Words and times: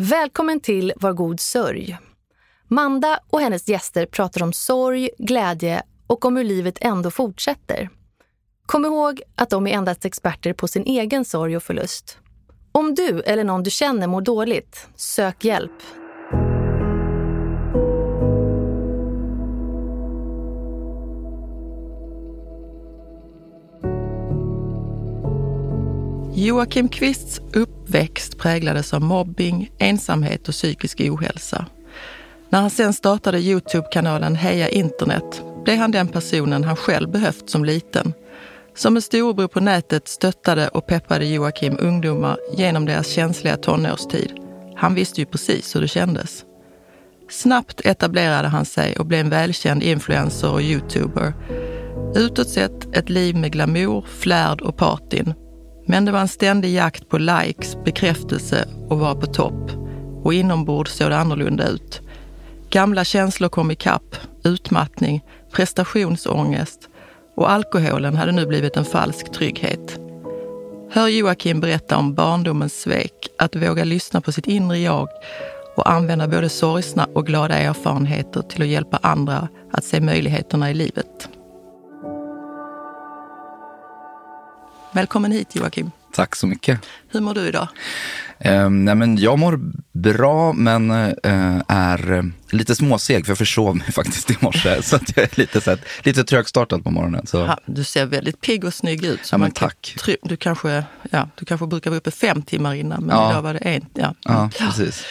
Välkommen 0.00 0.60
till 0.60 0.92
Var 0.96 1.12
god 1.12 1.40
sörj. 1.40 1.98
Manda 2.68 3.20
och 3.30 3.40
hennes 3.40 3.68
gäster 3.68 4.06
pratar 4.06 4.42
om 4.42 4.52
sorg, 4.52 5.10
glädje 5.18 5.82
och 6.06 6.24
om 6.24 6.36
hur 6.36 6.44
livet 6.44 6.78
ändå 6.80 7.10
fortsätter. 7.10 7.90
Kom 8.66 8.84
ihåg 8.84 9.22
att 9.34 9.50
de 9.50 9.66
är 9.66 9.70
endast 9.70 10.04
experter 10.04 10.52
på 10.52 10.68
sin 10.68 10.84
egen 10.84 11.24
sorg 11.24 11.56
och 11.56 11.62
förlust. 11.62 12.18
Om 12.72 12.94
du 12.94 13.20
eller 13.20 13.44
någon 13.44 13.62
du 13.62 13.70
känner 13.70 14.06
mår 14.06 14.20
dåligt, 14.20 14.88
sök 14.96 15.44
hjälp. 15.44 15.82
Joakim 26.38 26.88
Kvists 26.88 27.40
uppväxt 27.52 28.38
präglades 28.38 28.94
av 28.94 29.02
mobbing, 29.02 29.70
ensamhet 29.78 30.48
och 30.48 30.54
psykisk 30.54 31.00
ohälsa. 31.00 31.66
När 32.48 32.60
han 32.60 32.70
sen 32.70 32.92
startade 32.92 33.40
Youtube-kanalen 33.40 34.36
Heja 34.36 34.68
internet 34.68 35.42
blev 35.64 35.76
han 35.76 35.90
den 35.90 36.08
personen 36.08 36.64
han 36.64 36.76
själv 36.76 37.10
behövt 37.10 37.50
som 37.50 37.64
liten. 37.64 38.12
Som 38.74 38.96
en 38.96 39.02
storebror 39.02 39.48
på 39.48 39.60
nätet 39.60 40.08
stöttade 40.08 40.68
och 40.68 40.86
peppade 40.86 41.26
Joakim 41.26 41.76
ungdomar 41.80 42.38
genom 42.56 42.86
deras 42.86 43.08
känsliga 43.08 43.56
tonårstid. 43.56 44.32
Han 44.76 44.94
visste 44.94 45.20
ju 45.20 45.26
precis 45.26 45.76
hur 45.76 45.80
det 45.80 45.88
kändes. 45.88 46.44
Snabbt 47.30 47.80
etablerade 47.84 48.48
han 48.48 48.64
sig 48.64 48.96
och 48.96 49.06
blev 49.06 49.20
en 49.20 49.30
välkänd 49.30 49.82
influencer 49.82 50.52
och 50.52 50.62
youtuber. 50.62 51.32
Utåt 52.16 52.48
sett 52.48 52.96
ett 52.96 53.08
liv 53.08 53.36
med 53.36 53.52
glamour, 53.52 54.04
flärd 54.18 54.60
och 54.60 54.76
partyn 54.76 55.34
men 55.88 56.04
det 56.04 56.12
var 56.12 56.20
en 56.20 56.28
ständig 56.28 56.74
jakt 56.74 57.08
på 57.08 57.18
likes, 57.18 57.76
bekräftelse 57.84 58.68
och 58.88 58.98
vara 58.98 59.14
på 59.14 59.26
topp. 59.26 59.70
Och 60.22 60.34
inombords 60.34 60.92
såg 60.92 61.10
det 61.10 61.16
annorlunda 61.16 61.68
ut. 61.68 62.00
Gamla 62.70 63.04
känslor 63.04 63.48
kom 63.48 63.70
ikapp, 63.70 64.16
utmattning, 64.44 65.24
prestationsångest 65.52 66.88
och 67.36 67.50
alkoholen 67.50 68.16
hade 68.16 68.32
nu 68.32 68.46
blivit 68.46 68.76
en 68.76 68.84
falsk 68.84 69.32
trygghet. 69.32 69.98
Hör 70.90 71.08
Joakim 71.08 71.60
berätta 71.60 71.96
om 71.96 72.14
barndomens 72.14 72.80
svek, 72.80 73.28
att 73.38 73.56
våga 73.56 73.84
lyssna 73.84 74.20
på 74.20 74.32
sitt 74.32 74.46
inre 74.46 74.78
jag 74.78 75.08
och 75.76 75.90
använda 75.90 76.28
både 76.28 76.48
sorgsna 76.48 77.08
och 77.14 77.26
glada 77.26 77.54
erfarenheter 77.54 78.42
till 78.42 78.62
att 78.62 78.68
hjälpa 78.68 78.98
andra 79.02 79.48
att 79.72 79.84
se 79.84 80.00
möjligheterna 80.00 80.70
i 80.70 80.74
livet. 80.74 81.28
Välkommen 84.98 85.32
hit 85.32 85.56
Joakim. 85.56 85.90
Tack 86.12 86.36
så 86.36 86.46
mycket. 86.46 86.80
Hur 87.08 87.20
mår 87.20 87.34
du 87.34 87.48
idag? 87.48 87.68
Eh, 88.38 88.70
nej 88.70 88.94
men 88.94 89.16
jag 89.16 89.38
mår 89.38 89.60
bra 89.92 90.52
men 90.52 90.90
eh, 90.90 91.62
är 91.68 92.30
lite 92.50 92.74
småseg 92.74 93.26
för 93.26 93.30
jag 93.30 93.38
försov 93.38 93.76
mig 93.76 93.86
faktiskt 93.92 94.30
i 94.30 94.36
morse. 94.40 94.82
så 94.82 94.96
att 94.96 95.16
jag 95.16 95.24
är 95.24 95.38
lite, 95.38 95.60
så 95.60 95.70
här, 95.70 95.80
lite 96.02 96.24
trögstartad 96.24 96.84
på 96.84 96.90
morgonen. 96.90 97.26
Så. 97.26 97.36
Ja, 97.36 97.58
du 97.66 97.84
ser 97.84 98.06
väldigt 98.06 98.40
pigg 98.40 98.64
och 98.64 98.74
snygg 98.74 99.04
ut. 99.04 99.26
Så 99.26 99.34
ja, 99.34 99.38
men 99.38 99.50
tack. 99.50 99.96
Kan, 100.04 100.14
du, 100.22 100.36
kanske, 100.36 100.84
ja, 101.10 101.28
du 101.34 101.44
kanske 101.44 101.66
brukar 101.66 101.90
vara 101.90 101.98
uppe 101.98 102.10
fem 102.10 102.42
timmar 102.42 102.74
innan 102.74 103.02
men 103.02 103.16
ja. 103.16 103.30
idag 103.30 103.42
var 103.42 103.54
det 103.54 103.58
en. 103.58 103.86
Ja, 103.94 104.14
ja 104.22 104.50
precis. 104.58 105.04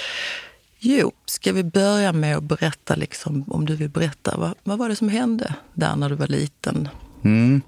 Jo, 0.79 1.11
ska 1.25 1.51
vi 1.51 1.63
börja 1.63 2.13
med 2.13 2.37
att 2.37 2.43
berätta, 2.43 2.95
liksom, 2.95 3.43
om 3.47 3.65
du 3.65 3.75
vill 3.75 3.89
berätta, 3.89 4.37
vad, 4.37 4.53
vad 4.63 4.77
var 4.77 4.89
det 4.89 4.95
som 4.95 5.09
hände 5.09 5.53
där 5.73 5.95
när 5.95 6.09
du 6.09 6.15
var 6.15 6.27
liten? 6.27 6.89
Mm. 7.23 7.61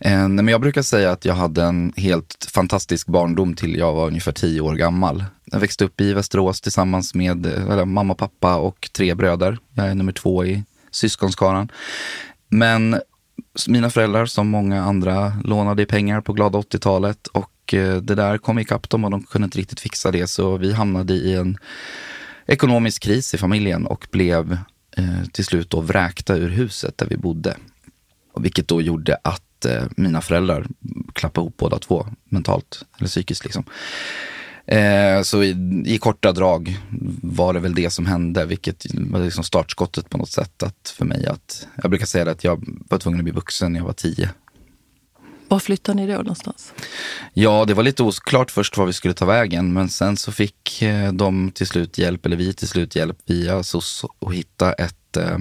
Eh, 0.00 0.28
men 0.28 0.48
jag 0.48 0.60
brukar 0.60 0.82
säga 0.82 1.10
att 1.10 1.24
jag 1.24 1.34
hade 1.34 1.62
en 1.62 1.92
helt 1.96 2.48
fantastisk 2.50 3.06
barndom 3.06 3.54
till 3.54 3.76
jag 3.76 3.92
var 3.92 4.06
ungefär 4.06 4.32
tio 4.32 4.60
år 4.60 4.74
gammal. 4.74 5.24
Jag 5.44 5.60
växte 5.60 5.84
upp 5.84 6.00
i 6.00 6.12
Västerås 6.12 6.60
tillsammans 6.60 7.14
med 7.14 7.46
eh, 7.46 7.70
eller, 7.70 7.84
mamma, 7.84 8.14
pappa 8.14 8.56
och 8.56 8.90
tre 8.96 9.14
bröder. 9.14 9.58
Jag 9.74 9.86
är 9.86 9.94
nummer 9.94 10.12
två 10.12 10.44
i 10.44 10.64
syskonskaran. 10.90 11.68
Men 12.48 13.00
mina 13.68 13.90
föräldrar, 13.90 14.26
som 14.26 14.48
många 14.48 14.82
andra, 14.82 15.32
lånade 15.44 15.86
pengar 15.86 16.20
på 16.20 16.32
glada 16.32 16.58
80-talet 16.58 17.26
och 17.26 17.74
eh, 17.74 17.96
det 17.96 18.14
där 18.14 18.38
kom 18.38 18.58
ikapp 18.58 18.90
dem 18.90 19.04
och 19.04 19.10
de 19.10 19.22
kunde 19.22 19.44
inte 19.44 19.58
riktigt 19.58 19.80
fixa 19.80 20.10
det. 20.10 20.26
Så 20.26 20.56
vi 20.56 20.72
hamnade 20.72 21.14
i 21.14 21.34
en 21.34 21.58
ekonomisk 22.46 23.02
kris 23.02 23.34
i 23.34 23.38
familjen 23.38 23.86
och 23.86 24.06
blev 24.10 24.58
eh, 24.96 25.24
till 25.32 25.44
slut 25.44 25.70
då 25.70 25.80
vräkta 25.80 26.36
ur 26.36 26.48
huset 26.48 26.98
där 26.98 27.06
vi 27.06 27.16
bodde. 27.16 27.56
Vilket 28.36 28.68
då 28.68 28.82
gjorde 28.82 29.18
att 29.24 29.64
eh, 29.64 29.84
mina 29.96 30.20
föräldrar 30.20 30.66
klappade 31.12 31.44
ihop 31.44 31.56
båda 31.56 31.78
två 31.78 32.06
mentalt 32.24 32.84
eller 32.98 33.08
psykiskt. 33.08 33.44
Liksom. 33.44 33.64
Eh, 34.66 35.22
så 35.22 35.42
i, 35.42 35.82
i, 35.86 35.98
korta 35.98 36.32
drag 36.32 36.78
var 37.22 37.54
det 37.54 37.60
väl 37.60 37.74
det 37.74 37.90
som 37.90 38.06
hände, 38.06 38.44
vilket 38.44 38.86
var 38.94 39.20
liksom 39.20 39.44
startskottet 39.44 40.10
på 40.10 40.18
något 40.18 40.30
sätt 40.30 40.62
att 40.62 40.94
för 40.96 41.04
mig. 41.04 41.26
att 41.26 41.66
Jag 41.82 41.90
brukar 41.90 42.06
säga 42.06 42.30
att 42.30 42.44
jag 42.44 42.64
var 42.88 42.98
tvungen 42.98 43.20
att 43.20 43.24
bli 43.24 43.32
vuxen 43.32 43.72
när 43.72 43.80
jag 43.80 43.86
var 43.86 43.92
tio. 43.92 44.30
Var 45.48 45.58
flyttade 45.58 46.00
ni 46.00 46.06
då 46.06 46.12
någonstans? 46.12 46.72
Ja, 47.32 47.64
det 47.64 47.74
var 47.74 47.82
lite 47.82 48.02
oklart 48.02 48.50
först 48.50 48.76
var 48.76 48.86
vi 48.86 48.92
skulle 48.92 49.14
ta 49.14 49.24
vägen, 49.24 49.72
men 49.72 49.88
sen 49.88 50.16
så 50.16 50.32
fick 50.32 50.82
eh, 50.82 51.12
de 51.12 51.50
till 51.50 51.66
slut 51.66 51.98
hjälp, 51.98 52.26
eller 52.26 52.36
vi 52.36 52.54
till 52.54 52.68
slut 52.68 52.96
hjälp 52.96 53.18
via 53.26 53.62
SOS 53.62 54.04
att 54.20 54.34
hitta 54.34 54.72
ett, 54.72 55.16
eh, 55.16 55.38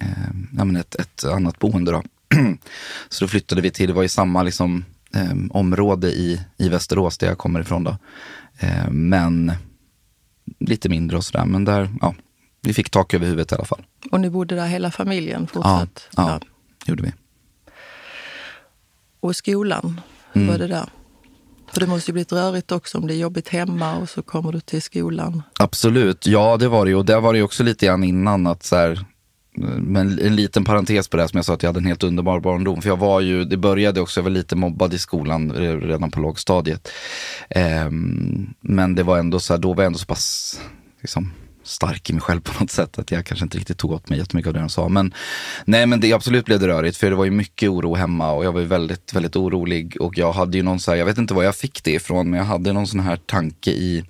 eh, 0.00 0.80
ett, 0.80 0.94
ett 0.94 1.24
annat 1.24 1.58
boende. 1.58 1.92
Då. 1.92 2.02
så 3.08 3.24
då 3.24 3.28
flyttade 3.28 3.60
vi 3.60 3.70
till, 3.70 3.86
det 3.86 3.92
var 3.92 4.04
i 4.04 4.08
samma 4.08 4.42
liksom, 4.42 4.84
eh, 5.14 5.32
område 5.50 6.08
i, 6.08 6.40
i 6.56 6.68
Västerås 6.68 7.18
där 7.18 7.26
jag 7.26 7.38
kommer 7.38 7.60
ifrån 7.60 7.84
då. 7.84 7.96
Eh, 8.58 8.90
men 8.90 9.52
lite 10.60 10.88
mindre 10.88 11.16
och 11.16 11.24
sådär. 11.24 11.44
Men 11.44 11.64
där, 11.64 11.90
ja, 12.00 12.14
vi 12.62 12.74
fick 12.74 12.90
tak 12.90 13.14
över 13.14 13.26
huvudet 13.26 13.52
i 13.52 13.54
alla 13.54 13.64
fall. 13.64 13.84
Och 14.10 14.20
ni 14.20 14.30
bodde 14.30 14.54
där 14.54 14.66
hela 14.66 14.90
familjen 14.90 15.46
fortsatt? 15.46 16.08
Ja, 16.16 16.30
ja, 16.30 16.40
ja. 16.40 16.46
gjorde 16.86 17.02
vi. 17.02 17.12
Och 19.20 19.36
skolan, 19.36 20.00
hur 20.32 20.42
mm. 20.42 20.52
var 20.52 20.58
det 20.58 20.66
där? 20.66 20.88
För 21.72 21.80
det 21.80 21.86
måste 21.86 22.10
ju 22.10 22.12
blivit 22.12 22.32
rörigt 22.32 22.72
också 22.72 22.98
om 22.98 23.06
det 23.06 23.14
är 23.14 23.18
jobbigt 23.18 23.48
hemma 23.48 23.96
och 23.96 24.08
så 24.08 24.22
kommer 24.22 24.52
du 24.52 24.60
till 24.60 24.82
skolan. 24.82 25.42
Absolut, 25.58 26.26
ja 26.26 26.56
det 26.56 26.68
var 26.68 26.84
det 26.84 26.90
ju. 26.90 26.96
Och 26.96 27.04
det 27.04 27.20
var 27.20 27.32
det 27.32 27.38
ju 27.38 27.42
också 27.42 27.62
lite 27.62 27.86
grann 27.86 28.04
innan 28.04 28.46
att 28.46 28.62
så 28.62 28.76
här, 28.76 29.04
men 29.78 30.18
en 30.18 30.36
liten 30.36 30.64
parentes 30.64 31.08
på 31.08 31.16
det 31.16 31.22
här 31.22 31.28
som 31.28 31.36
jag 31.36 31.44
sa 31.44 31.54
att 31.54 31.62
jag 31.62 31.68
hade 31.68 31.80
en 31.80 31.86
helt 31.86 32.02
underbar 32.02 32.40
barndom. 32.40 32.82
För 32.82 32.88
jag 32.88 32.96
var 32.96 33.20
ju, 33.20 33.44
det 33.44 33.56
började 33.56 34.00
också, 34.00 34.20
jag 34.20 34.24
var 34.24 34.30
lite 34.30 34.56
mobbad 34.56 34.94
i 34.94 34.98
skolan 34.98 35.52
redan 35.80 36.10
på 36.10 36.20
lågstadiet. 36.20 36.88
Um, 37.86 38.54
men 38.60 38.94
det 38.94 39.02
var 39.02 39.18
ändå 39.18 39.40
så 39.40 39.52
här, 39.52 39.60
då 39.60 39.72
var 39.72 39.82
jag 39.82 39.86
ändå 39.86 39.98
så 39.98 40.06
pass 40.06 40.60
liksom, 41.00 41.32
stark 41.62 42.10
i 42.10 42.12
mig 42.12 42.22
själv 42.22 42.40
på 42.40 42.60
något 42.60 42.70
sätt. 42.70 42.98
Att 42.98 43.10
jag 43.10 43.26
kanske 43.26 43.44
inte 43.44 43.58
riktigt 43.58 43.78
tog 43.78 43.92
åt 43.92 44.08
mig 44.08 44.18
jättemycket 44.18 44.48
av 44.48 44.54
det 44.54 44.60
de 44.60 44.68
sa. 44.68 44.88
Men 44.88 45.14
nej, 45.64 45.86
men 45.86 46.00
det 46.00 46.12
absolut 46.12 46.44
blev 46.44 46.60
det 46.60 46.68
rörigt. 46.68 46.96
För 46.96 47.10
det 47.10 47.16
var 47.16 47.24
ju 47.24 47.30
mycket 47.30 47.68
oro 47.68 47.94
hemma 47.94 48.32
och 48.32 48.44
jag 48.44 48.52
var 48.52 48.60
ju 48.60 48.66
väldigt, 48.66 49.12
väldigt 49.12 49.36
orolig. 49.36 49.96
Och 50.00 50.18
jag 50.18 50.32
hade 50.32 50.56
ju 50.56 50.62
någon 50.62 50.80
så 50.80 50.90
här, 50.90 50.98
jag 50.98 51.06
vet 51.06 51.18
inte 51.18 51.34
var 51.34 51.42
jag 51.42 51.56
fick 51.56 51.84
det 51.84 51.92
ifrån, 51.92 52.30
men 52.30 52.38
jag 52.38 52.46
hade 52.46 52.72
någon 52.72 52.86
sån 52.86 53.00
här 53.00 53.16
tanke 53.16 53.70
i 53.70 54.04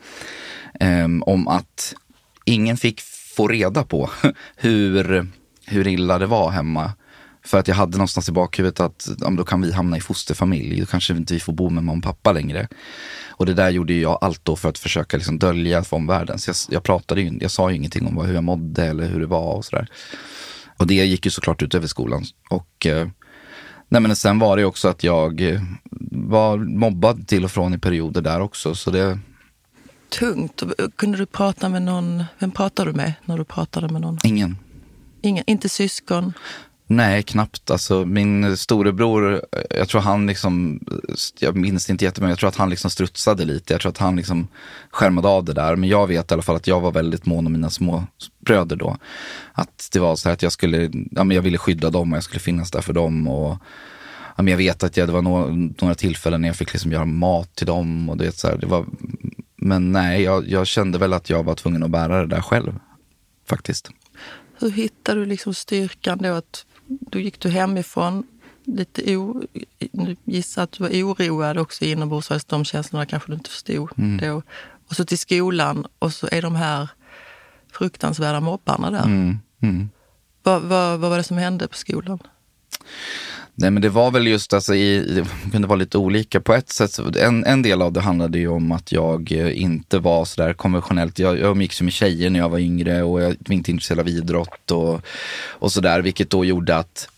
um, 0.80 1.22
om 1.22 1.48
att 1.48 1.94
ingen 2.44 2.76
fick 2.76 3.00
få 3.36 3.48
reda 3.48 3.84
på 3.84 4.10
hur, 4.56 5.26
hur 5.66 5.86
illa 5.86 6.18
det 6.18 6.26
var 6.26 6.50
hemma. 6.50 6.92
För 7.44 7.58
att 7.58 7.68
jag 7.68 7.74
hade 7.74 7.96
någonstans 7.96 8.28
i 8.28 8.32
bakhuvudet 8.32 8.80
att 8.80 9.08
ja, 9.20 9.30
då 9.30 9.44
kan 9.44 9.62
vi 9.62 9.72
hamna 9.72 9.96
i 9.96 10.00
fosterfamilj. 10.00 10.80
Då 10.80 10.86
kanske 10.86 11.12
inte 11.12 11.34
vi 11.34 11.40
får 11.40 11.52
bo 11.52 11.70
med 11.70 11.84
mamma 11.84 11.98
och 11.98 12.04
pappa 12.04 12.32
längre. 12.32 12.68
Och 13.28 13.46
det 13.46 13.54
där 13.54 13.70
gjorde 13.70 13.94
jag 13.94 14.18
allt 14.20 14.44
då 14.44 14.56
för 14.56 14.68
att 14.68 14.78
försöka 14.78 15.16
liksom 15.16 15.38
dölja 15.38 15.84
för 15.84 15.96
omvärlden. 15.96 16.38
Så 16.38 16.48
jag, 16.50 16.56
jag 16.70 16.82
pratade 16.82 17.20
ju, 17.20 17.38
jag 17.40 17.50
sa 17.50 17.70
ju 17.70 17.76
ingenting 17.76 18.06
om 18.06 18.26
hur 18.26 18.34
jag 18.34 18.44
mådde 18.44 18.84
eller 18.84 19.08
hur 19.08 19.20
det 19.20 19.26
var 19.26 19.54
och 19.54 19.64
sådär. 19.64 19.88
Och 20.78 20.86
det 20.86 20.94
gick 20.94 21.24
ju 21.24 21.30
såklart 21.30 21.62
ut 21.62 21.74
över 21.74 21.86
skolan. 21.86 22.24
Och 22.50 22.86
eh, 22.86 23.08
nej 23.88 24.02
men 24.02 24.16
sen 24.16 24.38
var 24.38 24.56
det 24.56 24.64
också 24.64 24.88
att 24.88 25.04
jag 25.04 25.40
eh, 25.40 25.62
var 26.10 26.58
mobbad 26.58 27.28
till 27.28 27.44
och 27.44 27.50
från 27.50 27.74
i 27.74 27.78
perioder 27.78 28.20
där 28.20 28.40
också. 28.40 28.74
Så 28.74 28.90
det, 28.90 29.18
tungt. 30.18 30.62
Kunde 30.96 31.18
du 31.18 31.26
prata 31.26 31.68
med 31.68 31.82
någon? 31.82 32.24
Vem 32.38 32.50
pratade 32.50 32.90
du 32.90 32.96
med 32.96 33.12
när 33.24 33.38
du 33.38 33.44
pratade 33.44 33.88
med 33.88 34.00
någon? 34.00 34.18
Ingen. 34.24 34.58
Ingen 35.22 35.44
inte 35.46 35.68
syskon? 35.68 36.32
Nej, 36.88 37.22
knappt. 37.22 37.70
Alltså, 37.70 38.04
min 38.04 38.56
storebror, 38.56 39.42
jag 39.70 39.88
tror 39.88 40.00
han 40.00 40.26
liksom, 40.26 40.80
jag 41.38 41.56
minns 41.56 41.90
inte 41.90 42.04
jättemycket, 42.04 42.30
jag 42.30 42.38
tror 42.38 42.48
att 42.48 42.56
han 42.56 42.70
liksom 42.70 42.90
strutsade 42.90 43.44
lite. 43.44 43.74
Jag 43.74 43.80
tror 43.80 43.90
att 43.90 43.98
han 43.98 44.16
liksom 44.16 44.48
skärmade 44.90 45.28
av 45.28 45.44
det 45.44 45.52
där. 45.52 45.76
Men 45.76 45.88
jag 45.88 46.06
vet 46.06 46.30
i 46.30 46.34
alla 46.34 46.42
fall 46.42 46.56
att 46.56 46.66
jag 46.66 46.80
var 46.80 46.92
väldigt 46.92 47.26
mån 47.26 47.46
om 47.46 47.52
mina 47.52 47.70
små 47.70 48.04
bröder 48.44 48.76
då. 48.76 48.96
Att 49.52 49.88
det 49.92 49.98
var 49.98 50.16
så 50.16 50.28
här 50.28 50.34
att 50.34 50.42
jag 50.42 50.52
skulle, 50.52 50.90
ja 51.10 51.24
men 51.24 51.30
jag 51.30 51.42
ville 51.42 51.58
skydda 51.58 51.90
dem 51.90 52.12
och 52.12 52.16
jag 52.16 52.24
skulle 52.24 52.40
finnas 52.40 52.70
där 52.70 52.80
för 52.80 52.92
dem. 52.92 53.28
Och, 53.28 53.58
ja 54.36 54.42
men 54.42 54.48
jag 54.48 54.58
vet 54.58 54.82
att 54.82 54.96
jag, 54.96 55.08
det 55.08 55.12
var 55.12 55.22
några, 55.22 55.46
några 55.80 55.94
tillfällen 55.94 56.40
när 56.40 56.48
jag 56.48 56.56
fick 56.56 56.72
liksom 56.72 56.92
göra 56.92 57.04
mat 57.04 57.54
till 57.54 57.66
dem. 57.66 58.08
Och 58.08 58.16
det, 58.16 58.36
så 58.36 58.48
här, 58.48 58.56
det 58.56 58.66
var 58.66 58.86
men 59.66 59.92
nej, 59.92 60.22
jag, 60.22 60.48
jag, 60.48 60.66
kände 60.66 60.98
väl 60.98 61.12
att 61.12 61.30
jag 61.30 61.42
var 61.42 61.54
tvungen 61.54 61.82
att 61.82 61.90
bära 61.90 62.20
det 62.20 62.26
där 62.26 62.40
själv. 62.40 62.78
Faktiskt. 63.48 63.90
Hur 64.58 64.70
hittade 64.70 65.20
du 65.20 65.26
liksom 65.26 65.54
styrkan 65.54 66.18
då? 66.18 66.32
Att 66.32 66.66
då 66.86 67.18
gick 67.18 67.40
du 67.40 67.48
hemifrån, 67.48 68.24
lite 68.64 69.16
o, 69.16 69.42
gissar 70.24 70.62
att 70.62 70.72
du 70.72 70.82
var 70.84 70.90
oroad 70.90 71.58
också 71.58 71.84
inombords. 71.84 72.46
De 72.46 72.64
känslorna 72.64 73.06
kanske 73.06 73.32
du 73.32 73.34
inte 73.34 73.50
förstod 73.50 73.90
mm. 73.96 74.16
då. 74.16 74.42
och 74.88 74.96
så 74.96 75.04
till 75.04 75.18
skolan 75.18 75.86
och 75.98 76.12
så 76.12 76.28
är 76.32 76.42
de 76.42 76.54
här 76.56 76.88
fruktansvärda 77.72 78.40
mobbarna 78.40 78.90
där. 78.90 79.04
Mm, 79.04 79.38
mm. 79.62 79.88
Vad, 80.42 80.62
vad, 80.62 81.00
vad 81.00 81.10
var 81.10 81.16
det 81.16 81.24
som 81.24 81.36
hände 81.36 81.68
på 81.68 81.76
skolan? 81.76 82.18
Nej 83.58 83.70
men 83.70 83.82
det 83.82 83.88
var 83.88 84.10
väl 84.10 84.26
just 84.26 84.52
alltså, 84.52 84.74
i, 84.74 84.98
det 85.44 85.50
kunde 85.50 85.68
vara 85.68 85.76
lite 85.76 85.98
olika 85.98 86.40
på 86.40 86.54
ett 86.54 86.68
sätt. 86.68 86.98
En, 86.98 87.44
en 87.44 87.62
del 87.62 87.82
av 87.82 87.92
det 87.92 88.00
handlade 88.00 88.38
ju 88.38 88.48
om 88.48 88.72
att 88.72 88.92
jag 88.92 89.32
eh, 89.32 89.62
inte 89.62 89.98
var 89.98 90.24
sådär 90.24 90.52
konventionellt. 90.52 91.18
Jag, 91.18 91.38
jag 91.38 91.50
umgicks 91.50 91.80
ju 91.80 91.84
med 91.84 91.92
tjejer 91.92 92.30
när 92.30 92.40
jag 92.40 92.48
var 92.48 92.58
yngre 92.58 93.02
och 93.02 93.22
jag 93.22 93.36
var 93.38 93.54
inte 93.54 93.70
intresserad 93.70 94.00
av 94.00 94.08
idrott 94.08 94.70
och, 94.70 95.00
och 95.48 95.72
sådär. 95.72 96.02
Vilket 96.02 96.30
då 96.30 96.44
gjorde 96.44 96.76
att 96.76 97.08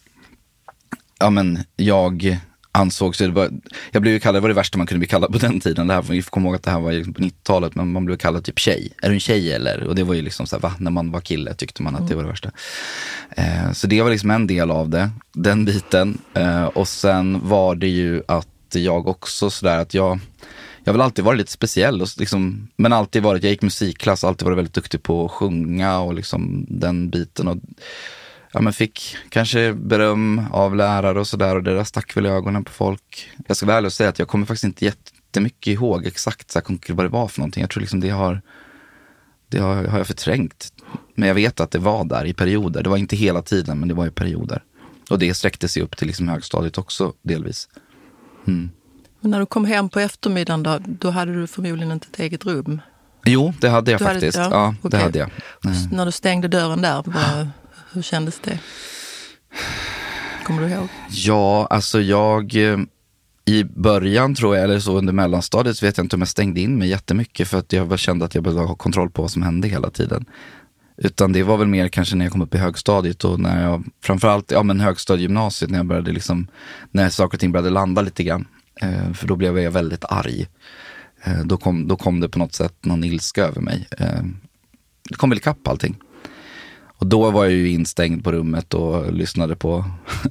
ja, 1.18 1.30
men 1.30 1.58
jag 1.76 2.38
ansågs, 2.72 3.18
det 3.18 3.28
var, 3.28 3.50
jag 3.92 4.02
blev 4.02 4.14
ju 4.14 4.20
kallad, 4.20 4.36
det 4.36 4.42
var 4.42 4.48
det 4.48 4.54
värsta 4.54 4.78
man 4.78 4.86
kunde 4.86 4.98
bli 4.98 5.08
kallad 5.08 5.32
på 5.32 5.38
den 5.38 5.60
tiden. 5.60 5.86
Det 5.86 5.94
här, 5.94 6.02
vi 6.02 6.22
får 6.22 6.30
komma 6.30 6.46
ihåg 6.46 6.54
att 6.54 6.62
det 6.62 6.70
här 6.70 6.80
var 6.80 7.12
på 7.12 7.20
90-talet, 7.20 7.74
men 7.74 7.92
man 7.92 8.04
blev 8.04 8.16
kallad 8.16 8.44
typ 8.44 8.58
tjej. 8.58 8.92
Är 9.02 9.08
du 9.08 9.14
en 9.14 9.20
tjej 9.20 9.52
eller? 9.52 9.82
Och 9.82 9.94
det 9.94 10.02
var 10.02 10.14
ju 10.14 10.22
liksom 10.22 10.46
så 10.46 10.56
här, 10.56 10.60
va? 10.60 10.74
När 10.78 10.90
man 10.90 11.10
var 11.10 11.20
kille 11.20 11.54
tyckte 11.54 11.82
man 11.82 11.96
att 11.96 12.08
det 12.08 12.14
var 12.14 12.22
det 12.22 12.28
värsta. 12.28 12.50
Eh, 13.30 13.72
så 13.72 13.86
det 13.86 14.02
var 14.02 14.10
liksom 14.10 14.30
en 14.30 14.46
del 14.46 14.70
av 14.70 14.88
det, 14.88 15.10
den 15.32 15.64
biten. 15.64 16.18
Eh, 16.34 16.64
och 16.64 16.88
sen 16.88 17.48
var 17.48 17.74
det 17.74 17.88
ju 17.88 18.22
att 18.28 18.48
jag 18.72 19.08
också 19.08 19.50
sådär 19.50 19.78
att 19.78 19.94
jag, 19.94 20.18
jag 20.84 20.92
har 20.92 20.92
väl 20.92 21.00
alltid 21.04 21.24
varit 21.24 21.38
lite 21.38 21.52
speciell, 21.52 22.02
och 22.02 22.08
liksom, 22.18 22.68
men 22.76 22.92
alltid 22.92 23.22
varit, 23.22 23.42
jag 23.42 23.50
gick 23.50 23.62
musikklass, 23.62 24.24
alltid 24.24 24.44
varit 24.44 24.58
väldigt 24.58 24.74
duktig 24.74 25.02
på 25.02 25.24
att 25.24 25.30
sjunga 25.30 25.98
och 25.98 26.14
liksom 26.14 26.66
den 26.68 27.10
biten. 27.10 27.48
Och, 27.48 27.56
ja, 28.52 28.60
men 28.60 28.72
fick 28.72 29.16
kanske 29.28 29.72
beröm 29.72 30.46
av 30.52 30.76
lärare 30.76 31.20
och 31.20 31.26
sådär 31.26 31.56
och 31.56 31.62
det 31.62 31.74
där 31.74 31.84
stack 31.84 32.16
väl 32.16 32.26
i 32.26 32.28
ögonen 32.28 32.64
på 32.64 32.72
folk. 32.72 33.30
Jag 33.46 33.56
ska 33.56 33.66
vara 33.66 33.76
ärlig 33.76 33.86
och 33.86 33.92
säga 33.92 34.08
att 34.08 34.18
jag 34.18 34.28
kommer 34.28 34.46
faktiskt 34.46 34.64
inte 34.64 34.84
jättemycket 34.84 35.72
ihåg 35.72 36.06
exakt 36.06 36.50
så 36.50 36.58
här, 36.58 36.92
vad 36.94 37.04
det 37.04 37.10
var 37.10 37.28
för 37.28 37.40
någonting. 37.40 37.60
Jag 37.60 37.70
tror 37.70 37.80
liksom 37.80 38.00
det 38.00 38.10
har, 38.10 38.42
det 39.48 39.58
har, 39.58 39.84
har 39.84 39.98
jag 39.98 40.06
förträngt. 40.06 40.72
Men 41.14 41.28
jag 41.28 41.34
vet 41.34 41.60
att 41.60 41.70
det 41.70 41.78
var 41.78 42.04
där 42.04 42.24
i 42.24 42.34
perioder. 42.34 42.82
Det 42.82 42.90
var 42.90 42.96
inte 42.96 43.16
hela 43.16 43.42
tiden, 43.42 43.78
men 43.78 43.88
det 43.88 43.94
var 43.94 44.06
i 44.06 44.10
perioder. 44.10 44.62
Och 45.10 45.18
det 45.18 45.34
sträckte 45.34 45.68
sig 45.68 45.82
upp 45.82 45.96
till 45.96 46.06
liksom 46.06 46.28
högstadiet 46.28 46.78
också 46.78 47.12
delvis. 47.22 47.68
Mm. 48.46 48.70
Men 49.20 49.30
när 49.30 49.40
du 49.40 49.46
kom 49.46 49.64
hem 49.64 49.88
på 49.88 50.00
eftermiddagen 50.00 50.62
då, 50.62 50.78
då 50.84 51.10
hade 51.10 51.40
du 51.40 51.46
förmodligen 51.46 51.92
inte 51.92 52.06
ett 52.12 52.18
eget 52.18 52.44
rum? 52.44 52.80
Jo, 53.24 53.54
det 53.60 53.68
hade 53.68 53.90
jag 53.90 54.00
du 54.00 54.04
faktiskt. 54.04 54.38
Hade, 54.38 54.54
ja, 54.54 54.74
ja 54.82 54.88
okay. 54.88 54.98
det 54.98 55.04
hade 55.04 55.18
jag. 55.18 55.30
Mm. 55.64 55.76
När 55.92 56.06
du 56.06 56.12
stängde 56.12 56.48
dörren 56.48 56.82
där, 56.82 57.02
bara, 57.02 57.48
hur 57.92 58.02
kändes 58.02 58.40
det? 58.40 58.58
Kommer 60.44 60.62
du 60.62 60.68
ihåg? 60.68 60.88
Ja, 61.10 61.66
alltså 61.70 62.00
jag 62.00 62.56
eh, 62.56 62.78
i 63.44 63.64
början 63.64 64.34
tror 64.34 64.56
jag, 64.56 64.64
eller 64.64 64.80
så 64.80 64.98
under 64.98 65.12
mellanstadiet, 65.12 65.76
så 65.76 65.86
vet 65.86 65.96
jag 65.96 66.04
inte 66.04 66.16
om 66.16 66.20
jag 66.20 66.28
stängde 66.28 66.60
in 66.60 66.78
mig 66.78 66.88
jättemycket 66.88 67.48
för 67.48 67.58
att 67.58 67.72
jag 67.72 67.98
kände 67.98 68.24
att 68.24 68.34
jag 68.34 68.44
behövde 68.44 68.62
ha 68.62 68.74
kontroll 68.74 69.10
på 69.10 69.22
vad 69.22 69.30
som 69.30 69.42
hände 69.42 69.68
hela 69.68 69.90
tiden. 69.90 70.24
Utan 70.96 71.32
det 71.32 71.42
var 71.42 71.56
väl 71.56 71.68
mer 71.68 71.88
kanske 71.88 72.16
när 72.16 72.24
jag 72.24 72.32
kom 72.32 72.42
upp 72.42 72.54
i 72.54 72.58
högstadiet 72.58 73.24
och 73.24 73.40
när 73.40 73.62
jag, 73.62 73.84
framförallt 74.02 74.50
ja, 74.50 74.62
men 74.62 74.80
högstadiegymnasiet, 74.80 75.70
när 75.70 75.78
jag 75.78 75.86
började 75.86 76.12
liksom, 76.12 76.48
när 76.90 77.10
saker 77.10 77.36
och 77.36 77.40
ting 77.40 77.52
började 77.52 77.70
landa 77.70 78.02
lite 78.02 78.22
grann. 78.22 78.46
Eh, 78.80 79.12
för 79.12 79.26
då 79.28 79.36
blev 79.36 79.58
jag 79.58 79.70
väldigt 79.70 80.04
arg. 80.04 80.46
Eh, 81.24 81.40
då, 81.44 81.56
kom, 81.56 81.88
då 81.88 81.96
kom 81.96 82.20
det 82.20 82.28
på 82.28 82.38
något 82.38 82.54
sätt 82.54 82.74
någon 82.80 83.04
ilska 83.04 83.44
över 83.44 83.60
mig. 83.60 83.88
Eh, 83.98 84.22
det 85.08 85.14
kom 85.16 85.30
väl 85.30 85.38
ikapp 85.38 85.68
allting. 85.68 85.96
Och 86.98 87.06
då 87.06 87.30
var 87.30 87.44
jag 87.44 87.52
ju 87.52 87.68
instängd 87.68 88.24
på 88.24 88.32
rummet 88.32 88.74
och 88.74 89.12
lyssnade 89.12 89.56
på 89.56 89.84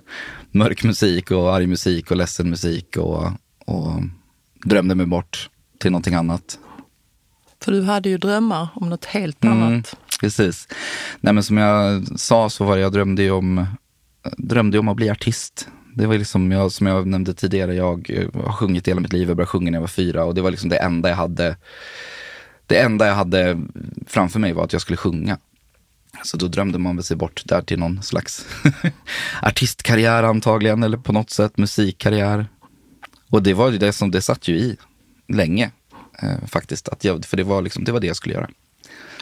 mörk 0.51 0.83
musik 0.83 1.31
och 1.31 1.55
arg 1.55 1.67
musik 1.67 2.11
och 2.11 2.17
ledsen 2.17 2.49
musik 2.49 2.97
och, 2.97 3.23
och 3.65 4.01
drömde 4.63 4.95
mig 4.95 5.05
bort 5.05 5.49
till 5.79 5.91
någonting 5.91 6.13
annat. 6.13 6.59
För 7.61 7.71
du 7.71 7.83
hade 7.83 8.09
ju 8.09 8.17
drömmar 8.17 8.67
om 8.75 8.89
något 8.89 9.05
helt 9.05 9.43
mm, 9.43 9.63
annat. 9.63 9.95
Precis. 10.19 10.67
Nej 11.19 11.33
men 11.33 11.43
som 11.43 11.57
jag 11.57 12.07
sa 12.19 12.49
så 12.49 12.65
var 12.65 12.77
jag 12.77 12.91
drömde 12.91 13.23
ju 13.23 13.31
om, 13.31 13.65
drömde 14.37 14.79
om 14.79 14.87
att 14.87 14.95
bli 14.95 15.09
artist. 15.09 15.67
Det 15.95 16.05
var 16.05 16.17
liksom, 16.17 16.51
jag, 16.51 16.71
som 16.71 16.87
jag 16.87 17.07
nämnde 17.07 17.33
tidigare, 17.33 17.75
jag 17.75 18.09
har 18.33 18.53
sjungit 18.53 18.87
hela 18.87 19.01
mitt 19.01 19.13
liv, 19.13 19.27
jag 19.27 19.37
började 19.37 19.49
sjunga 19.49 19.71
när 19.71 19.75
jag 19.75 19.81
var 19.81 19.87
fyra 19.87 20.23
och 20.23 20.35
det 20.35 20.41
var 20.41 20.51
liksom 20.51 20.69
det 20.69 20.77
enda 20.77 21.09
jag 21.09 21.15
hade 21.15 21.55
det 22.67 22.79
enda 22.79 23.07
jag 23.07 23.15
hade 23.15 23.61
framför 24.07 24.39
mig 24.39 24.53
var 24.53 24.63
att 24.63 24.73
jag 24.73 24.81
skulle 24.81 24.97
sjunga. 24.97 25.37
Så 26.23 26.37
då 26.37 26.47
drömde 26.47 26.79
man 26.79 27.03
sig 27.03 27.17
bort 27.17 27.41
där 27.45 27.61
till 27.61 27.79
någon 27.79 28.03
slags 28.03 28.45
artistkarriär 29.41 30.23
antagligen, 30.23 30.83
eller 30.83 30.97
på 30.97 31.13
något 31.13 31.29
sätt 31.29 31.57
musikkarriär. 31.57 32.47
Och 33.29 33.43
det 33.43 33.53
var 33.53 33.71
ju 33.71 33.77
det 33.77 33.93
som, 33.93 34.11
det 34.11 34.21
satt 34.21 34.47
ju 34.47 34.55
i 34.55 34.77
länge 35.27 35.71
eh, 36.21 36.47
faktiskt. 36.47 36.89
Att 36.89 37.03
jag, 37.03 37.25
för 37.25 37.37
det 37.37 37.43
var, 37.43 37.61
liksom, 37.61 37.83
det 37.83 37.91
var 37.91 37.99
det 37.99 38.07
jag 38.07 38.15
skulle 38.15 38.35
göra. 38.35 38.49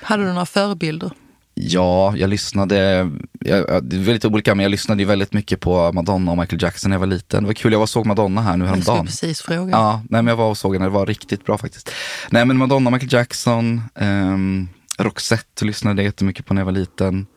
Hade 0.01 0.23
du 0.23 0.29
några 0.29 0.45
förebilder? 0.45 1.11
Ja, 1.57 2.17
jag 2.17 2.29
lyssnade, 2.29 3.09
jag, 3.39 3.83
det 3.83 3.97
var 3.97 4.13
lite 4.13 4.27
olika, 4.27 4.55
men 4.55 4.63
jag 4.63 4.69
lyssnade 4.69 5.01
ju 5.01 5.07
väldigt 5.07 5.33
mycket 5.33 5.59
på 5.59 5.91
Madonna 5.91 6.31
och 6.31 6.37
Michael 6.37 6.61
Jackson 6.61 6.89
när 6.89 6.95
jag 6.95 6.99
var 6.99 7.07
liten. 7.07 7.43
Det 7.43 7.47
var 7.47 7.53
kul, 7.53 7.71
jag 7.71 7.79
var 7.79 7.83
och 7.83 7.89
såg 7.89 8.05
Madonna 8.05 8.41
här 8.41 8.57
nu 8.57 8.65
häromdagen. 8.65 8.97
Jag 8.97 9.05
precis 9.05 9.41
fråga. 9.41 9.71
Ja, 9.71 10.01
nej, 10.09 10.21
men 10.21 10.27
jag 10.27 10.35
var 10.35 10.49
och 10.49 10.57
såg 10.57 10.73
henne, 10.73 10.85
det 10.85 10.89
var 10.89 11.05
riktigt 11.05 11.45
bra 11.45 11.57
faktiskt. 11.57 11.91
Nej 12.29 12.45
men 12.45 12.57
Madonna, 12.57 12.89
Michael 12.89 13.13
Jackson, 13.13 13.81
um, 13.95 14.69
Roxette 14.97 15.65
lyssnade 15.65 16.01
jag 16.01 16.05
jättemycket 16.05 16.45
på 16.45 16.53
när 16.53 16.61
jag 16.61 16.65
var 16.65 16.71
liten. 16.71 17.27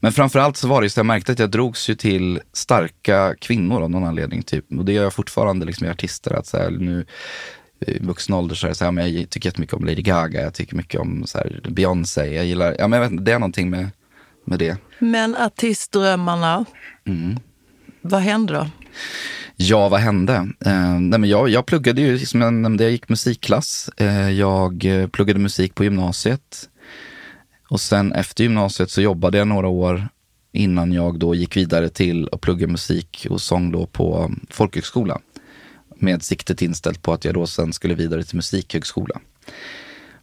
Men 0.00 0.12
framförallt 0.12 0.56
så 0.56 0.68
var 0.68 0.80
det 0.80 0.84
just 0.84 0.96
jag 0.96 1.06
märkte 1.06 1.32
att 1.32 1.38
jag 1.38 1.50
drogs 1.50 1.90
ju 1.90 1.94
till 1.94 2.40
starka 2.52 3.34
kvinnor 3.40 3.82
av 3.82 3.90
någon 3.90 4.04
anledning. 4.04 4.42
Typ. 4.42 4.64
Och 4.78 4.84
det 4.84 4.92
gör 4.92 5.02
jag 5.02 5.14
fortfarande 5.14 5.66
liksom 5.66 5.84
med 5.84 5.92
artister. 5.92 6.34
Att 6.34 6.46
så 6.46 6.56
här, 6.56 6.70
nu 6.70 7.06
i 7.86 7.98
vuxen 7.98 8.34
ålder 8.34 8.54
så 8.54 8.66
är 8.66 8.68
det 8.68 8.74
så 8.74 8.84
här, 8.84 8.92
men 8.92 9.14
jag 9.14 9.30
tycker 9.30 9.48
jättemycket 9.48 9.74
om 9.74 9.84
Lady 9.84 10.02
Gaga, 10.02 10.42
jag 10.42 10.54
tycker 10.54 10.76
mycket 10.76 11.00
om 11.00 11.26
så 11.26 11.38
här, 11.38 11.60
Beyoncé. 11.68 12.34
Jag 12.34 12.44
gillar, 12.44 12.76
ja 12.78 12.88
men 12.88 12.96
jag 12.96 13.04
vet 13.04 13.12
inte, 13.12 13.24
det 13.24 13.32
är 13.32 13.38
någonting 13.38 13.70
med, 13.70 13.90
med 14.44 14.58
det. 14.58 14.76
Men 14.98 15.36
artistdrömmarna, 15.36 16.64
mm. 17.06 17.38
vad 18.00 18.20
hände 18.20 18.52
då? 18.52 18.66
Ja, 19.56 19.88
vad 19.88 20.00
hände? 20.00 20.34
Eh, 20.66 20.98
nej, 21.00 21.20
men 21.20 21.24
jag, 21.24 21.48
jag 21.48 21.66
pluggade 21.66 22.00
ju, 22.00 22.18
som 22.18 22.40
jag 22.40 22.52
nämnde, 22.52 22.84
jag 22.84 22.90
gick 22.90 23.08
musikklass. 23.08 23.90
Eh, 23.96 24.30
jag 24.30 24.84
pluggade 25.12 25.38
musik 25.38 25.74
på 25.74 25.84
gymnasiet. 25.84 26.68
Och 27.74 27.80
sen 27.80 28.12
efter 28.12 28.44
gymnasiet 28.44 28.90
så 28.90 29.00
jobbade 29.00 29.38
jag 29.38 29.48
några 29.48 29.68
år 29.68 30.08
innan 30.52 30.92
jag 30.92 31.18
då 31.18 31.34
gick 31.34 31.56
vidare 31.56 31.88
till 31.88 32.28
att 32.32 32.40
plugga 32.40 32.66
musik 32.66 33.26
och 33.30 33.40
sång 33.40 33.72
då 33.72 33.86
på 33.86 34.32
folkhögskola. 34.50 35.20
Med 35.96 36.22
siktet 36.22 36.62
inställt 36.62 37.02
på 37.02 37.12
att 37.12 37.24
jag 37.24 37.34
då 37.34 37.46
sen 37.46 37.72
skulle 37.72 37.94
vidare 37.94 38.24
till 38.24 38.36
musikhögskola. 38.36 39.20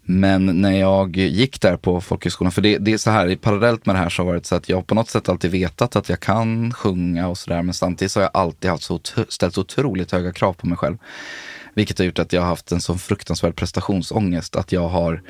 Men 0.01 0.61
när 0.61 0.71
jag 0.71 1.17
gick 1.17 1.61
där 1.61 1.77
på 1.77 2.01
folkhögskolan, 2.01 2.51
för 2.51 2.61
det, 2.61 2.77
det, 2.77 2.93
är 2.93 2.97
så 2.97 3.11
här, 3.11 3.35
parallellt 3.35 3.85
med 3.85 3.95
det 3.95 3.99
här 3.99 4.09
så 4.09 4.21
har 4.21 4.25
det 4.25 4.31
varit 4.31 4.45
så 4.45 4.55
att 4.55 4.69
jag 4.69 4.87
på 4.87 4.95
något 4.95 5.09
sätt 5.09 5.29
alltid 5.29 5.51
vetat 5.51 5.95
att 5.95 6.09
jag 6.09 6.19
kan 6.19 6.73
sjunga 6.73 7.27
och 7.27 7.37
sådär, 7.37 7.63
men 7.63 7.73
samtidigt 7.73 8.11
så 8.11 8.19
har 8.19 8.23
jag 8.23 8.41
alltid 8.41 8.71
haft 8.71 8.83
så, 8.83 8.99
ställt 9.27 9.55
så 9.55 9.61
otroligt 9.61 10.11
höga 10.11 10.31
krav 10.31 10.53
på 10.53 10.67
mig 10.67 10.77
själv. 10.77 10.97
Vilket 11.73 11.97
har 11.97 12.05
gjort 12.05 12.19
att 12.19 12.33
jag 12.33 12.41
har 12.41 12.47
haft 12.47 12.71
en 12.71 12.81
sån 12.81 12.99
fruktansvärd 12.99 13.55
prestationsångest 13.55 14.55
att 14.55 14.71
jag 14.71 14.87
har 14.87 15.21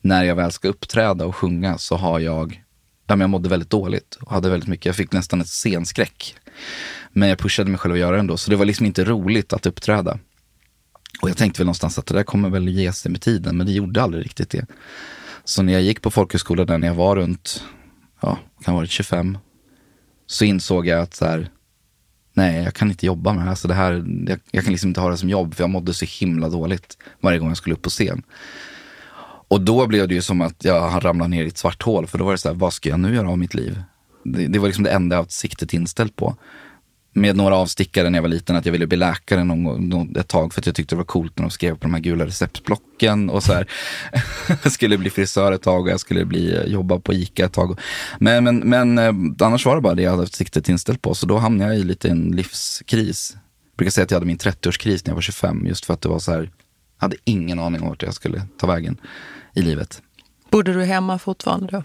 när 0.00 0.24
jag 0.24 0.36
väl 0.36 0.52
ska 0.52 0.68
uppträda 0.68 1.26
och 1.26 1.36
sjunga 1.36 1.78
så 1.78 1.96
har 1.96 2.20
jag, 2.20 2.62
ja, 3.06 3.16
jag 3.18 3.30
mådde 3.30 3.48
väldigt 3.48 3.70
dåligt 3.70 4.14
och 4.20 4.32
hade 4.32 4.50
väldigt 4.50 4.68
mycket, 4.68 4.86
jag 4.86 4.96
fick 4.96 5.12
nästan 5.12 5.40
ett 5.40 5.48
scenskräck. 5.48 6.36
Men 7.12 7.28
jag 7.28 7.38
pushade 7.38 7.70
mig 7.70 7.78
själv 7.78 7.94
att 7.94 8.00
göra 8.00 8.16
det 8.16 8.20
ändå, 8.20 8.36
så 8.36 8.50
det 8.50 8.56
var 8.56 8.64
liksom 8.64 8.86
inte 8.86 9.04
roligt 9.04 9.52
att 9.52 9.66
uppträda. 9.66 10.18
Och 11.22 11.30
jag 11.30 11.36
tänkte 11.36 11.60
väl 11.60 11.66
någonstans 11.66 11.98
att 11.98 12.06
det 12.06 12.14
där 12.14 12.22
kommer 12.22 12.50
väl 12.50 12.68
ge 12.68 12.92
sig 12.92 13.10
med 13.12 13.20
tiden, 13.20 13.56
men 13.56 13.66
det 13.66 13.72
gjorde 13.72 14.02
aldrig 14.02 14.24
riktigt 14.24 14.50
det. 14.50 14.66
Så 15.44 15.62
när 15.62 15.72
jag 15.72 15.82
gick 15.82 16.02
på 16.02 16.10
folkhögskola 16.10 16.64
där 16.64 16.78
när 16.78 16.86
jag 16.86 16.94
var 16.94 17.16
runt, 17.16 17.64
ja, 18.20 18.38
kan 18.64 18.74
ha 18.74 18.80
varit 18.80 18.90
25, 18.90 19.38
så 20.26 20.44
insåg 20.44 20.86
jag 20.86 21.00
att 21.00 21.14
så 21.14 21.24
här, 21.24 21.50
nej, 22.32 22.62
jag 22.62 22.74
kan 22.74 22.90
inte 22.90 23.06
jobba 23.06 23.32
med 23.32 23.40
det 23.40 23.44
här. 23.44 23.50
Alltså 23.50 23.68
det 23.68 23.74
här 23.74 23.92
jag, 24.28 24.40
jag 24.50 24.64
kan 24.64 24.72
liksom 24.72 24.88
inte 24.88 25.00
ha 25.00 25.10
det 25.10 25.16
som 25.16 25.30
jobb, 25.30 25.54
för 25.54 25.62
jag 25.62 25.70
mådde 25.70 25.94
så 25.94 26.06
himla 26.08 26.48
dåligt 26.48 26.98
varje 27.20 27.38
gång 27.38 27.48
jag 27.48 27.56
skulle 27.56 27.74
upp 27.74 27.82
på 27.82 27.90
scen. 27.90 28.22
Och 29.48 29.60
då 29.60 29.86
blev 29.86 30.08
det 30.08 30.14
ju 30.14 30.22
som 30.22 30.40
att 30.40 30.64
jag 30.64 31.04
ramlade 31.04 31.30
ner 31.30 31.44
i 31.44 31.48
ett 31.48 31.58
svart 31.58 31.82
hål. 31.82 32.06
För 32.06 32.18
då 32.18 32.24
var 32.24 32.32
det 32.32 32.38
så 32.38 32.48
här, 32.48 32.54
vad 32.54 32.72
ska 32.72 32.88
jag 32.88 33.00
nu 33.00 33.14
göra 33.14 33.30
av 33.30 33.38
mitt 33.38 33.54
liv? 33.54 33.82
Det, 34.24 34.46
det 34.46 34.58
var 34.58 34.66
liksom 34.66 34.84
det 34.84 34.90
enda 34.90 35.16
jag 35.16 35.22
haft 35.22 35.32
siktet 35.32 35.72
inställt 35.72 36.16
på. 36.16 36.36
Med 37.12 37.36
några 37.36 37.56
avstickare 37.56 38.10
när 38.10 38.18
jag 38.18 38.22
var 38.22 38.28
liten, 38.28 38.56
att 38.56 38.66
jag 38.66 38.72
ville 38.72 38.86
bli 38.86 38.96
läkare 38.96 39.44
någon, 39.44 39.88
någon, 39.88 40.16
ett 40.16 40.28
tag 40.28 40.54
för 40.54 40.60
att 40.60 40.66
jag 40.66 40.74
tyckte 40.74 40.94
det 40.94 40.96
var 40.96 41.04
coolt 41.04 41.38
när 41.38 41.42
de 41.42 41.50
skrev 41.50 41.74
på 41.74 41.80
de 41.80 41.94
här 41.94 42.00
gula 42.00 42.26
receptblocken 42.26 43.30
och 43.30 43.42
så 43.42 43.52
här. 43.52 43.70
jag 44.62 44.72
skulle 44.72 44.98
bli 44.98 45.10
frisör 45.10 45.52
ett 45.52 45.62
tag 45.62 45.82
och 45.82 45.90
jag 45.90 46.00
skulle 46.00 46.24
bli, 46.24 46.56
eh, 46.56 46.62
jobba 46.62 46.98
på 46.98 47.14
ICA 47.14 47.44
ett 47.44 47.52
tag. 47.52 47.80
Men, 48.18 48.44
men, 48.44 48.58
men 48.58 48.98
eh, 48.98 49.46
annars 49.46 49.66
var 49.66 49.74
det 49.76 49.82
bara 49.82 49.94
det 49.94 50.02
jag 50.02 50.10
hade 50.10 50.22
haft 50.22 50.34
siktet 50.34 50.68
inställt 50.68 51.02
på. 51.02 51.14
Så 51.14 51.26
då 51.26 51.38
hamnade 51.38 51.72
jag 51.72 51.80
i 51.80 51.84
lite 51.84 52.08
en 52.08 52.30
livskris. 52.30 53.32
Jag 53.34 53.76
brukar 53.76 53.90
säga 53.90 54.04
att 54.04 54.10
jag 54.10 54.16
hade 54.16 54.26
min 54.26 54.38
30-årskris 54.38 55.02
när 55.04 55.10
jag 55.10 55.14
var 55.14 55.22
25, 55.22 55.66
just 55.66 55.84
för 55.84 55.94
att 55.94 56.00
det 56.00 56.08
var 56.08 56.18
så 56.18 56.32
här, 56.32 56.40
jag 56.40 57.02
hade 57.04 57.16
ingen 57.24 57.58
aning 57.58 57.82
om 57.82 57.88
vart 57.88 58.02
jag 58.02 58.14
skulle 58.14 58.42
ta 58.58 58.66
vägen 58.66 58.98
i 59.56 59.62
livet. 59.62 60.02
Bodde 60.50 60.72
du 60.72 60.84
hemma 60.84 61.18
fortfarande 61.18 61.66
då? 61.66 61.82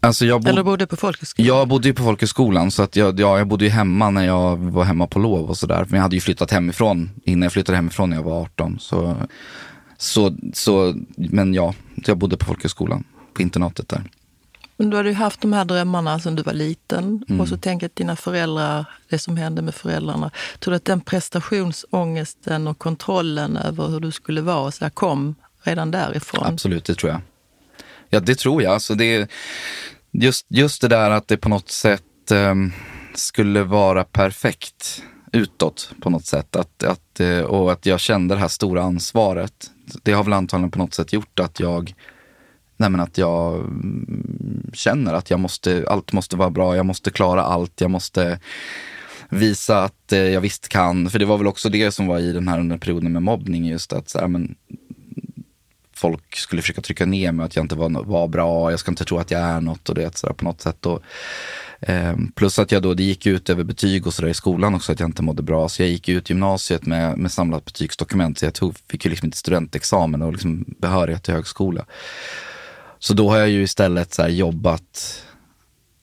Alltså 0.00 0.26
jag 0.26 0.40
bod... 0.40 0.48
Eller 0.48 0.62
bodde 0.62 0.86
på 0.86 0.96
folkhögskolan? 0.96 1.46
Jag 1.46 1.68
bodde 1.68 1.88
ju 1.88 1.94
på 1.94 2.02
folkhögskolan 2.02 2.70
så 2.70 2.82
att 2.82 2.96
jag, 2.96 3.20
ja, 3.20 3.38
jag 3.38 3.46
bodde 3.46 3.64
ju 3.64 3.70
hemma 3.70 4.10
när 4.10 4.26
jag 4.26 4.56
var 4.56 4.84
hemma 4.84 5.06
på 5.06 5.18
lov 5.18 5.50
och 5.50 5.58
sådär. 5.58 5.86
Men 5.88 5.96
jag 5.96 6.02
hade 6.02 6.16
ju 6.16 6.20
flyttat 6.20 6.50
hemifrån 6.50 7.10
innan 7.24 7.42
jag 7.42 7.52
flyttade 7.52 7.76
hemifrån 7.76 8.10
när 8.10 8.16
jag 8.16 8.24
var 8.24 8.42
18. 8.42 8.78
Så, 8.80 9.16
Så, 9.96 10.36
så, 10.54 10.94
men 11.16 11.54
ja, 11.54 11.74
jag 11.94 12.18
bodde 12.18 12.36
på 12.36 12.44
folkhögskolan, 12.44 13.04
på 13.34 13.42
internatet 13.42 13.88
där. 13.88 14.02
Men 14.76 14.90
du 14.90 14.96
hade 14.96 15.08
ju 15.08 15.14
haft 15.14 15.40
de 15.40 15.52
här 15.52 15.64
drömmarna 15.64 16.20
sedan 16.20 16.34
du 16.34 16.42
var 16.42 16.52
liten 16.52 17.24
mm. 17.28 17.40
och 17.40 17.48
så 17.48 17.56
tänker 17.56 17.86
att 17.86 17.96
dina 17.96 18.16
föräldrar, 18.16 18.84
det 19.08 19.18
som 19.18 19.36
hände 19.36 19.62
med 19.62 19.74
föräldrarna. 19.74 20.30
Tror 20.58 20.72
du 20.72 20.76
att 20.76 20.84
den 20.84 21.00
prestationsångesten 21.00 22.68
och 22.68 22.78
kontrollen 22.78 23.56
över 23.56 23.88
hur 23.88 24.00
du 24.00 24.12
skulle 24.12 24.40
vara 24.40 24.70
så 24.70 24.84
här, 24.84 24.90
kom 24.90 25.34
redan 25.62 25.90
därifrån? 25.90 26.46
Absolut, 26.46 26.84
det 26.84 26.94
tror 26.94 27.12
jag. 27.12 27.20
Ja, 28.10 28.20
det 28.20 28.38
tror 28.38 28.62
jag. 28.62 28.72
Alltså 28.72 28.94
det, 28.94 29.30
just, 30.10 30.46
just 30.48 30.80
det 30.80 30.88
där 30.88 31.10
att 31.10 31.28
det 31.28 31.36
på 31.36 31.48
något 31.48 31.70
sätt 31.70 32.02
um, 32.30 32.72
skulle 33.14 33.62
vara 33.62 34.04
perfekt 34.04 35.02
utåt 35.32 35.90
på 36.00 36.10
något 36.10 36.26
sätt. 36.26 36.56
Att, 36.56 36.82
att, 36.82 37.20
eh, 37.20 37.40
och 37.40 37.72
att 37.72 37.86
jag 37.86 38.00
kände 38.00 38.34
det 38.34 38.40
här 38.40 38.48
stora 38.48 38.82
ansvaret. 38.82 39.70
Det 40.02 40.12
har 40.12 40.24
väl 40.24 40.32
antagligen 40.32 40.70
på 40.70 40.78
något 40.78 40.94
sätt 40.94 41.12
gjort 41.12 41.40
att 41.40 41.60
jag 41.60 41.94
Nej, 42.76 43.00
att 43.00 43.18
jag 43.18 43.54
mm, 43.54 44.70
känner 44.72 45.14
att 45.14 45.30
jag 45.30 45.40
måste, 45.40 45.84
allt 45.88 46.12
måste 46.12 46.36
vara 46.36 46.50
bra, 46.50 46.76
jag 46.76 46.86
måste 46.86 47.10
klara 47.10 47.42
allt, 47.42 47.80
jag 47.80 47.90
måste 47.90 48.40
visa 49.28 49.84
att 49.84 50.12
eh, 50.12 50.18
jag 50.18 50.40
visst 50.40 50.68
kan. 50.68 51.10
För 51.10 51.18
det 51.18 51.24
var 51.24 51.38
väl 51.38 51.46
också 51.46 51.68
det 51.68 51.92
som 51.92 52.06
var 52.06 52.18
i 52.18 52.32
den 52.32 52.48
här 52.48 52.60
under 52.60 52.78
perioden 52.78 53.12
med 53.12 53.22
mobbning, 53.22 53.66
just 53.66 53.92
att 53.92 54.08
så 54.08 54.18
här, 54.18 54.28
men, 54.28 54.54
folk 56.02 56.36
skulle 56.36 56.62
försöka 56.62 56.80
trycka 56.80 57.06
ner 57.06 57.32
mig, 57.32 57.46
att 57.46 57.56
jag 57.56 57.64
inte 57.64 57.74
var, 57.74 58.04
var 58.04 58.28
bra, 58.28 58.70
jag 58.70 58.80
ska 58.80 58.90
inte 58.90 59.04
tro 59.04 59.18
att 59.18 59.30
jag 59.30 59.40
är 59.40 59.60
något 59.60 59.88
och 59.88 59.94
det 59.94 60.18
sådär 60.18 60.34
på 60.34 60.44
något 60.44 60.60
sätt. 60.60 60.86
Och, 60.86 61.02
eh, 61.80 62.16
plus 62.34 62.58
att 62.58 62.72
jag 62.72 62.82
då, 62.82 62.94
det 62.94 63.02
gick 63.02 63.26
ut 63.26 63.50
över 63.50 63.64
betyg 63.64 64.06
och 64.06 64.14
sådär 64.14 64.28
i 64.28 64.34
skolan 64.34 64.74
också, 64.74 64.92
att 64.92 65.00
jag 65.00 65.08
inte 65.08 65.22
mådde 65.22 65.42
bra. 65.42 65.68
Så 65.68 65.82
jag 65.82 65.88
gick 65.88 66.08
ut 66.08 66.30
gymnasiet 66.30 66.86
med, 66.86 67.18
med 67.18 67.32
samlat 67.32 67.64
betygsdokument, 67.64 68.38
så 68.38 68.44
jag 68.44 68.54
tog, 68.54 68.76
fick 68.88 69.04
ju 69.04 69.10
liksom 69.10 69.26
inte 69.26 69.38
studentexamen 69.38 70.22
och 70.22 70.32
liksom 70.32 70.64
behörighet 70.78 71.22
till 71.22 71.34
högskola. 71.34 71.84
Så 72.98 73.14
då 73.14 73.30
har 73.30 73.38
jag 73.38 73.48
ju 73.48 73.62
istället 73.62 74.14
så 74.14 74.28
jobbat 74.28 75.24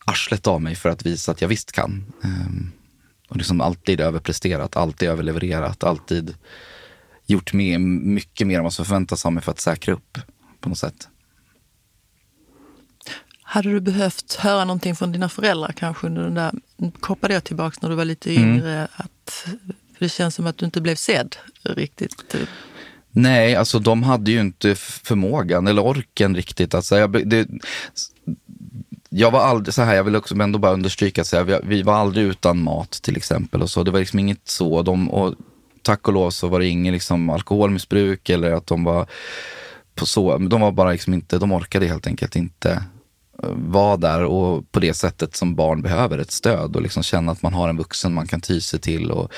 arslet 0.05 0.47
av 0.47 0.61
mig 0.61 0.75
för 0.75 0.89
att 0.89 1.05
visa 1.05 1.31
att 1.31 1.41
jag 1.41 1.47
visst 1.47 1.71
kan. 1.71 2.13
Eh, 2.23 2.69
och 3.29 3.37
liksom 3.37 3.61
alltid 3.61 4.01
överpresterat, 4.01 4.77
alltid 4.77 5.09
överlevererat, 5.09 5.83
alltid 5.83 6.35
gjort 7.29 7.53
med, 7.53 7.81
mycket 7.81 8.47
mer 8.47 8.57
än 8.57 8.63
vad 8.63 8.73
som 8.73 8.85
förväntas 8.85 9.25
av 9.25 9.33
mig 9.33 9.43
för 9.43 9.51
att 9.51 9.59
säkra 9.59 9.93
upp 9.93 10.17
på 10.59 10.69
något 10.69 10.77
sätt. 10.77 11.07
Hade 13.41 13.69
du 13.69 13.79
behövt 13.79 14.33
höra 14.33 14.65
någonting 14.65 14.95
från 14.95 15.11
dina 15.11 15.29
föräldrar 15.29 15.71
kanske 15.71 16.07
under 16.07 16.23
den 16.23 16.33
där, 16.33 16.51
kopplade 16.99 17.33
jag 17.33 17.43
tillbaka 17.43 17.77
när 17.81 17.89
du 17.89 17.95
var 17.95 18.05
lite 18.05 18.35
mm. 18.35 18.49
yngre, 18.49 18.73
mm. 18.73 18.87
att, 18.95 19.47
för 19.93 20.05
det 20.05 20.09
känns 20.09 20.35
som 20.35 20.47
att 20.47 20.57
du 20.57 20.65
inte 20.65 20.81
blev 20.81 20.95
sedd 20.95 21.35
riktigt? 21.63 22.35
Nej, 23.11 23.55
alltså 23.55 23.79
de 23.79 24.03
hade 24.03 24.31
ju 24.31 24.39
inte 24.39 24.75
förmågan 24.75 25.67
eller 25.67 25.85
orken 25.85 26.35
riktigt. 26.35 26.73
Alltså, 26.73 26.97
jag, 26.97 27.27
det, 27.29 27.47
jag 29.09 29.31
var 29.31 29.39
aldrig, 29.39 29.73
så 29.73 29.81
här, 29.81 29.95
jag 29.95 30.03
vill 30.03 30.15
också 30.15 30.35
ändå 30.35 30.59
bara 30.59 30.73
understryka, 30.73 31.23
så 31.23 31.37
här, 31.37 31.43
vi, 31.43 31.59
vi, 31.63 31.81
var 31.81 31.93
aldrig 31.93 32.25
utan 32.25 32.63
mat 32.63 32.91
till 32.91 33.17
exempel. 33.17 33.61
och 33.61 33.69
så. 33.69 33.83
Det 33.83 33.91
var 33.91 33.99
liksom 33.99 34.19
inget 34.19 34.47
så. 34.47 34.81
De, 34.81 35.09
och 35.09 35.35
tack 35.81 36.07
och 36.07 36.13
lov 36.13 36.29
så 36.29 36.47
var 36.47 36.59
det 36.59 36.67
ingen 36.67 36.93
liksom, 36.93 37.29
alkoholmissbruk 37.29 38.29
eller 38.29 38.51
att 38.51 38.67
de 38.67 38.83
var 38.83 39.07
på 39.95 40.05
så. 40.05 40.37
De 40.37 40.61
var 40.61 40.71
bara 40.71 40.91
liksom 40.91 41.13
inte, 41.13 41.37
de 41.37 41.51
orkade 41.51 41.87
helt 41.87 42.07
enkelt 42.07 42.35
inte 42.35 42.83
eh, 43.43 43.49
vara 43.55 43.97
där 43.97 44.23
och 44.23 44.71
på 44.71 44.79
det 44.79 44.93
sättet 44.93 45.35
som 45.35 45.55
barn 45.55 45.81
behöver 45.81 46.17
ett 46.17 46.31
stöd 46.31 46.75
och 46.75 46.81
liksom 46.81 47.03
känna 47.03 47.31
att 47.31 47.41
man 47.41 47.53
har 47.53 47.69
en 47.69 47.77
vuxen 47.77 48.13
man 48.13 48.27
kan 48.27 48.41
ty 48.41 48.61
sig 48.61 48.79
till. 48.79 49.11
Och, 49.11 49.31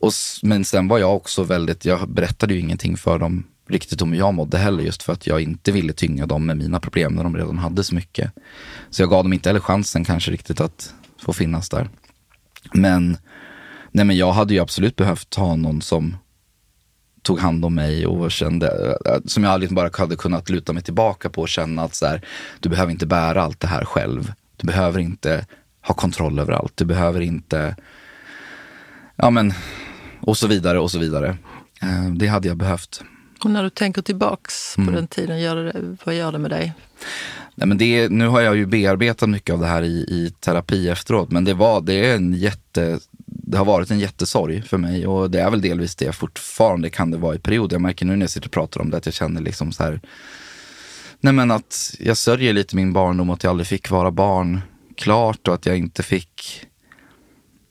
och, 0.00 0.12
men 0.42 0.64
sen 0.64 0.88
var 0.88 0.98
jag 0.98 1.16
också 1.16 1.42
väldigt, 1.42 1.84
jag 1.84 2.08
berättade 2.08 2.54
ju 2.54 2.60
ingenting 2.60 2.96
för 2.96 3.18
dem 3.18 3.44
riktigt 3.68 4.02
om 4.02 4.12
hur 4.12 4.18
jag 4.18 4.34
mådde 4.34 4.58
heller 4.58 4.82
just 4.82 5.02
för 5.02 5.12
att 5.12 5.26
jag 5.26 5.40
inte 5.40 5.72
ville 5.72 5.92
tynga 5.92 6.26
dem 6.26 6.46
med 6.46 6.56
mina 6.56 6.80
problem 6.80 7.12
när 7.12 7.22
de 7.22 7.36
redan 7.36 7.58
hade 7.58 7.84
så 7.84 7.94
mycket. 7.94 8.32
Så 8.90 9.02
jag 9.02 9.10
gav 9.10 9.24
dem 9.24 9.32
inte 9.32 9.48
heller 9.48 9.60
chansen 9.60 10.04
kanske 10.04 10.30
riktigt 10.30 10.60
att 10.60 10.94
få 11.22 11.32
finnas 11.32 11.68
där. 11.68 11.88
Men, 12.72 13.16
nej 13.94 14.04
men 14.04 14.16
jag 14.16 14.32
hade 14.32 14.54
ju 14.54 14.60
absolut 14.60 14.96
behövt 14.96 15.34
ha 15.34 15.56
någon 15.56 15.82
som 15.82 16.16
tog 17.22 17.40
hand 17.40 17.64
om 17.64 17.74
mig 17.74 18.06
och 18.06 18.30
kände, 18.30 18.98
som 19.26 19.44
jag 19.44 19.60
liksom 19.60 19.74
bara 19.74 19.90
hade 19.98 20.16
kunnat 20.16 20.50
luta 20.50 20.72
mig 20.72 20.82
tillbaka 20.82 21.30
på 21.30 21.42
och 21.42 21.48
känna 21.48 21.82
att 21.82 21.94
så 21.94 22.06
här, 22.06 22.20
du 22.60 22.68
behöver 22.68 22.92
inte 22.92 23.06
bära 23.06 23.42
allt 23.42 23.60
det 23.60 23.66
här 23.66 23.84
själv. 23.84 24.32
Du 24.56 24.66
behöver 24.66 25.00
inte 25.00 25.46
ha 25.86 25.94
kontroll 25.94 26.38
över 26.38 26.52
allt. 26.52 26.76
Du 26.76 26.84
behöver 26.84 27.20
inte, 27.20 27.76
ja 29.16 29.30
men 29.30 29.52
och 30.20 30.36
så 30.36 30.46
vidare 30.46 30.78
och 30.78 30.90
så 30.90 30.98
vidare. 30.98 31.36
Eh, 31.82 32.12
det 32.16 32.26
hade 32.26 32.48
jag 32.48 32.56
behövt. 32.56 33.04
Och 33.44 33.50
när 33.50 33.62
du 33.62 33.70
tänker 33.70 34.02
tillbaks 34.02 34.74
på 34.74 34.82
mm. 34.82 34.94
den 34.94 35.06
tiden, 35.06 35.40
gör 35.40 35.56
det, 35.56 35.96
vad 36.04 36.14
gör 36.14 36.32
det 36.32 36.38
med 36.38 36.50
dig? 36.50 36.72
Nej, 37.54 37.68
men 37.68 37.78
det, 37.78 38.08
nu 38.08 38.26
har 38.26 38.40
jag 38.40 38.56
ju 38.56 38.66
bearbetat 38.66 39.28
mycket 39.28 39.52
av 39.52 39.60
det 39.60 39.66
här 39.66 39.82
i, 39.82 40.06
i 40.08 40.32
terapi 40.40 40.88
efteråt, 40.88 41.30
men 41.30 41.44
det, 41.44 41.54
var, 41.54 41.80
det, 41.80 41.92
är 41.92 42.16
en 42.16 42.32
jätte, 42.32 42.98
det 43.54 43.58
har 43.58 43.64
varit 43.64 43.90
en 43.90 43.98
jättesorg 43.98 44.62
för 44.62 44.78
mig 44.78 45.06
och 45.06 45.30
det 45.30 45.40
är 45.40 45.50
väl 45.50 45.60
delvis 45.60 45.96
det 45.96 46.12
fortfarande 46.12 46.90
kan 46.90 47.10
det 47.10 47.16
vara 47.16 47.34
i 47.34 47.38
perioder. 47.38 47.74
Jag 47.74 47.82
märker 47.82 48.06
nu 48.06 48.16
när 48.16 48.22
jag 48.22 48.30
sitter 48.30 48.48
och 48.48 48.52
pratar 48.52 48.80
om 48.80 48.90
det 48.90 48.96
att 48.96 49.06
jag 49.06 49.14
känner 49.14 49.40
liksom 49.40 49.72
så 49.72 49.82
här, 49.82 50.00
nej 51.20 51.32
men 51.32 51.50
att 51.50 51.96
jag 51.98 52.16
sörjer 52.16 52.52
lite 52.52 52.76
min 52.76 52.92
barndom 52.92 53.30
och 53.30 53.34
att 53.34 53.44
jag 53.44 53.50
aldrig 53.50 53.66
fick 53.66 53.90
vara 53.90 54.10
barn 54.10 54.60
klart 54.96 55.48
och 55.48 55.54
att 55.54 55.66
jag 55.66 55.78
inte 55.78 56.02
fick, 56.02 56.60
nej 56.60 56.66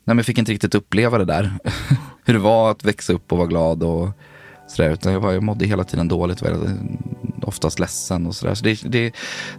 men 0.03 0.17
jag 0.17 0.25
fick 0.25 0.37
inte 0.37 0.51
riktigt 0.51 0.75
uppleva 0.75 1.17
det 1.17 1.25
där. 1.25 1.53
hur 2.25 2.33
det 2.33 2.39
var 2.39 2.71
att 2.71 2.85
växa 2.85 3.13
upp 3.13 3.31
och 3.31 3.37
vara 3.37 3.47
glad 3.47 3.83
och 3.83 4.09
sådär. 4.67 4.89
Utan 4.89 5.13
jag, 5.13 5.19
var, 5.19 5.31
jag 5.31 5.43
mådde 5.43 5.65
hela 5.65 5.83
tiden 5.83 6.07
dåligt 6.07 6.41
oftast 7.53 7.79
ledsen 7.79 8.27
och 8.27 8.35
sådär. 8.35 8.55
Så 8.55 8.63
det, 8.63 8.81
det, 8.83 9.13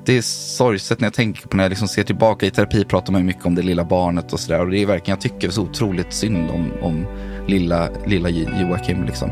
det 0.05 0.19
är 0.19 0.23
sorgset 0.23 1.01
när 1.01 1.07
jag 1.07 1.15
tänker 1.15 1.49
på 1.49 1.57
när 1.57 1.65
jag 1.65 1.71
liksom 1.71 1.89
ser 1.89 2.03
tillbaka. 2.03 2.47
I 2.47 2.51
terapi 2.51 2.85
pratar 2.85 3.13
man 3.13 3.27
mycket 3.27 3.47
om 3.47 3.55
det 3.55 3.63
lilla 3.63 3.85
barnet 3.85 4.33
och 4.33 4.41
sådär. 4.41 4.61
Och 4.61 4.71
det 4.71 4.79
är 4.79 4.87
verkligen, 4.87 5.17
jag 5.17 5.33
tycker 5.33 5.51
så 5.51 5.63
otroligt 5.63 6.13
synd 6.13 6.51
om, 6.51 6.73
om 6.83 7.07
lilla, 7.49 7.89
lilla 8.07 8.29
Joakim 8.29 9.05
liksom. 9.05 9.31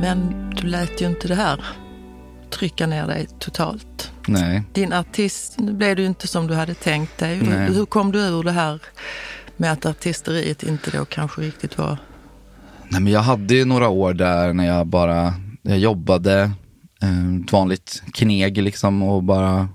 Men 0.00 0.50
du 0.56 0.66
lät 0.66 1.02
ju 1.02 1.06
inte 1.06 1.28
det 1.28 1.34
här 1.34 1.83
trycka 2.54 2.86
ner 2.86 3.06
dig 3.06 3.26
totalt. 3.38 4.12
Nej. 4.26 4.62
Din 4.72 4.92
artist 4.92 5.56
blev 5.56 5.96
du 5.96 6.04
inte 6.04 6.28
som 6.28 6.46
du 6.46 6.54
hade 6.54 6.74
tänkt 6.74 7.18
dig. 7.18 7.42
Nej. 7.42 7.72
Hur 7.72 7.86
kom 7.86 8.12
du 8.12 8.18
ur 8.18 8.42
det 8.42 8.52
här 8.52 8.80
med 9.56 9.72
att 9.72 9.86
artisteriet 9.86 10.62
inte 10.62 10.90
då 10.90 11.04
kanske 11.04 11.40
riktigt 11.40 11.78
var... 11.78 11.96
Nej, 12.88 13.00
men 13.00 13.12
jag 13.12 13.20
hade 13.20 13.54
ju 13.54 13.64
några 13.64 13.88
år 13.88 14.14
där 14.14 14.52
när 14.52 14.66
jag 14.66 14.86
bara 14.86 15.34
jag 15.62 15.78
jobbade, 15.78 16.50
eh, 17.02 17.36
ett 17.44 17.52
vanligt 17.52 18.02
kneg 18.12 18.62
liksom 18.62 19.02
och 19.02 19.22
bara 19.22 19.68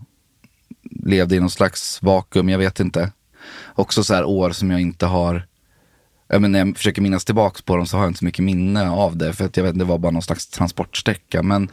levde 0.92 1.36
i 1.36 1.40
någon 1.40 1.50
slags 1.50 2.02
vakuum, 2.02 2.50
jag 2.50 2.60
vet 2.60 2.80
inte. 2.80 3.12
Också 3.76 4.04
så 4.04 4.14
här 4.14 4.26
år 4.26 4.52
som 4.52 4.72
jag 4.72 4.82
inte 4.82 5.06
har 5.06 5.48
men 6.30 6.52
när 6.52 6.60
jag 6.60 6.78
försöker 6.78 7.02
minnas 7.02 7.26
tillbaka 7.26 7.62
på 7.66 7.76
dem 7.76 7.86
så 7.86 7.98
har 7.98 8.04
jag 8.04 8.10
inte 8.10 8.20
så 8.20 8.26
mycket 8.26 8.46
minne 8.46 8.90
av 8.90 9.18
det. 9.18 9.34
För 9.34 9.46
att 9.46 9.58
jag 9.58 9.64
vet, 9.64 9.80
det 9.80 9.86
var 9.86 9.98
bara 9.98 10.12
någon 10.12 10.22
slags 10.22 10.48
transportsträcka. 10.48 11.44
Men, 11.44 11.72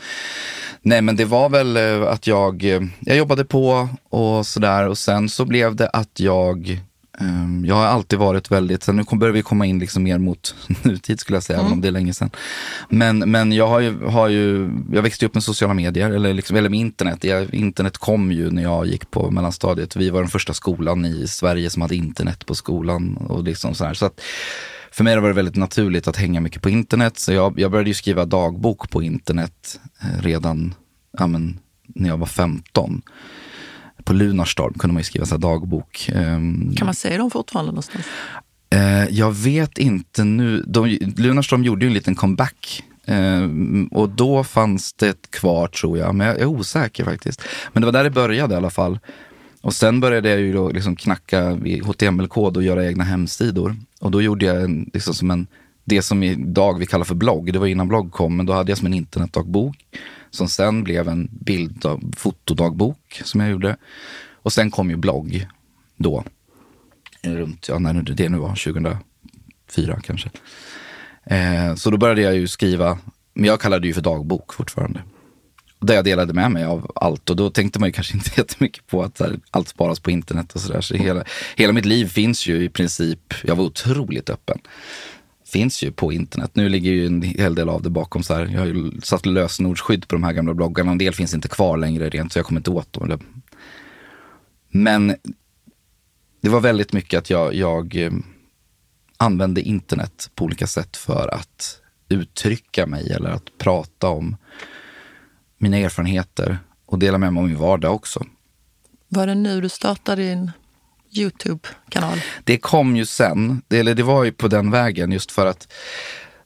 nej, 0.82 1.02
men 1.02 1.16
det 1.16 1.24
var 1.24 1.48
väl 1.48 1.76
eh, 1.76 2.08
att 2.08 2.26
jag, 2.26 2.64
eh, 2.64 2.80
jag 3.00 3.16
jobbade 3.16 3.44
på 3.44 3.88
och 4.08 4.46
sådär. 4.46 4.88
Och 4.88 4.98
sen 4.98 5.28
så 5.28 5.44
blev 5.44 5.76
det 5.76 5.88
att 5.88 6.20
jag 6.20 6.80
jag 7.64 7.74
har 7.74 7.84
alltid 7.84 8.18
varit 8.18 8.50
väldigt, 8.50 8.82
sen 8.82 8.96
nu 8.96 9.04
börjar 9.18 9.34
vi 9.34 9.42
komma 9.42 9.66
in 9.66 9.78
liksom 9.78 10.02
mer 10.02 10.18
mot 10.18 10.54
nutid 10.82 11.20
skulle 11.20 11.36
jag 11.36 11.42
säga, 11.42 11.58
mm. 11.58 11.66
även 11.66 11.72
om 11.72 11.80
det 11.80 11.88
är 11.88 11.92
länge 11.92 12.12
sedan. 12.12 12.30
Men, 12.88 13.18
men 13.18 13.52
jag 13.52 13.68
har 13.68 13.80
ju, 13.80 14.04
har 14.04 14.28
ju, 14.28 14.70
jag 14.92 15.02
växte 15.02 15.26
upp 15.26 15.34
med 15.34 15.42
sociala 15.42 15.74
medier, 15.74 16.10
eller, 16.10 16.34
liksom, 16.34 16.56
eller 16.56 16.68
med 16.68 16.80
internet. 16.80 17.24
Jag, 17.24 17.54
internet 17.54 17.98
kom 17.98 18.32
ju 18.32 18.50
när 18.50 18.62
jag 18.62 18.86
gick 18.86 19.10
på 19.10 19.30
mellanstadiet. 19.30 19.96
Vi 19.96 20.10
var 20.10 20.20
den 20.20 20.30
första 20.30 20.54
skolan 20.54 21.04
i 21.04 21.28
Sverige 21.28 21.70
som 21.70 21.82
hade 21.82 21.96
internet 21.96 22.46
på 22.46 22.54
skolan. 22.54 23.16
Och 23.16 23.42
liksom 23.42 23.74
så 23.74 23.84
här. 23.84 23.94
Så 23.94 24.06
att, 24.06 24.20
för 24.90 25.04
mig 25.04 25.20
var 25.20 25.28
det 25.28 25.34
väldigt 25.34 25.56
naturligt 25.56 26.08
att 26.08 26.16
hänga 26.16 26.40
mycket 26.40 26.62
på 26.62 26.70
internet. 26.70 27.18
Så 27.18 27.32
jag, 27.32 27.60
jag 27.60 27.70
började 27.70 27.90
ju 27.90 27.94
skriva 27.94 28.24
dagbok 28.24 28.90
på 28.90 29.02
internet 29.02 29.80
eh, 30.02 30.22
redan 30.22 30.74
ja, 31.18 31.26
men, 31.26 31.58
när 31.86 32.08
jag 32.08 32.16
var 32.16 32.26
15 32.26 33.02
på 34.06 34.12
Lunarstorm 34.12 34.74
kunde 34.74 34.94
man 34.94 35.00
ju 35.00 35.04
skriva 35.04 35.26
så 35.26 35.36
dagbok. 35.36 36.10
Ehm, 36.14 36.74
kan 36.76 36.86
man 36.86 36.94
se 36.94 37.16
dem 37.16 37.30
fortfarande 37.30 37.72
någonstans? 37.72 38.04
Eh, 38.70 39.08
jag 39.10 39.32
vet 39.32 39.78
inte 39.78 40.24
nu. 40.24 40.64
De, 40.66 40.98
Lunarstorm 41.16 41.64
gjorde 41.64 41.84
ju 41.84 41.88
en 41.88 41.94
liten 41.94 42.14
comeback. 42.14 42.84
Ehm, 43.06 43.88
och 43.92 44.08
då 44.08 44.44
fanns 44.44 44.92
det 44.92 45.30
kvar 45.30 45.66
tror 45.68 45.98
jag, 45.98 46.14
men 46.14 46.26
jag 46.26 46.40
är 46.40 46.46
osäker 46.46 47.04
faktiskt. 47.04 47.42
Men 47.72 47.80
det 47.80 47.86
var 47.86 47.92
där 47.92 48.04
det 48.04 48.10
började 48.10 48.54
i 48.54 48.56
alla 48.56 48.70
fall. 48.70 48.98
Och 49.60 49.74
sen 49.74 50.00
började 50.00 50.28
jag 50.28 50.40
ju 50.40 50.52
då 50.52 50.70
liksom 50.70 50.96
knacka 50.96 51.58
HTML-kod 51.84 52.56
och 52.56 52.62
göra 52.62 52.86
egna 52.86 53.04
hemsidor. 53.04 53.76
Och 54.00 54.10
då 54.10 54.22
gjorde 54.22 54.46
jag 54.46 54.62
en, 54.62 54.90
liksom 54.94 55.14
som 55.14 55.30
en, 55.30 55.46
det 55.84 56.02
som 56.02 56.22
idag 56.22 56.78
vi 56.78 56.86
kallar 56.86 57.04
för 57.04 57.14
blogg. 57.14 57.52
Det 57.52 57.58
var 57.58 57.66
innan 57.66 57.88
blogg 57.88 58.12
kom, 58.12 58.36
men 58.36 58.46
då 58.46 58.52
hade 58.52 58.70
jag 58.70 58.78
som 58.78 58.86
en 58.86 58.94
internetdagbok 58.94 59.76
som 60.36 60.48
sen 60.48 60.84
blev 60.84 61.08
en 61.08 61.28
bild 61.32 61.86
av 61.86 62.12
fotodagbok 62.16 63.20
som 63.24 63.40
jag 63.40 63.50
gjorde. 63.50 63.76
Och 64.32 64.52
sen 64.52 64.70
kom 64.70 64.90
ju 64.90 64.96
blogg 64.96 65.46
då. 65.96 66.24
Runt, 67.22 67.68
ja 67.68 67.78
när 67.78 68.02
det 68.02 68.28
nu 68.28 68.38
var, 68.38 68.48
2004 68.48 70.00
kanske. 70.02 70.30
Eh, 71.24 71.74
så 71.74 71.90
då 71.90 71.96
började 71.96 72.20
jag 72.20 72.34
ju 72.34 72.48
skriva, 72.48 72.98
men 73.34 73.44
jag 73.44 73.60
kallade 73.60 73.80
det 73.80 73.86
ju 73.86 73.94
för 73.94 74.00
dagbok 74.00 74.52
fortfarande. 74.52 75.02
Där 75.80 75.94
jag 75.94 76.04
delade 76.04 76.32
med 76.32 76.50
mig 76.50 76.64
av 76.64 76.92
allt 76.94 77.30
och 77.30 77.36
då 77.36 77.50
tänkte 77.50 77.78
man 77.78 77.88
ju 77.88 77.92
kanske 77.92 78.14
inte 78.16 78.30
jättemycket 78.36 78.86
på 78.86 79.02
att 79.02 79.20
här, 79.20 79.40
allt 79.50 79.68
sparas 79.68 80.00
på 80.00 80.10
internet 80.10 80.52
och 80.52 80.60
sådär. 80.60 80.80
Så 80.80 80.94
hela, 80.94 81.24
hela 81.56 81.72
mitt 81.72 81.84
liv 81.84 82.06
finns 82.06 82.46
ju 82.46 82.64
i 82.64 82.68
princip, 82.68 83.34
jag 83.44 83.56
var 83.56 83.64
otroligt 83.64 84.30
öppen 84.30 84.58
finns 85.46 85.82
ju 85.82 85.92
på 85.92 86.12
internet. 86.12 86.50
Nu 86.54 86.68
ligger 86.68 86.90
ju 86.90 87.06
en 87.06 87.22
hel 87.22 87.54
del 87.54 87.68
av 87.68 87.82
det 87.82 87.90
bakom 87.90 88.22
så 88.22 88.34
här. 88.34 88.46
Jag 88.46 88.60
har 88.60 88.66
ju 88.66 89.00
satt 89.00 89.26
lösenordsskydd 89.26 90.08
på 90.08 90.14
de 90.14 90.22
här 90.22 90.32
gamla 90.32 90.54
bloggarna. 90.54 90.90
En 90.92 90.98
del 90.98 91.14
finns 91.14 91.34
inte 91.34 91.48
kvar 91.48 91.76
längre 91.76 92.08
rent 92.08 92.32
så 92.32 92.38
jag 92.38 92.46
kommer 92.46 92.60
inte 92.60 92.70
åt 92.70 92.92
dem. 92.92 93.20
Men 94.68 95.16
det 96.40 96.48
var 96.48 96.60
väldigt 96.60 96.92
mycket 96.92 97.18
att 97.18 97.30
jag, 97.30 97.54
jag 97.54 97.96
eh, 97.96 98.12
använde 99.16 99.60
internet 99.60 100.30
på 100.34 100.44
olika 100.44 100.66
sätt 100.66 100.96
för 100.96 101.34
att 101.34 101.80
uttrycka 102.08 102.86
mig 102.86 103.12
eller 103.12 103.30
att 103.30 103.58
prata 103.58 104.08
om 104.08 104.36
mina 105.58 105.76
erfarenheter 105.76 106.58
och 106.86 106.98
dela 106.98 107.18
med 107.18 107.32
mig 107.32 107.40
av 107.40 107.48
min 107.48 107.58
vardag 107.58 107.94
också. 107.94 108.24
Var 109.08 109.26
det 109.26 109.34
nu 109.34 109.60
du 109.60 109.68
startade 109.68 110.22
din 110.22 110.50
Youtube-kanal? 111.12 112.18
Det 112.44 112.58
kom 112.58 112.96
ju 112.96 113.06
sen, 113.06 113.62
det, 113.68 113.78
eller 113.78 113.94
det 113.94 114.02
var 114.02 114.24
ju 114.24 114.32
på 114.32 114.48
den 114.48 114.70
vägen 114.70 115.12
just 115.12 115.32
för 115.32 115.46
att 115.46 115.72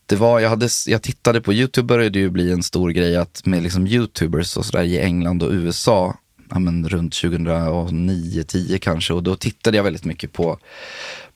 det 0.07 0.17
var, 0.17 0.41
jag, 0.41 0.49
hade, 0.51 0.69
jag 0.87 1.03
tittade 1.03 1.41
på 1.41 1.53
Youtube 1.53 1.87
började 1.87 2.19
ju 2.19 2.31
bli 2.31 2.53
en 2.53 2.63
stor 2.63 2.91
grej 2.91 3.17
att 3.17 3.47
med 3.47 3.63
liksom 3.63 3.87
Youtubers 3.87 4.57
och 4.57 4.65
sådär 4.65 4.85
i 4.85 4.99
England 5.01 5.43
och 5.43 5.53
USA 5.53 6.17
ja, 6.51 6.59
men 6.59 6.89
runt 6.89 7.15
2009, 7.15 8.43
10 8.43 8.79
kanske. 8.79 9.13
Och 9.13 9.23
då 9.23 9.37
tittade 9.37 9.77
jag 9.77 9.85
väldigt 9.85 10.05
mycket 10.05 10.33
på, 10.33 10.59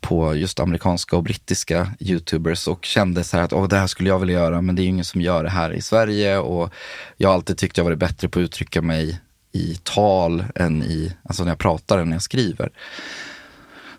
på 0.00 0.35
just 0.35 0.61
amerikanska 0.61 1.16
och 1.16 1.23
brittiska 1.23 1.88
Youtubers 2.00 2.69
och 2.69 2.85
kände 2.85 3.25
så 3.25 3.37
här 3.37 3.45
att 3.45 3.52
Åh, 3.52 3.69
det 3.69 3.76
här 3.76 3.87
skulle 3.87 4.09
jag 4.09 4.19
vilja 4.19 4.35
göra, 4.35 4.61
men 4.61 4.76
det 4.76 4.83
är 4.83 4.85
ju 4.85 4.90
ingen 4.90 5.04
som 5.04 5.21
gör 5.21 5.45
det 5.45 5.50
här 5.50 5.73
i 5.73 5.83
Sverige. 5.83 6.38
Och 6.38 6.73
jag 7.16 7.28
har 7.28 7.35
alltid 7.35 7.59
tyckt 7.59 7.76
jag 7.76 7.85
varit 7.85 7.99
bättre 7.99 8.28
på 8.28 8.38
att 8.38 8.45
uttrycka 8.45 8.83
mig 8.83 9.21
i 9.54 9.78
tal 9.82 10.44
än 10.54 10.82
i, 10.82 11.12
alltså 11.23 11.44
när 11.44 11.50
jag 11.50 11.58
pratar 11.58 11.99
än 11.99 12.08
när 12.08 12.14
jag 12.14 12.23
skriver. 12.23 12.70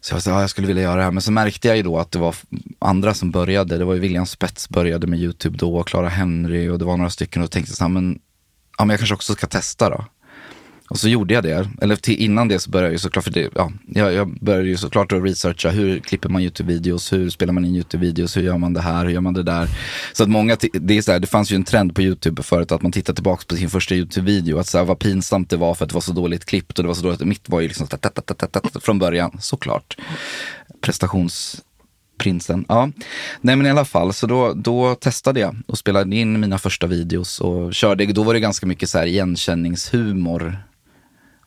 Så 0.01 0.15
jag 0.15 0.21
sa, 0.21 0.31
ja, 0.31 0.41
jag 0.41 0.49
skulle 0.49 0.67
vilja 0.67 0.83
göra 0.83 0.95
det 0.95 1.03
här. 1.03 1.11
Men 1.11 1.21
så 1.21 1.31
märkte 1.31 1.67
jag 1.67 1.77
ju 1.77 1.83
då 1.83 1.99
att 1.99 2.11
det 2.11 2.19
var 2.19 2.35
andra 2.79 3.13
som 3.13 3.31
började. 3.31 3.77
Det 3.77 3.85
var 3.85 3.93
ju 3.93 3.99
William 3.99 4.25
Spets 4.25 4.69
började 4.69 5.07
med 5.07 5.19
YouTube 5.19 5.57
då, 5.57 5.77
och 5.77 5.87
Clara 5.87 6.09
Henry 6.09 6.69
och 6.69 6.79
det 6.79 6.85
var 6.85 6.97
några 6.97 7.09
stycken. 7.09 7.43
Och 7.43 7.51
tänkte 7.51 7.75
så 7.75 7.83
här, 7.83 7.89
men, 7.89 8.19
ja, 8.77 8.85
men 8.85 8.89
jag 8.89 8.99
kanske 8.99 9.15
också 9.15 9.33
ska 9.33 9.47
testa 9.47 9.89
då. 9.89 10.05
Och 10.89 10.99
så 10.99 11.09
gjorde 11.09 11.33
jag 11.33 11.43
det. 11.43 11.69
Eller 11.81 11.95
till, 11.95 12.15
innan 12.15 12.47
det 12.47 12.59
så 12.59 12.69
började 12.69 12.87
jag 12.87 12.93
ju 12.93 12.99
såklart, 12.99 13.23
för 13.23 13.31
det, 13.31 13.49
ja, 13.55 13.71
jag, 13.87 14.13
jag 14.13 14.39
började 14.41 14.67
ju 14.67 14.77
såklart 14.77 15.11
att 15.11 15.23
researcha 15.23 15.69
hur 15.69 15.99
klipper 15.99 16.29
man 16.29 16.41
YouTube-videos, 16.41 17.13
hur 17.13 17.29
spelar 17.29 17.53
man 17.53 17.65
in 17.65 17.75
YouTube-videos, 17.75 18.37
hur 18.37 18.41
gör 18.41 18.57
man 18.57 18.73
det 18.73 18.81
här, 18.81 19.05
hur 19.05 19.11
gör 19.11 19.21
man 19.21 19.33
det 19.33 19.43
där. 19.43 19.67
Så 20.13 20.23
att 20.23 20.29
många, 20.29 20.57
det 20.73 20.97
är 20.97 21.01
så 21.01 21.11
här, 21.11 21.19
det 21.19 21.27
fanns 21.27 21.51
ju 21.51 21.55
en 21.55 21.63
trend 21.63 21.95
på 21.95 22.01
YouTube 22.01 22.43
förut 22.43 22.71
att 22.71 22.81
man 22.81 22.91
tittar 22.91 23.13
tillbaka 23.13 23.43
på 23.47 23.55
sin 23.55 23.69
första 23.69 23.95
YouTube-video, 23.95 24.59
att 24.59 24.67
så 24.67 24.77
här, 24.77 24.85
vad 24.85 24.99
pinsamt 24.99 25.49
det 25.49 25.57
var 25.57 25.75
för 25.75 25.85
att 25.85 25.89
det 25.89 25.95
var 25.95 26.01
så 26.01 26.13
dåligt 26.13 26.45
klippt 26.45 26.79
och 26.79 26.83
det 26.83 26.87
var 26.87 26.95
så 26.95 27.03
dåligt, 27.03 27.19
mitt 27.19 27.49
var 27.49 27.61
ju 27.61 27.67
liksom 27.67 27.87
från 28.81 28.99
början, 28.99 29.37
såklart. 29.39 29.97
Prestations 30.81 31.61
prinsen. 32.17 32.65
Ja. 32.67 32.91
Nej 33.41 33.55
men 33.55 33.65
i 33.65 33.69
alla 33.69 33.85
fall, 33.85 34.13
så 34.13 34.27
då, 34.27 34.53
då 34.53 34.95
testade 34.95 35.39
jag 35.39 35.55
och 35.67 35.77
spelade 35.77 36.15
in 36.15 36.39
mina 36.39 36.57
första 36.57 36.87
videos 36.87 37.39
och 37.39 37.73
körde, 37.73 38.05
då 38.05 38.23
var 38.23 38.33
det 38.33 38.39
ganska 38.39 38.65
mycket 38.65 38.89
så 38.89 38.97
här 38.97 39.05
igenkänningshumor 39.05 40.57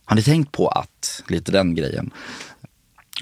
har 0.09 0.17
ni 0.17 0.23
tänkt 0.23 0.53
på 0.53 0.69
att? 0.69 1.23
Lite 1.29 1.53
den 1.53 1.75
grejen. 1.75 2.11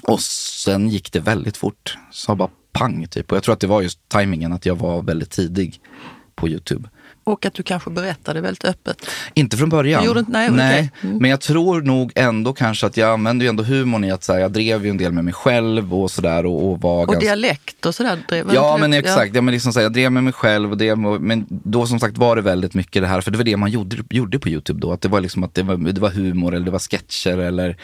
Och 0.03 0.21
sen 0.21 0.89
gick 0.89 1.11
det 1.11 1.19
väldigt 1.19 1.57
fort. 1.57 1.97
Så 2.11 2.35
bara 2.35 2.49
pang 2.71 3.07
typ. 3.07 3.31
Och 3.31 3.37
jag 3.37 3.43
tror 3.43 3.53
att 3.53 3.59
det 3.59 3.67
var 3.67 3.81
just 3.81 4.09
tajmingen 4.09 4.53
att 4.53 4.65
jag 4.65 4.75
var 4.75 5.01
väldigt 5.01 5.31
tidig 5.31 5.81
på 6.35 6.49
Youtube. 6.49 6.89
Och 7.27 7.45
att 7.45 7.53
du 7.53 7.63
kanske 7.63 7.89
berättade 7.89 8.41
väldigt 8.41 8.65
öppet. 8.65 9.05
Inte 9.33 9.57
från 9.57 9.69
början. 9.69 10.05
gjorde, 10.05 10.25
nej, 10.27 10.51
nej. 10.51 10.79
Okay. 10.79 11.09
Mm. 11.09 11.21
men 11.21 11.31
jag 11.31 11.41
tror 11.41 11.81
nog 11.81 12.11
ändå 12.15 12.53
kanske 12.53 12.87
att 12.87 12.97
jag 12.97 13.09
använde 13.09 13.45
ju 13.45 13.49
ändå 13.49 13.63
humorn 13.63 14.03
i 14.03 14.11
att 14.11 14.23
så 14.23 14.33
här, 14.33 14.39
jag 14.39 14.51
drev 14.51 14.85
ju 14.85 14.89
en 14.89 14.97
del 14.97 15.11
med 15.11 15.23
mig 15.23 15.33
själv 15.33 15.95
och 15.95 16.11
sådär. 16.11 16.45
Och, 16.45 16.71
och, 16.71 16.81
var 16.81 17.01
och 17.01 17.07
ganska... 17.07 17.25
dialekt 17.25 17.85
och 17.85 17.95
sådär? 17.95 18.19
Drev 18.29 18.53
ja, 18.53 18.77
men 18.77 18.93
exakt. 18.93 19.35
Ja. 19.35 19.41
men 19.41 19.53
liksom 19.53 19.73
så 19.73 19.79
här, 19.79 19.83
jag 19.83 19.93
drev 19.93 20.11
med 20.11 20.23
mig 20.23 20.33
själv. 20.33 20.71
Och 20.71 20.77
det, 20.77 20.95
men 20.95 21.45
då 21.49 21.87
som 21.87 21.99
sagt 21.99 22.17
var 22.17 22.35
det 22.35 22.41
väldigt 22.41 22.73
mycket 22.73 23.01
det 23.01 23.07
här, 23.07 23.21
för 23.21 23.31
det 23.31 23.37
var 23.37 23.45
det 23.45 23.57
man 23.57 23.71
gjorde, 23.71 23.97
gjorde 24.09 24.39
på 24.39 24.49
Youtube 24.49 24.79
då. 24.79 24.91
Att 24.91 25.01
det 25.01 25.09
var 25.09 25.21
liksom 25.21 25.43
att 25.43 25.53
det 25.53 25.63
var, 25.63 25.77
det 25.77 26.01
var 26.01 26.09
humor 26.09 26.55
eller 26.55 26.65
det 26.65 26.71
var 26.71 26.79
sketcher 26.79 27.37
eller 27.37 27.77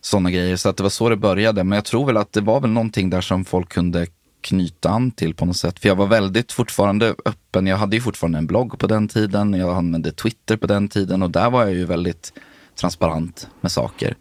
sådana 0.00 0.30
grejer. 0.30 0.56
Så 0.56 0.68
att 0.68 0.76
det 0.76 0.82
var 0.82 0.90
så 0.90 1.08
det 1.08 1.16
började. 1.16 1.64
Men 1.64 1.76
jag 1.76 1.84
tror 1.84 2.06
väl 2.06 2.16
att 2.16 2.32
det 2.32 2.40
var 2.40 2.60
väl 2.60 2.70
någonting 2.70 3.10
där 3.10 3.20
som 3.20 3.44
folk 3.44 3.68
kunde 3.68 4.06
knyta 4.46 4.90
an 4.90 5.10
till 5.10 5.34
på 5.34 5.44
något 5.44 5.56
sätt. 5.56 5.78
För 5.78 5.88
jag 5.88 5.96
var 5.96 6.06
väldigt 6.06 6.52
fortfarande 6.52 7.14
öppen. 7.24 7.66
Jag 7.66 7.76
hade 7.76 7.96
ju 7.96 8.02
fortfarande 8.02 8.38
en 8.38 8.46
blogg 8.46 8.78
på 8.78 8.86
den 8.86 9.08
tiden. 9.08 9.54
Jag 9.54 9.76
använde 9.76 10.12
Twitter 10.12 10.56
på 10.56 10.66
den 10.66 10.88
tiden 10.88 11.22
och 11.22 11.30
där 11.30 11.50
var 11.50 11.62
jag 11.64 11.74
ju 11.74 11.84
väldigt 11.84 12.32
transparent 12.74 13.48
med 13.60 13.72
saker. 13.72 14.16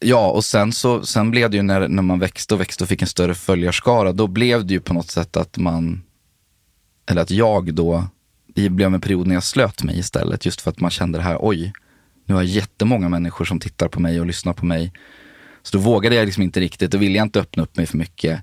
Ja, 0.00 0.30
och 0.30 0.44
sen 0.44 0.72
så 0.72 1.02
sen 1.02 1.30
blev 1.30 1.50
det 1.50 1.56
ju 1.56 1.62
när, 1.62 1.88
när 1.88 2.02
man 2.02 2.18
växte 2.18 2.54
och 2.54 2.60
växte 2.60 2.84
och 2.84 2.88
fick 2.88 3.02
en 3.02 3.08
större 3.08 3.34
följarskara, 3.34 4.12
då 4.12 4.26
blev 4.26 4.66
det 4.66 4.74
ju 4.74 4.80
på 4.80 4.94
något 4.94 5.10
sätt 5.10 5.36
att 5.36 5.58
man, 5.58 6.02
eller 7.06 7.22
att 7.22 7.30
jag 7.30 7.74
då, 7.74 8.04
det 8.54 8.68
blev 8.68 8.94
en 8.94 9.00
period 9.00 9.26
när 9.26 9.34
jag 9.34 9.44
slöt 9.44 9.82
mig 9.82 9.98
istället, 9.98 10.46
just 10.46 10.60
för 10.60 10.70
att 10.70 10.80
man 10.80 10.90
kände 10.90 11.18
det 11.18 11.22
här, 11.22 11.38
oj, 11.40 11.72
nu 12.26 12.34
har 12.34 12.42
jag 12.42 12.50
jättemånga 12.50 13.08
människor 13.08 13.44
som 13.44 13.60
tittar 13.60 13.88
på 13.88 14.00
mig 14.00 14.20
och 14.20 14.26
lyssnar 14.26 14.52
på 14.52 14.66
mig. 14.66 14.92
Så 15.62 15.76
då 15.76 15.82
vågade 15.82 16.16
jag 16.16 16.24
liksom 16.24 16.42
inte 16.42 16.60
riktigt, 16.60 16.90
då 16.90 16.98
ville 16.98 17.16
jag 17.16 17.24
inte 17.24 17.40
öppna 17.40 17.62
upp 17.62 17.76
mig 17.76 17.86
för 17.86 17.98
mycket. 17.98 18.42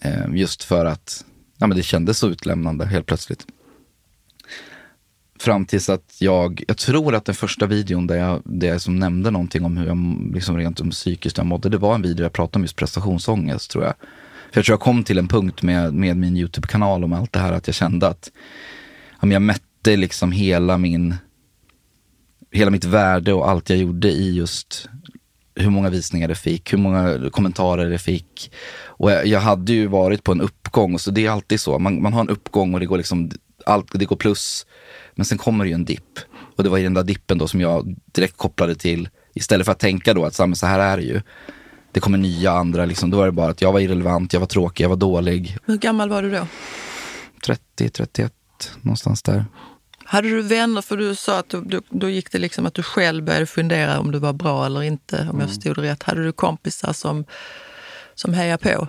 Eh, 0.00 0.34
just 0.34 0.64
för 0.64 0.84
att 0.84 1.24
ja, 1.58 1.66
men 1.66 1.76
det 1.76 1.82
kändes 1.82 2.18
så 2.18 2.28
utlämnande 2.28 2.86
helt 2.86 3.06
plötsligt. 3.06 3.46
Fram 5.38 5.66
tills 5.66 5.88
att 5.88 6.16
jag, 6.18 6.64
jag 6.68 6.76
tror 6.76 7.14
att 7.14 7.24
den 7.24 7.34
första 7.34 7.66
videon 7.66 8.06
där 8.06 8.16
jag, 8.16 8.42
där 8.44 8.68
jag 8.68 8.80
som 8.80 8.98
nämnde 8.98 9.30
någonting 9.30 9.64
om 9.64 9.76
hur 9.76 9.86
jag 9.86 10.30
liksom 10.34 10.56
rent 10.56 10.80
om 10.80 10.90
psykiskt 10.90 11.36
jag 11.36 11.46
mådde, 11.46 11.68
det 11.68 11.78
var 11.78 11.94
en 11.94 12.02
video 12.02 12.16
där 12.16 12.24
jag 12.24 12.32
pratade 12.32 12.56
om 12.56 12.62
just 12.62 12.76
prestationsångest 12.76 13.70
tror 13.70 13.84
jag. 13.84 13.94
För 14.52 14.58
jag 14.58 14.64
tror 14.64 14.72
jag 14.72 14.80
kom 14.80 15.04
till 15.04 15.18
en 15.18 15.28
punkt 15.28 15.62
med, 15.62 15.94
med 15.94 16.16
min 16.16 16.36
YouTube-kanal 16.36 17.04
om 17.04 17.12
allt 17.12 17.32
det 17.32 17.38
här 17.38 17.52
att 17.52 17.68
jag 17.68 17.74
kände 17.74 18.08
att 18.08 18.30
ja, 19.20 19.28
jag 19.28 19.42
mätte 19.42 19.96
liksom 19.96 20.32
hela 20.32 20.78
min 20.78 21.14
hela 22.50 22.70
mitt 22.70 22.84
värde 22.84 23.32
och 23.32 23.50
allt 23.50 23.70
jag 23.70 23.78
gjorde 23.78 24.10
i 24.10 24.34
just 24.34 24.88
hur 25.56 25.70
många 25.70 25.90
visningar 25.90 26.28
det 26.28 26.34
fick, 26.34 26.72
hur 26.72 26.78
många 26.78 27.30
kommentarer 27.30 27.90
det 27.90 27.98
fick. 27.98 28.52
Och 28.84 29.10
jag, 29.10 29.26
jag, 29.26 29.40
hade 29.40 29.72
ju 29.72 29.86
varit 29.86 30.24
på 30.24 30.32
en 30.32 30.40
uppgång, 30.40 30.98
så 30.98 31.10
det 31.10 31.26
är 31.26 31.30
alltid 31.30 31.60
så. 31.60 31.78
Man, 31.78 32.02
man 32.02 32.12
har 32.12 32.20
en 32.20 32.28
uppgång 32.28 32.74
och 32.74 32.80
det 32.80 32.86
går 32.86 32.96
liksom, 32.96 33.30
allt, 33.66 33.98
det 33.98 34.04
går 34.04 34.16
plus. 34.16 34.66
Men 35.14 35.24
sen 35.24 35.38
kommer 35.38 35.64
det 35.64 35.68
ju 35.68 35.74
en 35.74 35.84
dipp. 35.84 36.18
Och 36.56 36.64
det 36.64 36.70
var 36.70 36.78
i 36.78 36.82
den 36.82 36.94
där 36.94 37.02
dippen 37.02 37.38
då 37.38 37.48
som 37.48 37.60
jag 37.60 37.96
direkt 38.12 38.36
kopplade 38.36 38.74
till, 38.74 39.08
istället 39.34 39.64
för 39.64 39.72
att 39.72 39.78
tänka 39.78 40.14
då 40.14 40.24
att 40.24 40.34
så 40.34 40.66
här 40.66 40.78
är 40.78 40.96
det 40.96 41.02
ju. 41.02 41.20
Det 41.92 42.00
kommer 42.00 42.18
nya 42.18 42.52
andra, 42.52 42.84
liksom, 42.84 43.10
då 43.10 43.16
var 43.16 43.26
det 43.26 43.32
bara 43.32 43.50
att 43.50 43.62
jag 43.62 43.72
var 43.72 43.80
irrelevant, 43.80 44.32
jag 44.32 44.40
var 44.40 44.46
tråkig, 44.46 44.84
jag 44.84 44.88
var 44.88 44.96
dålig. 44.96 45.56
Hur 45.64 45.76
gammal 45.76 46.08
var 46.08 46.22
du 46.22 46.30
då? 46.30 46.46
30, 47.46 47.88
31, 47.88 48.32
någonstans 48.80 49.22
där. 49.22 49.44
Hade 50.04 50.28
du 50.28 50.42
vänner, 50.42 50.82
för 50.82 50.96
du 50.96 51.14
sa 51.14 51.38
att 51.38 51.48
du, 51.48 51.80
då 51.90 52.08
gick 52.08 52.32
det 52.32 52.38
liksom 52.38 52.66
att 52.66 52.74
du 52.74 52.82
själv 52.82 53.24
började 53.24 53.46
fundera 53.46 53.98
om 53.98 54.10
du 54.10 54.18
var 54.18 54.32
bra 54.32 54.66
eller 54.66 54.82
inte, 54.82 55.16
om 55.16 55.28
mm. 55.28 55.40
jag 55.40 55.48
förstod 55.48 55.76
det 55.76 55.82
rätt. 55.82 56.02
Hade 56.02 56.24
du 56.24 56.32
kompisar 56.32 56.92
som, 56.92 57.24
som 58.14 58.34
hejade 58.34 58.62
på? 58.62 58.88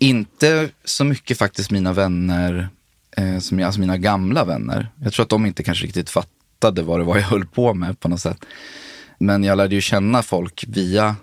Inte 0.00 0.68
så 0.84 1.04
mycket 1.04 1.38
faktiskt 1.38 1.70
mina 1.70 1.92
vänner, 1.92 2.68
eh, 3.16 3.38
som 3.38 3.58
jag, 3.58 3.66
alltså 3.66 3.80
mina 3.80 3.98
gamla 3.98 4.44
vänner. 4.44 4.88
Jag 5.02 5.12
tror 5.12 5.22
att 5.22 5.30
de 5.30 5.46
inte 5.46 5.62
kanske 5.62 5.86
riktigt 5.86 6.10
fattade 6.10 6.82
vad 6.82 7.00
det 7.00 7.04
var 7.04 7.16
jag 7.16 7.24
höll 7.24 7.46
på 7.46 7.74
med 7.74 8.00
på 8.00 8.08
något 8.08 8.20
sätt. 8.20 8.44
Men 9.18 9.44
jag 9.44 9.56
lärde 9.56 9.74
ju 9.74 9.80
känna 9.80 10.22
folk 10.22 10.64
via 10.68 11.16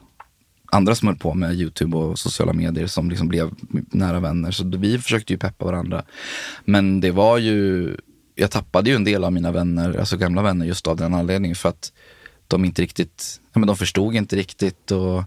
andra 0.71 0.95
som 0.95 1.07
höll 1.07 1.17
på 1.17 1.33
med 1.33 1.53
YouTube 1.53 1.97
och 1.97 2.19
sociala 2.19 2.53
medier 2.53 2.87
som 2.87 3.09
liksom 3.09 3.27
blev 3.27 3.51
nära 3.91 4.19
vänner. 4.19 4.51
Så 4.51 4.63
vi 4.77 4.99
försökte 4.99 5.33
ju 5.33 5.39
peppa 5.39 5.65
varandra. 5.65 6.03
Men 6.65 7.01
det 7.01 7.11
var 7.11 7.37
ju 7.37 7.95
jag 8.41 8.51
tappade 8.51 8.89
ju 8.89 8.95
en 8.95 9.03
del 9.03 9.23
av 9.23 9.33
mina 9.33 9.51
vänner, 9.51 9.99
alltså 9.99 10.17
gamla 10.17 10.41
vänner 10.41 10.65
just 10.65 10.87
av 10.87 10.97
den 10.97 11.13
anledningen 11.13 11.55
för 11.55 11.69
att 11.69 11.91
de 12.47 12.65
inte 12.65 12.81
riktigt, 12.81 13.41
ja 13.53 13.59
men 13.59 13.67
de 13.67 13.77
förstod 13.77 14.15
inte 14.15 14.35
riktigt 14.35 14.91
och 14.91 15.23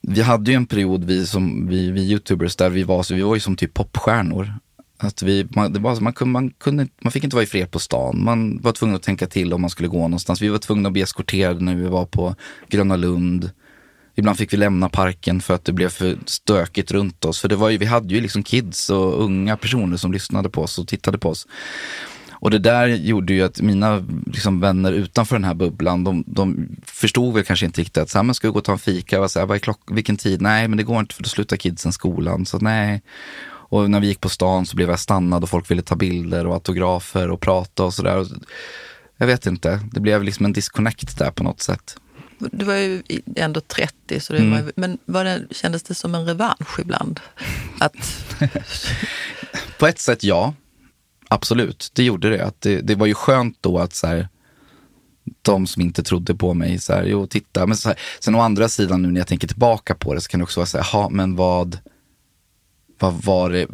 vi 0.00 0.22
hade 0.22 0.50
ju 0.50 0.56
en 0.56 0.66
period, 0.66 1.04
vi, 1.04 1.26
som, 1.26 1.68
vi, 1.68 1.90
vi 1.90 2.00
youtubers, 2.10 2.56
där 2.56 2.70
vi 2.70 2.82
var, 2.82 3.02
så 3.02 3.14
vi 3.14 3.22
var 3.22 3.34
ju 3.34 3.40
som 3.40 3.56
typ 3.56 3.74
popstjärnor. 3.74 4.54
Att 4.98 5.22
vi, 5.22 5.46
man, 5.50 5.72
det 5.72 5.78
var, 5.78 6.00
man, 6.00 6.12
kunde, 6.12 6.32
man, 6.32 6.50
kunde, 6.50 6.88
man 7.00 7.12
fick 7.12 7.24
inte 7.24 7.36
vara 7.36 7.42
i 7.42 7.46
fred 7.46 7.70
på 7.70 7.78
stan. 7.78 8.24
Man 8.24 8.60
var 8.60 8.72
tvungen 8.72 8.96
att 8.96 9.02
tänka 9.02 9.26
till 9.26 9.52
om 9.52 9.60
man 9.60 9.70
skulle 9.70 9.88
gå 9.88 9.98
någonstans. 9.98 10.42
Vi 10.42 10.48
var 10.48 10.58
tvungna 10.58 10.88
att 10.88 10.92
bli 10.92 11.02
eskorterade 11.02 11.64
när 11.64 11.74
vi 11.74 11.86
var 11.86 12.06
på 12.06 12.34
Gröna 12.68 12.96
Lund. 12.96 13.50
Ibland 14.14 14.38
fick 14.38 14.52
vi 14.52 14.56
lämna 14.56 14.88
parken 14.88 15.40
för 15.40 15.54
att 15.54 15.64
det 15.64 15.72
blev 15.72 15.88
för 15.88 16.16
stökigt 16.26 16.90
runt 16.90 17.24
oss. 17.24 17.40
För 17.40 17.48
det 17.48 17.56
var 17.56 17.70
ju, 17.70 17.78
vi 17.78 17.86
hade 17.86 18.14
ju 18.14 18.20
liksom 18.20 18.42
kids 18.42 18.90
och 18.90 19.24
unga 19.24 19.56
personer 19.56 19.96
som 19.96 20.12
lyssnade 20.12 20.48
på 20.48 20.62
oss 20.62 20.78
och 20.78 20.88
tittade 20.88 21.18
på 21.18 21.28
oss. 21.28 21.46
Och 22.40 22.50
det 22.50 22.58
där 22.58 22.86
gjorde 22.86 23.32
ju 23.32 23.42
att 23.42 23.60
mina 23.60 24.04
liksom, 24.26 24.60
vänner 24.60 24.92
utanför 24.92 25.36
den 25.36 25.44
här 25.44 25.54
bubblan, 25.54 26.04
de, 26.04 26.24
de 26.26 26.76
förstod 26.82 27.34
väl 27.34 27.44
kanske 27.44 27.66
inte 27.66 27.80
riktigt 27.80 27.98
att 27.98 28.10
så 28.10 28.18
här, 28.18 28.22
men 28.22 28.34
ska 28.34 28.48
vi 28.48 28.52
gå 28.52 28.58
och 28.58 28.64
ta 28.64 28.72
en 28.72 28.78
fika? 28.78 29.20
Och 29.20 29.30
så 29.30 29.38
här, 29.38 29.46
vad 29.46 29.54
är 29.54 29.58
klock 29.58 29.80
vilken 29.90 30.16
tid? 30.16 30.42
Nej, 30.42 30.68
men 30.68 30.76
det 30.76 30.82
går 30.82 31.00
inte 31.00 31.14
för 31.14 31.22
då 31.22 31.28
slutar 31.28 31.56
kidsen 31.56 31.92
skolan. 31.92 32.46
Så 32.46 32.58
nej. 32.58 33.02
Och 33.42 33.90
när 33.90 34.00
vi 34.00 34.06
gick 34.06 34.20
på 34.20 34.28
stan 34.28 34.66
så 34.66 34.76
blev 34.76 34.90
jag 34.90 35.00
stannad 35.00 35.42
och 35.42 35.50
folk 35.50 35.70
ville 35.70 35.82
ta 35.82 35.96
bilder 35.96 36.46
och 36.46 36.54
autografer 36.54 37.30
och 37.30 37.40
prata 37.40 37.84
och 37.84 37.94
sådär. 37.94 38.26
Jag 39.16 39.26
vet 39.26 39.46
inte, 39.46 39.80
det 39.92 40.00
blev 40.00 40.24
liksom 40.24 40.46
en 40.46 40.52
disconnect 40.52 41.18
där 41.18 41.30
på 41.30 41.42
något 41.42 41.60
sätt. 41.60 41.96
Du 42.52 42.64
var 42.64 42.74
ju 42.74 43.02
ändå 43.36 43.60
30, 43.60 44.20
så 44.20 44.32
det 44.32 44.38
mm. 44.38 44.50
var, 44.64 44.72
men 44.76 44.98
var 45.04 45.24
det, 45.24 45.42
kändes 45.50 45.82
det 45.82 45.94
som 45.94 46.14
en 46.14 46.26
revansch 46.26 46.80
ibland? 46.80 47.20
Att... 47.78 48.26
på 49.78 49.86
ett 49.86 49.98
sätt 49.98 50.24
ja, 50.24 50.54
absolut. 51.28 51.90
Det 51.94 52.04
gjorde 52.04 52.30
det. 52.30 52.44
Att 52.46 52.60
det, 52.60 52.80
det 52.80 52.94
var 52.94 53.06
ju 53.06 53.14
skönt 53.14 53.58
då 53.60 53.78
att 53.78 53.94
så 53.94 54.06
här, 54.06 54.28
de 55.42 55.66
som 55.66 55.82
inte 55.82 56.02
trodde 56.02 56.34
på 56.34 56.54
mig, 56.54 56.78
så 56.78 56.92
här, 56.92 57.04
jo 57.04 57.26
titta. 57.26 57.66
Men 57.66 57.76
så 57.76 57.88
här, 57.88 57.98
sen 58.20 58.34
å 58.34 58.40
andra 58.40 58.68
sidan 58.68 59.02
nu 59.02 59.10
när 59.10 59.20
jag 59.20 59.26
tänker 59.28 59.48
tillbaka 59.48 59.94
på 59.94 60.14
det 60.14 60.20
så 60.20 60.28
kan 60.28 60.40
det 60.40 60.44
också 60.44 60.60
vara 60.60 60.66
så 60.66 60.78
här, 60.78 60.84
ha, 60.84 61.08
men 61.08 61.36
vad, 61.36 61.78
vad 62.98 63.14
var 63.14 63.50
det? 63.50 63.66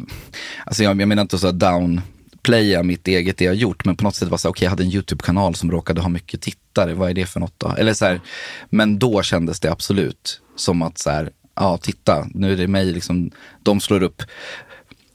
Alltså 0.65 0.83
jag, 0.83 1.01
jag 1.01 1.07
menar 1.07 1.21
inte 1.21 1.37
så 1.37 1.51
down 1.51 2.01
outplaya 2.47 2.83
mitt 2.83 3.07
eget 3.07 3.37
det 3.37 3.45
jag 3.45 3.55
gjort. 3.55 3.85
Men 3.85 3.95
på 3.95 4.03
något 4.03 4.15
sätt 4.15 4.27
var 4.27 4.37
det 4.37 4.41
så 4.41 4.49
okej 4.49 4.51
okay, 4.51 4.65
jag 4.65 4.69
hade 4.69 4.83
en 4.83 4.91
YouTube-kanal 4.91 5.55
som 5.55 5.71
råkade 5.71 6.01
ha 6.01 6.09
mycket 6.09 6.41
tittare. 6.41 6.93
Vad 6.93 7.09
är 7.09 7.13
det 7.13 7.25
för 7.25 7.39
något 7.39 7.53
då? 7.57 7.75
Eller 7.77 7.93
så 7.93 8.05
här, 8.05 8.21
men 8.69 8.99
då 8.99 9.23
kändes 9.23 9.59
det 9.59 9.71
absolut 9.71 10.41
som 10.55 10.81
att 10.81 10.97
så 10.97 11.09
här, 11.09 11.31
ja 11.55 11.77
titta, 11.77 12.27
nu 12.33 12.53
är 12.53 12.57
det 12.57 12.67
mig 12.67 12.85
liksom, 12.85 13.31
de 13.63 13.79
slår 13.79 14.03
upp 14.03 14.23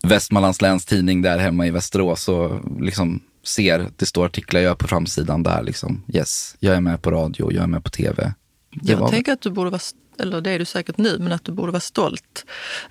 Västmanlands 0.02 0.60
läns 0.60 0.84
tidning 0.84 1.22
där 1.22 1.38
hemma 1.38 1.66
i 1.66 1.70
Västerås 1.70 2.28
och 2.28 2.60
liksom 2.80 3.20
ser, 3.44 3.88
det 3.96 4.06
står 4.06 4.26
artiklar 4.26 4.60
jag 4.60 4.78
på 4.78 4.88
framsidan 4.88 5.42
där 5.42 5.62
liksom. 5.62 6.02
Yes, 6.14 6.56
jag 6.58 6.76
är 6.76 6.80
med 6.80 7.02
på 7.02 7.10
radio, 7.10 7.52
jag 7.52 7.62
är 7.62 7.66
med 7.66 7.84
på 7.84 7.90
tv. 7.90 8.34
Det 8.70 8.92
jag 8.92 8.98
var... 8.98 9.08
tänker 9.08 9.32
att 9.32 9.40
du 9.40 9.50
borde 9.50 9.70
vara, 9.70 9.80
eller 10.18 10.40
det 10.40 10.50
är 10.50 10.58
du 10.58 10.64
säkert 10.64 10.98
nu, 10.98 11.18
men 11.18 11.32
att 11.32 11.44
du 11.44 11.52
borde 11.52 11.72
vara 11.72 11.80
stolt 11.80 12.44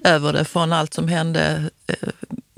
över 0.04 0.34
det 0.34 0.46
från 0.46 0.74
allt 0.74 0.94
som 0.94 1.08
hände 1.08 1.70
eh, 1.88 2.10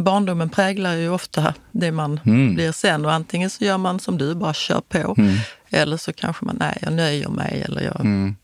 barndomen 0.04 0.50
präglar 0.50 0.96
ju 0.96 1.10
ofta 1.10 1.54
det 1.72 1.92
man 1.92 2.20
mm. 2.26 2.56
blir 2.56 2.72
sen 2.72 3.06
och 3.06 3.14
antingen 3.14 3.50
så 3.50 3.64
gör 3.64 3.78
man 3.78 4.00
som 4.00 4.18
du, 4.18 4.36
bara 4.36 4.54
kör 4.54 4.82
på. 4.82 5.16
Mm. 5.18 5.36
Eller 5.70 5.98
så 5.98 6.14
kanske 6.14 6.46
man, 6.46 6.56
nej 6.60 6.78
jag 6.82 6.94
nöjer 6.94 7.30
mig 7.30 7.64
eller 7.66 7.82
jag... 7.82 8.00
Mm. 8.00 8.36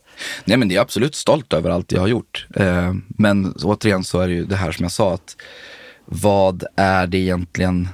Nej 0.46 0.58
men 0.58 0.68
det 0.68 0.76
är 0.76 0.82
absolut 0.82 1.16
stolt 1.16 1.54
över 1.54 1.70
allt 1.70 1.92
jag 1.92 2.02
har 2.02 2.08
gjort. 2.08 2.48
Eh, 2.56 2.94
men 3.08 3.54
återigen 3.54 4.04
så 4.04 4.20
är 4.20 4.28
det 4.28 4.34
ju 4.34 4.46
det 4.46 4.56
här 4.56 4.72
som 4.72 4.84
jag 4.84 4.92
sa 4.92 5.14
att 5.14 5.36
vad 6.06 6.64
är 6.76 7.08
det 7.08 7.18
egentligen 7.18 7.90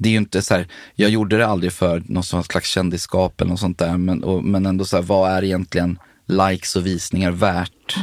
det 0.00 0.08
är 0.08 0.10
ju 0.10 0.18
inte 0.18 0.42
så 0.42 0.54
här, 0.54 0.66
jag 0.94 1.10
gjorde 1.10 1.38
det 1.38 1.46
aldrig 1.46 1.72
för 1.72 2.02
någon 2.06 2.24
slags 2.24 2.68
kändisskap 2.68 3.40
eller 3.40 3.50
något 3.50 3.60
sånt 3.60 3.78
där, 3.78 3.96
men, 3.96 4.24
och, 4.24 4.44
men 4.44 4.66
ändå 4.66 4.84
så 4.84 4.96
här, 4.96 5.02
vad 5.02 5.30
är 5.30 5.44
egentligen 5.44 5.98
likes 6.26 6.76
och 6.76 6.86
visningar 6.86 7.30
värt? 7.30 7.96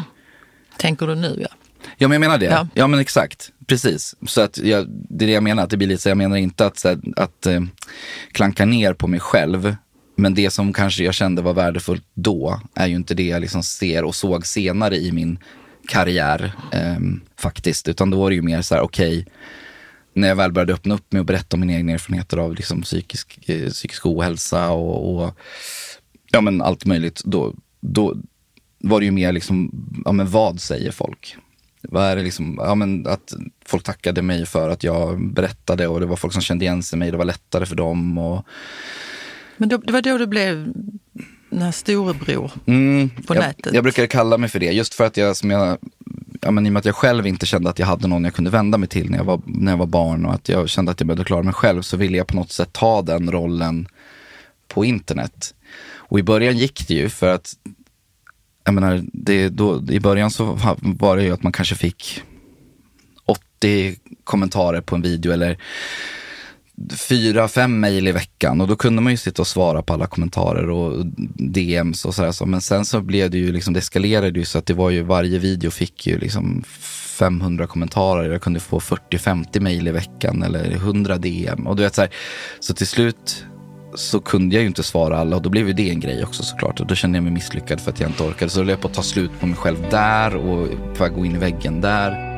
Tänker 0.78 1.08
du 1.08 1.16
nu 1.16 1.38
ja. 1.42 1.48
Ja 1.98 2.08
men 2.08 2.12
jag 2.12 2.20
menar 2.20 2.38
det. 2.38 2.46
Ja, 2.46 2.68
ja 2.74 2.88
men 2.88 3.00
exakt. 3.00 3.52
Precis. 3.68 4.16
Så 4.28 4.42
att 4.42 4.58
jag, 4.58 4.88
det 4.90 5.26
är 5.26 5.28
det 5.28 5.34
jag 5.34 5.44
menar, 5.44 5.64
att 5.64 5.70
det 5.70 5.78
blir 5.78 5.88
lite 5.88 6.02
så 6.02 6.10
jag 6.10 6.18
menar 6.18 6.38
inte 6.38 6.66
att, 6.66 6.86
att, 6.86 7.00
att 7.16 7.46
eh, 7.46 7.62
klanka 8.32 8.66
ner 8.66 8.94
på 8.94 9.08
mig 9.08 9.20
själv. 9.20 9.76
Men 10.16 10.34
det 10.34 10.50
som 10.50 10.74
kanske 10.74 11.04
jag 11.04 11.14
kände 11.14 11.42
var 11.42 11.54
värdefullt 11.54 12.04
då 12.14 12.62
är 12.74 12.88
ju 12.88 12.96
inte 12.96 13.14
det 13.14 13.28
jag 13.28 13.42
liksom 13.42 13.64
ser 13.64 14.04
och 14.04 14.16
såg 14.16 14.48
senare 14.48 14.98
i 14.98 15.12
min 15.12 15.40
karriär 15.88 16.54
eh, 16.72 17.00
faktiskt. 17.40 17.88
Utan 17.88 18.10
då 18.10 18.20
var 18.20 18.30
det 18.30 18.36
ju 18.36 18.42
mer 18.42 18.62
så 18.62 18.76
här, 18.76 18.82
okej, 18.82 19.20
okay, 19.20 19.34
när 20.14 20.28
jag 20.28 20.36
väl 20.36 20.52
började 20.52 20.74
öppna 20.74 20.96
upp 20.96 21.14
mig 21.14 21.20
och 21.20 21.26
berätta 21.26 21.56
om 21.56 21.60
mina 21.60 21.74
egna 21.74 21.94
erfarenheter 21.94 22.38
av 22.38 22.56
liksom 22.56 22.82
psykisk, 22.82 23.50
eh, 23.50 23.70
psykisk 23.70 24.06
ohälsa 24.06 24.70
och, 24.70 25.24
och 25.24 25.38
ja, 26.32 26.42
men 26.42 26.62
allt 26.62 26.86
möjligt, 26.86 27.22
då, 27.26 27.54
då 27.80 28.18
var 28.80 29.00
det 29.00 29.06
ju 29.06 29.12
mer 29.12 29.32
liksom, 29.32 29.72
ja 30.06 30.12
men 30.12 30.30
vad 30.30 30.62
säger 30.62 30.92
folk? 30.92 31.38
Vad 31.92 32.04
är 32.04 32.16
det 32.16 32.24
liksom, 32.24 32.56
ja 32.60 32.76
men 32.76 33.08
att 33.08 33.34
folk 33.66 33.84
tackade 33.84 34.22
mig 34.22 34.46
för 34.46 34.70
att 34.70 34.84
jag 34.84 35.34
berättade 35.34 35.88
och 35.88 36.00
det 36.00 36.06
var 36.06 36.16
folk 36.16 36.34
som 36.34 36.42
kände 36.42 36.66
igen 36.66 36.84
sig 36.84 37.00
mig, 37.00 37.12
det 37.12 37.18
var 37.18 37.26
lättare 37.26 37.66
för 37.66 37.76
dem. 37.76 38.18
Och... 38.18 38.46
Men 39.58 39.70
då, 39.70 39.78
det 39.78 39.94
var 39.94 40.02
då 40.02 40.18
du 40.18 40.28
blev 40.28 40.74
den 41.50 41.62
här 41.62 41.72
storebror 41.72 42.52
mm, 42.66 43.10
på 43.10 43.36
jag, 43.36 43.42
nätet? 43.42 43.74
Jag 43.74 43.84
brukar 43.84 44.06
kalla 44.06 44.38
mig 44.38 44.50
för 44.50 44.60
det, 44.60 44.72
just 44.72 44.94
för 44.94 45.06
att 45.06 45.18
jag, 45.18 45.36
som 45.36 45.52
jag 45.52 45.78
ja, 46.42 46.52
men 46.52 46.66
i 46.66 46.70
och 46.70 46.74
med 46.74 46.80
att 46.80 46.86
jag 46.86 46.96
själv 46.96 47.28
inte 47.28 47.46
kände 47.46 47.70
att 47.70 47.80
jag 47.80 47.88
hade 47.88 48.08
någon 48.08 48.24
jag 48.24 48.34
kunde 48.34 48.52
vända 48.52 48.78
mig 48.78 48.90
till 48.90 49.10
när 49.10 49.18
jag 49.18 49.26
var, 49.26 49.42
när 49.46 49.72
jag 49.72 49.78
var 49.78 49.86
barn 49.86 50.26
och 50.26 50.34
att 50.34 50.50
jag 50.50 50.70
kände 50.70 50.92
att 50.92 51.00
jag 51.00 51.08
behövde 51.08 51.24
klara 51.24 51.44
mig 51.44 51.54
själv 51.54 51.82
så 51.82 51.98
ville 51.98 52.18
jag 52.18 52.28
på 52.28 52.36
något 52.36 52.52
sätt 52.52 52.74
ta 52.74 53.02
den 53.02 53.32
rollen 53.32 53.88
på 54.68 54.86
internet. 54.86 55.54
Och 55.96 56.20
i 56.20 56.24
början 56.24 56.58
gick 56.58 56.88
det 56.88 56.94
ju 56.94 57.10
för 57.10 57.28
att 57.28 57.54
jag 58.68 58.74
menar, 58.74 59.04
det, 59.14 59.50
då, 59.50 59.84
i 59.90 60.00
början 60.00 60.32
så 60.32 60.60
var 60.82 61.18
det 61.18 61.24
ju 61.24 61.32
att 61.32 61.44
man 61.44 61.52
kanske 61.52 61.76
fick 61.76 62.22
80 63.26 63.96
kommentarer 64.24 64.82
på 64.82 64.96
en 64.96 65.02
video 65.02 65.32
eller 65.32 65.58
fyra, 67.10 67.48
fem 67.48 67.80
mejl 67.80 68.08
i 68.08 68.12
veckan 68.12 68.62
och 68.62 68.68
då 68.68 68.76
kunde 68.76 69.02
man 69.02 69.14
ju 69.14 69.18
sitta 69.18 69.42
och 69.42 69.48
svara 69.48 69.82
på 69.82 69.94
alla 69.94 70.08
kommentarer 70.08 70.70
och 70.70 71.06
DMs 71.36 72.06
och 72.06 72.16
sådär. 72.16 72.46
Men 72.46 72.62
sen 72.62 72.86
så 72.86 73.02
blev 73.02 73.32
det 73.32 73.38
ju 73.38 73.52
liksom, 73.52 73.74
det 73.74 73.80
eskalerade 73.80 74.40
ju 74.40 74.46
så 74.46 74.58
att 74.58 74.66
det 74.66 74.74
var 74.74 74.90
ju 74.90 75.04
varje 75.04 75.40
video 75.40 75.72
fick 75.72 76.08
ju 76.08 76.20
liksom 76.20 76.64
500 77.20 77.68
kommentarer. 77.68 78.32
Jag 78.32 78.42
kunde 78.42 78.60
få 78.60 78.80
40-50 78.80 79.60
mejl 79.60 79.88
i 79.88 79.92
veckan 79.92 80.44
eller 80.44 80.72
100 80.72 81.18
DM 81.18 81.68
och 81.68 81.76
du 81.76 81.84
vet 81.84 81.96
så 81.96 82.02
här. 82.02 82.10
Så 82.60 82.74
till 82.74 82.88
slut 82.88 83.46
så 83.98 84.20
kunde 84.20 84.56
jag 84.56 84.62
ju 84.62 84.68
inte 84.68 84.84
svara 84.84 85.18
alla 85.18 85.36
och 85.36 85.42
då 85.42 85.50
blev 85.50 85.68
ju 85.68 85.74
det 85.74 85.90
en 85.90 86.00
grej 86.00 86.24
också 86.24 86.44
såklart. 86.44 86.80
Och 86.80 86.88
då 86.88 86.96
kände 86.96 87.18
jag 87.18 87.24
mig 87.24 87.34
misslyckad 87.34 87.82
för 87.82 87.92
att 87.92 88.00
jag 88.00 88.10
inte 88.10 88.24
orkade. 88.24 88.52
Så 88.52 88.60
då 88.60 88.64
höll 88.64 88.70
jag 88.70 88.82
på 88.82 88.88
att 88.88 88.94
ta 88.94 89.04
slut 89.04 89.32
på 89.40 89.48
mig 89.48 89.56
själv 89.56 89.90
där 89.92 90.36
och 90.36 90.68
på 90.98 91.04
att 91.04 91.14
gå 91.14 91.26
in 91.26 91.36
i 91.36 91.38
väggen 91.38 91.82
där. 91.82 92.37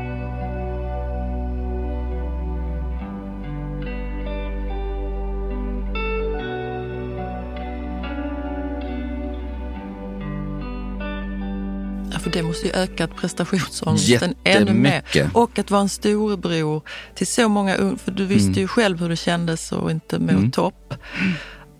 För 12.19 12.29
det 12.29 12.43
måste 12.43 12.67
ju 12.67 12.73
öka 12.73 13.08
prestationsångesten 13.08 14.36
ännu 14.43 14.73
mer. 14.73 15.03
Och 15.34 15.60
att 15.60 15.71
vara 15.71 15.82
en 15.82 15.89
storebror 15.89 16.82
till 17.15 17.27
så 17.27 17.49
många 17.49 17.75
unga, 17.75 17.97
för 17.97 18.12
du 18.12 18.25
visste 18.25 18.47
mm. 18.47 18.60
ju 18.60 18.67
själv 18.67 18.99
hur 18.99 19.10
det 19.10 19.15
kändes 19.15 19.73
att 19.73 19.91
inte 19.91 20.19
må 20.19 20.29
mm. 20.29 20.51
topp. 20.51 20.93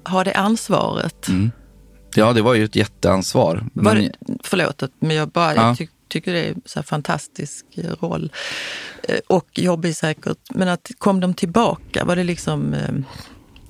Ha 0.06 0.24
det 0.24 0.34
ansvaret. 0.34 1.28
Mm. 1.28 1.52
Ja, 2.16 2.34
det 2.34 2.42
var 2.42 2.54
ju 2.54 2.64
ett 2.64 2.76
jätteansvar. 2.76 3.66
Var 3.74 3.96
det, 3.96 4.12
förlåt, 4.44 4.84
men 5.00 5.16
jag, 5.16 5.30
bara, 5.30 5.56
ja. 5.56 5.68
jag 5.68 5.78
ty, 5.78 5.88
tycker 6.08 6.34
det 6.34 6.46
är 6.46 6.56
en 6.76 6.84
fantastisk 6.84 7.66
eh, 7.76 7.92
roll. 8.00 8.32
Eh, 9.04 9.20
och 9.28 9.50
jobbig 9.54 9.96
säkert. 9.96 10.38
Men 10.50 10.68
att 10.68 10.92
kom 10.98 11.20
de 11.20 11.34
tillbaka? 11.34 12.06
Var 12.06 12.16
det 12.16 12.24
liksom 12.24 12.74
eh, 12.74 12.96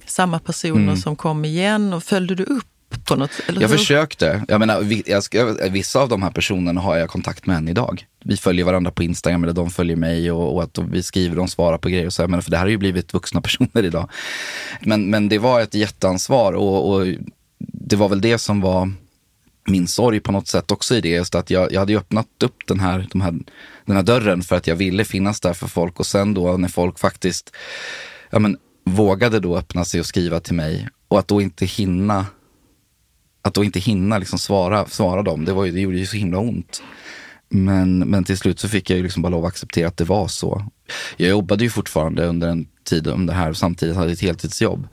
samma 0.05 0.39
personer 0.39 0.84
mm. 0.84 0.97
som 0.97 1.15
kom 1.15 1.45
igen? 1.45 1.93
Och 1.93 2.03
följde 2.03 2.36
du 2.36 2.43
upp 2.43 2.68
på 3.10 3.15
något 3.15 3.32
eller 3.48 3.62
Jag 3.62 3.69
hur? 3.69 3.78
försökte. 3.78 4.43
Jag 4.48 4.60
menar, 4.60 5.02
jag, 5.06 5.69
vissa 5.69 6.00
av 6.00 6.10
de 6.10 6.24
här 6.24 6.32
personerna 6.32 6.82
har 6.82 6.98
jag 6.98 7.10
kontakt 7.10 7.45
med 7.45 7.58
än 7.58 7.67
idag. 7.67 8.06
Vi 8.24 8.38
följer 8.38 8.65
varandra 8.65 8.91
på 8.91 9.04
Instagram 9.04 9.43
eller 9.43 9.54
de 9.54 9.69
följer 9.69 9.95
mig 9.95 10.32
och, 10.32 10.56
och 10.56 10.63
att 10.63 10.78
vi 10.78 11.04
skriver 11.04 11.39
och 11.39 11.50
svarar 11.50 11.78
på 11.78 11.89
grejer. 11.89 12.06
Och 12.06 12.13
så. 12.13 12.22
Jag 12.22 12.30
menar, 12.30 12.41
för 12.41 12.52
det 12.52 12.58
här 12.58 12.65
har 12.65 12.72
ju 12.72 12.78
blivit 12.78 13.13
vuxna 13.13 13.41
personer 13.48 13.84
idag. 13.84 14.10
Men, 14.82 15.10
men 15.10 15.30
det 15.30 15.39
var 15.39 15.62
ett 15.62 15.74
jätteansvar 15.74 16.54
och, 16.54 16.93
och 16.93 17.08
det 17.60 17.95
var 17.95 18.10
väl 18.10 18.22
det 18.22 18.38
som 18.38 18.62
var 18.62 18.91
min 19.67 19.88
sorg 19.88 20.19
på 20.19 20.32
något 20.32 20.48
sätt 20.48 20.72
också 20.72 20.95
i 20.95 21.02
det. 21.02 21.10
Just 21.10 21.36
att 21.36 21.50
jag, 21.50 21.72
jag 21.72 21.80
hade 21.80 21.98
öppnat 21.98 22.28
upp 22.43 22.67
den 22.67 22.80
här, 22.80 23.08
de 23.12 23.22
här, 23.22 23.34
den 23.86 23.95
här 23.95 24.04
dörren 24.04 24.41
för 24.41 24.56
att 24.56 24.67
jag 24.67 24.76
ville 24.76 25.06
finnas 25.06 25.39
där 25.39 25.54
för 25.54 25.67
folk. 25.67 26.00
Och 26.00 26.06
sen 26.06 26.34
då 26.34 26.58
när 26.58 26.69
folk 26.69 27.00
faktiskt 27.00 27.56
ja, 28.30 28.39
men, 28.39 28.58
vågade 28.84 29.39
då 29.39 29.58
öppna 29.58 29.86
sig 29.86 30.00
och 30.00 30.06
skriva 30.06 30.39
till 30.39 30.56
mig 30.56 30.89
och 31.08 31.19
att 31.19 31.28
då 31.28 31.41
inte 31.41 31.65
hinna 31.65 32.26
att 33.41 33.54
då 33.54 33.63
inte 33.63 33.80
hinna 33.80 34.17
liksom 34.17 34.39
svara, 34.39 34.86
svara 34.86 35.23
dem, 35.23 35.45
det, 35.45 35.54
var 35.54 35.65
ju, 35.65 35.71
det 35.71 35.80
gjorde 35.80 35.97
ju 35.97 36.06
så 36.06 36.17
himla 36.17 36.39
ont. 36.39 36.84
Men, 37.49 37.99
men 37.99 38.23
till 38.23 38.38
slut 38.38 38.60
så 38.60 38.69
fick 38.69 38.89
jag 38.89 38.97
ju 38.97 39.04
liksom 39.04 39.21
bara 39.21 39.30
lov 39.30 39.45
att 39.45 39.52
acceptera 39.52 39.88
att 39.88 39.97
det 39.97 40.04
var 40.04 40.28
så. 40.28 40.65
Jag 41.17 41.30
jobbade 41.30 41.63
ju 41.63 41.69
fortfarande 41.69 42.25
under 42.25 42.47
en 42.47 42.67
tid 42.84 43.08
om 43.08 43.25
det 43.25 43.34
här 43.34 43.54
samtidigt 43.54 43.95
hade 43.95 44.12
ett 44.12 44.21
heltidsjobb. 44.21 44.88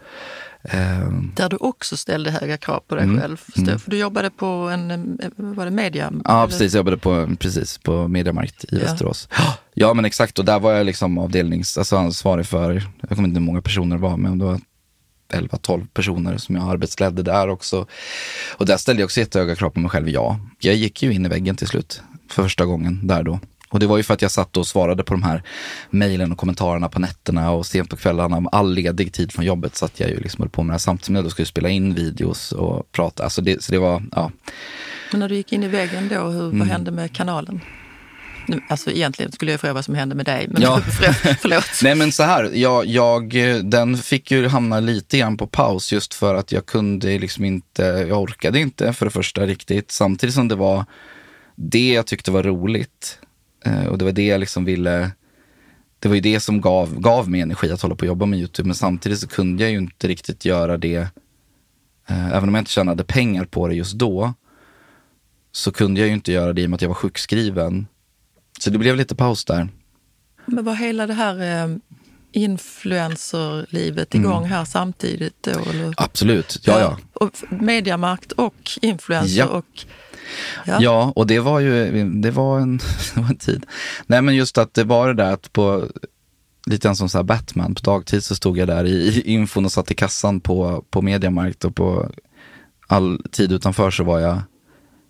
Ehm. 0.70 1.32
Där 1.36 1.48
du 1.48 1.56
också 1.56 1.96
ställde 1.96 2.30
höga 2.30 2.56
krav 2.56 2.80
på 2.88 2.94
dig 2.94 3.04
mm. 3.04 3.20
själv. 3.20 3.40
Mm. 3.56 3.78
För 3.78 3.90
du 3.90 3.98
jobbade 3.98 4.30
på 4.30 4.46
en, 4.46 5.18
var 5.36 5.64
det 5.64 5.70
media? 5.70 6.12
Ja, 6.24 6.38
eller? 6.38 6.46
precis. 6.46 6.72
Jag 6.72 6.80
jobbade 6.80 6.96
på, 6.96 7.36
precis, 7.38 7.78
på 7.78 8.08
Mediamarkt 8.08 8.64
i 8.64 8.68
ja. 8.70 8.78
Västerås. 8.78 9.28
Ja, 9.74 9.94
men 9.94 10.04
exakt. 10.04 10.38
Och 10.38 10.44
där 10.44 10.60
var 10.60 10.72
jag 10.72 10.86
liksom 10.86 11.18
avdelnings, 11.18 11.78
alltså 11.78 11.96
ansvarig 11.96 12.46
för, 12.46 12.82
jag 13.00 13.08
kommer 13.08 13.28
inte 13.28 13.38
ihåg 13.38 13.42
hur 13.42 13.46
många 13.46 13.62
personer 13.62 13.96
det 13.96 14.02
var, 14.02 14.16
men 14.16 14.38
det 14.38 14.44
var 14.44 14.60
11-12 15.28 15.86
personer 15.94 16.36
som 16.36 16.56
jag 16.56 16.70
arbetsledde 16.70 17.22
där 17.22 17.48
också. 17.48 17.86
Och 18.56 18.66
där 18.66 18.76
ställde 18.76 19.02
jag 19.02 19.06
också 19.06 19.20
jättehöga 19.20 19.54
krav 19.54 19.70
på 19.70 19.80
mig 19.80 19.90
själv, 19.90 20.08
ja. 20.08 20.40
Jag 20.58 20.74
gick 20.74 21.02
ju 21.02 21.12
in 21.12 21.26
i 21.26 21.28
väggen 21.28 21.56
till 21.56 21.68
slut, 21.68 22.02
för 22.30 22.42
första 22.42 22.64
gången 22.64 23.06
där 23.06 23.22
då. 23.22 23.40
Och 23.68 23.80
det 23.80 23.86
var 23.86 23.96
ju 23.96 24.02
för 24.02 24.14
att 24.14 24.22
jag 24.22 24.30
satt 24.30 24.56
och 24.56 24.66
svarade 24.66 25.04
på 25.04 25.14
de 25.14 25.22
här 25.22 25.42
mejlen 25.90 26.32
och 26.32 26.38
kommentarerna 26.38 26.88
på 26.88 26.98
nätterna 26.98 27.50
och 27.50 27.66
sent 27.66 27.90
på 27.90 27.96
kvällarna. 27.96 28.48
All 28.52 28.74
ledig 28.74 29.12
tid 29.12 29.32
från 29.32 29.44
jobbet 29.44 29.76
satt 29.76 30.00
jag 30.00 30.10
ju 30.10 30.20
liksom 30.20 30.42
höll 30.42 30.50
på 30.50 30.62
med 30.62 30.68
det 30.68 30.74
här 30.74 30.78
samtidigt 30.78 31.10
med 31.10 31.18
att 31.18 31.24
jag 31.24 31.32
skulle 31.32 31.46
spela 31.46 31.68
in 31.68 31.94
videos 31.94 32.52
och 32.52 32.92
prata. 32.92 33.24
Alltså 33.24 33.42
det, 33.42 33.64
så 33.64 33.72
det 33.72 33.78
var, 33.78 34.02
ja. 34.12 34.30
Men 35.10 35.20
när 35.20 35.28
du 35.28 35.34
gick 35.34 35.52
in 35.52 35.62
i 35.62 35.68
väggen 35.68 36.08
då, 36.08 36.20
hur, 36.20 36.44
mm. 36.44 36.58
vad 36.58 36.68
hände 36.68 36.90
med 36.90 37.12
kanalen? 37.12 37.60
Alltså 38.68 38.90
egentligen 38.90 39.32
skulle 39.32 39.50
jag 39.50 39.60
fråga 39.60 39.74
vad 39.74 39.84
som 39.84 39.94
hände 39.94 40.14
med 40.14 40.26
dig, 40.26 40.46
men 40.50 40.62
ja. 40.62 40.80
förlåt. 41.40 41.64
Nej 41.82 41.94
men 41.94 42.12
så 42.12 42.22
här, 42.22 42.50
jag, 42.54 42.86
jag, 42.86 43.34
den 43.64 43.96
fick 43.96 44.30
ju 44.30 44.46
hamna 44.46 44.80
lite 44.80 45.18
grann 45.18 45.36
på 45.36 45.46
paus 45.46 45.92
just 45.92 46.14
för 46.14 46.34
att 46.34 46.52
jag 46.52 46.66
kunde 46.66 47.18
liksom 47.18 47.44
inte, 47.44 47.82
jag 47.82 48.22
orkade 48.22 48.58
inte 48.58 48.92
för 48.92 49.06
det 49.06 49.10
första 49.10 49.46
riktigt. 49.46 49.90
Samtidigt 49.90 50.34
som 50.34 50.48
det 50.48 50.54
var 50.54 50.84
det 51.56 51.92
jag 51.92 52.06
tyckte 52.06 52.30
var 52.30 52.42
roligt. 52.42 53.18
Eh, 53.64 53.86
och 53.86 53.98
det 53.98 54.04
var 54.04 54.12
det 54.12 54.26
jag 54.26 54.40
liksom 54.40 54.64
ville, 54.64 55.10
det 55.98 56.08
var 56.08 56.14
ju 56.14 56.20
det 56.20 56.40
som 56.40 56.60
gav, 56.60 57.00
gav 57.00 57.30
mig 57.30 57.40
energi 57.40 57.72
att 57.72 57.82
hålla 57.82 57.94
på 57.94 58.00
och 58.00 58.06
jobba 58.06 58.26
med 58.26 58.38
YouTube. 58.38 58.66
Men 58.66 58.74
samtidigt 58.74 59.18
så 59.18 59.28
kunde 59.28 59.62
jag 59.62 59.72
ju 59.72 59.78
inte 59.78 60.08
riktigt 60.08 60.44
göra 60.44 60.76
det, 60.76 61.08
eh, 62.08 62.26
även 62.26 62.48
om 62.48 62.54
jag 62.54 62.60
inte 62.62 62.70
tjänade 62.70 63.04
pengar 63.04 63.44
på 63.44 63.68
det 63.68 63.74
just 63.74 63.94
då, 63.94 64.34
så 65.52 65.72
kunde 65.72 66.00
jag 66.00 66.08
ju 66.08 66.14
inte 66.14 66.32
göra 66.32 66.52
det 66.52 66.62
i 66.62 66.66
och 66.66 66.70
med 66.70 66.74
att 66.74 66.82
jag 66.82 66.88
var 66.88 66.94
sjukskriven. 66.94 67.86
Så 68.58 68.70
det 68.70 68.78
blev 68.78 68.96
lite 68.96 69.14
paus 69.14 69.44
där. 69.44 69.68
Men 70.46 70.64
var 70.64 70.74
hela 70.74 71.06
det 71.06 71.14
här 71.14 71.64
eh, 71.64 71.76
influencerlivet 72.32 74.14
igång 74.14 74.38
mm. 74.38 74.50
här 74.50 74.64
samtidigt 74.64 75.42
då? 75.42 75.50
Eller? 75.50 75.94
Absolut, 75.96 76.58
ja 76.62 76.80
ja. 76.80 76.98
Och 77.12 77.30
mediamakt 77.48 78.32
och 78.32 78.70
influencer 78.82 79.38
ja. 79.38 79.46
och 79.46 79.86
Ja. 80.64 80.78
ja, 80.80 81.12
och 81.16 81.26
det 81.26 81.40
var 81.40 81.60
ju 81.60 82.04
det 82.04 82.30
var 82.30 82.60
en, 82.60 82.76
det 83.14 83.20
var 83.20 83.28
en 83.28 83.36
tid. 83.36 83.66
Nej, 84.06 84.22
men 84.22 84.34
just 84.34 84.58
att 84.58 84.74
det 84.74 84.84
var 84.84 85.08
det 85.08 85.14
där 85.14 85.32
att 85.32 85.52
på 85.52 85.88
lite 86.66 86.94
som 86.94 87.08
så 87.08 87.22
Batman. 87.22 87.74
På 87.74 87.80
dagtid 87.80 88.24
så 88.24 88.34
stod 88.34 88.58
jag 88.58 88.68
där 88.68 88.84
i, 88.84 88.90
i 88.90 89.32
infon 89.32 89.64
och 89.64 89.72
satt 89.72 89.90
i 89.90 89.94
kassan 89.94 90.40
på, 90.40 90.84
på 90.90 91.02
Mediamarkt 91.02 91.64
och 91.64 91.74
på 91.74 92.10
all 92.86 93.22
tid 93.30 93.52
utanför 93.52 93.90
så 93.90 94.04
var 94.04 94.18
jag 94.18 94.40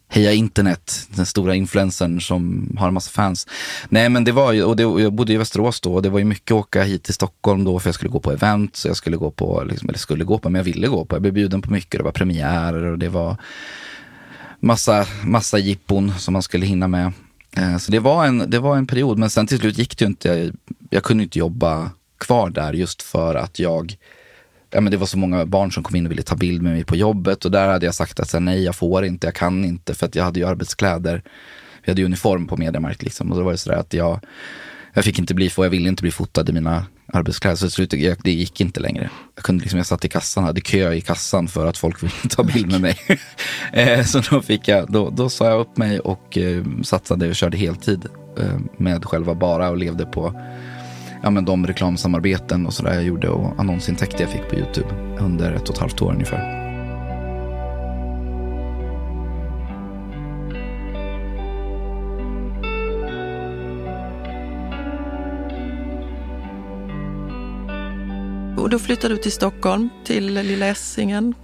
Heja 0.08 0.32
internet, 0.32 1.08
den 1.10 1.26
stora 1.26 1.54
influencern 1.54 2.20
som 2.20 2.70
har 2.78 2.88
en 2.88 2.94
massa 2.94 3.10
fans. 3.10 3.46
Nej 3.88 4.08
men 4.08 4.24
det 4.24 4.32
var 4.32 4.52
ju, 4.52 4.64
och 4.64 4.76
det, 4.76 4.82
jag 4.82 5.12
bodde 5.12 5.32
i 5.32 5.36
Västerås 5.36 5.80
då 5.80 5.94
och 5.94 6.02
det 6.02 6.08
var 6.08 6.18
ju 6.18 6.24
mycket 6.24 6.52
åka 6.52 6.82
hit 6.82 7.02
till 7.02 7.14
Stockholm 7.14 7.64
då 7.64 7.80
för 7.80 7.88
jag 7.88 7.94
skulle 7.94 8.10
gå 8.10 8.20
på 8.20 8.32
event. 8.32 8.76
Så 8.76 8.88
jag 8.88 8.96
skulle 8.96 9.16
gå 9.16 9.30
på, 9.30 9.64
liksom, 9.64 9.88
eller 9.88 9.98
skulle 9.98 10.24
gå 10.24 10.38
på, 10.38 10.48
men 10.50 10.58
jag 10.58 10.64
ville 10.64 10.88
gå 10.88 11.04
på. 11.04 11.14
Jag 11.14 11.22
blev 11.22 11.34
bjuden 11.34 11.62
på 11.62 11.72
mycket, 11.72 11.98
det 11.98 12.04
var 12.04 12.12
premiärer 12.12 12.82
och 12.82 12.98
det 12.98 13.08
var 13.08 13.36
massa, 14.60 15.06
massa 15.24 15.58
jippon 15.58 16.12
som 16.18 16.32
man 16.32 16.42
skulle 16.42 16.66
hinna 16.66 16.88
med. 16.88 17.12
Eh, 17.56 17.76
så 17.76 17.92
det 17.92 17.98
var, 17.98 18.26
en, 18.26 18.50
det 18.50 18.58
var 18.58 18.76
en 18.76 18.86
period, 18.86 19.18
men 19.18 19.30
sen 19.30 19.46
till 19.46 19.58
slut 19.58 19.78
gick 19.78 19.98
det 19.98 20.04
ju 20.04 20.06
inte. 20.06 20.28
Jag, 20.28 20.52
jag 20.90 21.02
kunde 21.02 21.22
inte 21.22 21.38
jobba 21.38 21.90
kvar 22.18 22.50
där 22.50 22.72
just 22.72 23.02
för 23.02 23.34
att 23.34 23.58
jag 23.58 23.96
ja, 24.76 24.80
men 24.80 24.90
det 24.90 24.96
var 24.96 25.06
så 25.06 25.18
många 25.18 25.46
barn 25.46 25.72
som 25.72 25.82
kom 25.82 25.96
in 25.96 26.06
och 26.06 26.12
ville 26.12 26.22
ta 26.22 26.36
bild 26.36 26.62
med 26.62 26.72
mig 26.72 26.84
på 26.84 26.96
jobbet 26.96 27.44
och 27.44 27.50
där 27.50 27.68
hade 27.68 27.86
jag 27.86 27.94
sagt 27.94 28.20
att 28.20 28.30
så, 28.30 28.40
nej, 28.40 28.64
jag 28.64 28.74
får 28.74 29.04
inte, 29.04 29.26
jag 29.26 29.34
kan 29.34 29.64
inte 29.64 29.94
för 29.94 30.06
att 30.06 30.14
jag 30.14 30.24
hade 30.24 30.40
ju 30.40 30.46
arbetskläder. 30.46 31.22
Vi 31.84 31.90
hade 31.90 32.00
ju 32.00 32.04
uniform 32.04 32.46
på 32.46 32.56
Mediamarkt 32.56 33.02
liksom 33.02 33.32
och 33.32 33.38
då 33.38 33.44
var 33.44 33.52
det 33.52 33.58
sådär 33.58 33.76
att 33.76 33.94
jag, 33.94 34.20
jag 34.92 35.04
fick 35.04 35.18
inte 35.18 35.34
bli, 35.34 35.50
jag 35.56 35.70
ville 35.70 35.88
inte 35.88 36.02
bli 36.02 36.10
fotad 36.10 36.48
i 36.48 36.52
mina 36.52 36.86
arbetskläder. 37.12 37.56
Så 37.56 37.66
till 37.66 37.72
slut, 37.72 37.92
jag, 37.92 38.16
det 38.22 38.30
gick 38.30 38.60
inte 38.60 38.80
längre. 38.80 39.10
Jag, 39.34 39.44
kunde 39.44 39.62
liksom, 39.62 39.76
jag 39.76 39.86
satt 39.86 40.04
i 40.04 40.08
kassan, 40.08 40.44
hade 40.44 40.60
kö 40.60 40.92
i 40.92 41.00
kassan 41.00 41.48
för 41.48 41.66
att 41.66 41.78
folk 41.78 42.02
ville 42.02 42.28
ta 42.30 42.42
bild 42.42 42.70
med 42.70 42.80
mig. 42.80 42.98
Eh, 43.72 44.04
så 44.04 44.20
då, 44.30 44.42
fick 44.42 44.68
jag, 44.68 44.92
då, 44.92 45.10
då 45.10 45.28
sa 45.28 45.46
jag 45.46 45.60
upp 45.60 45.76
mig 45.76 46.00
och 46.00 46.38
eh, 46.38 46.64
satsade 46.82 47.28
och 47.28 47.36
körde 47.36 47.56
heltid 47.56 48.04
eh, 48.38 48.58
med 48.78 49.04
själva 49.04 49.34
bara 49.34 49.70
och 49.70 49.76
levde 49.76 50.06
på 50.06 50.42
ja, 51.26 51.30
men 51.30 51.44
de 51.44 51.66
reklamsamarbeten 51.66 52.66
och 52.66 52.74
sådär 52.74 52.94
jag 52.94 53.02
gjorde 53.02 53.28
och 53.28 53.60
annonsintäkter 53.60 54.20
jag 54.20 54.30
fick 54.30 54.48
på 54.48 54.56
YouTube 54.56 55.16
under 55.20 55.52
ett 55.52 55.68
och 55.68 55.74
ett 55.74 55.80
halvt 55.80 56.02
år 56.02 56.12
ungefär. 56.12 56.65
Och 68.66 68.70
då 68.70 68.78
flyttade 68.78 69.14
du 69.14 69.20
till 69.20 69.32
Stockholm, 69.32 69.90
till 70.04 70.34
Lilla 70.34 70.66
Essingen? 70.66 71.28
Uh, 71.28 71.34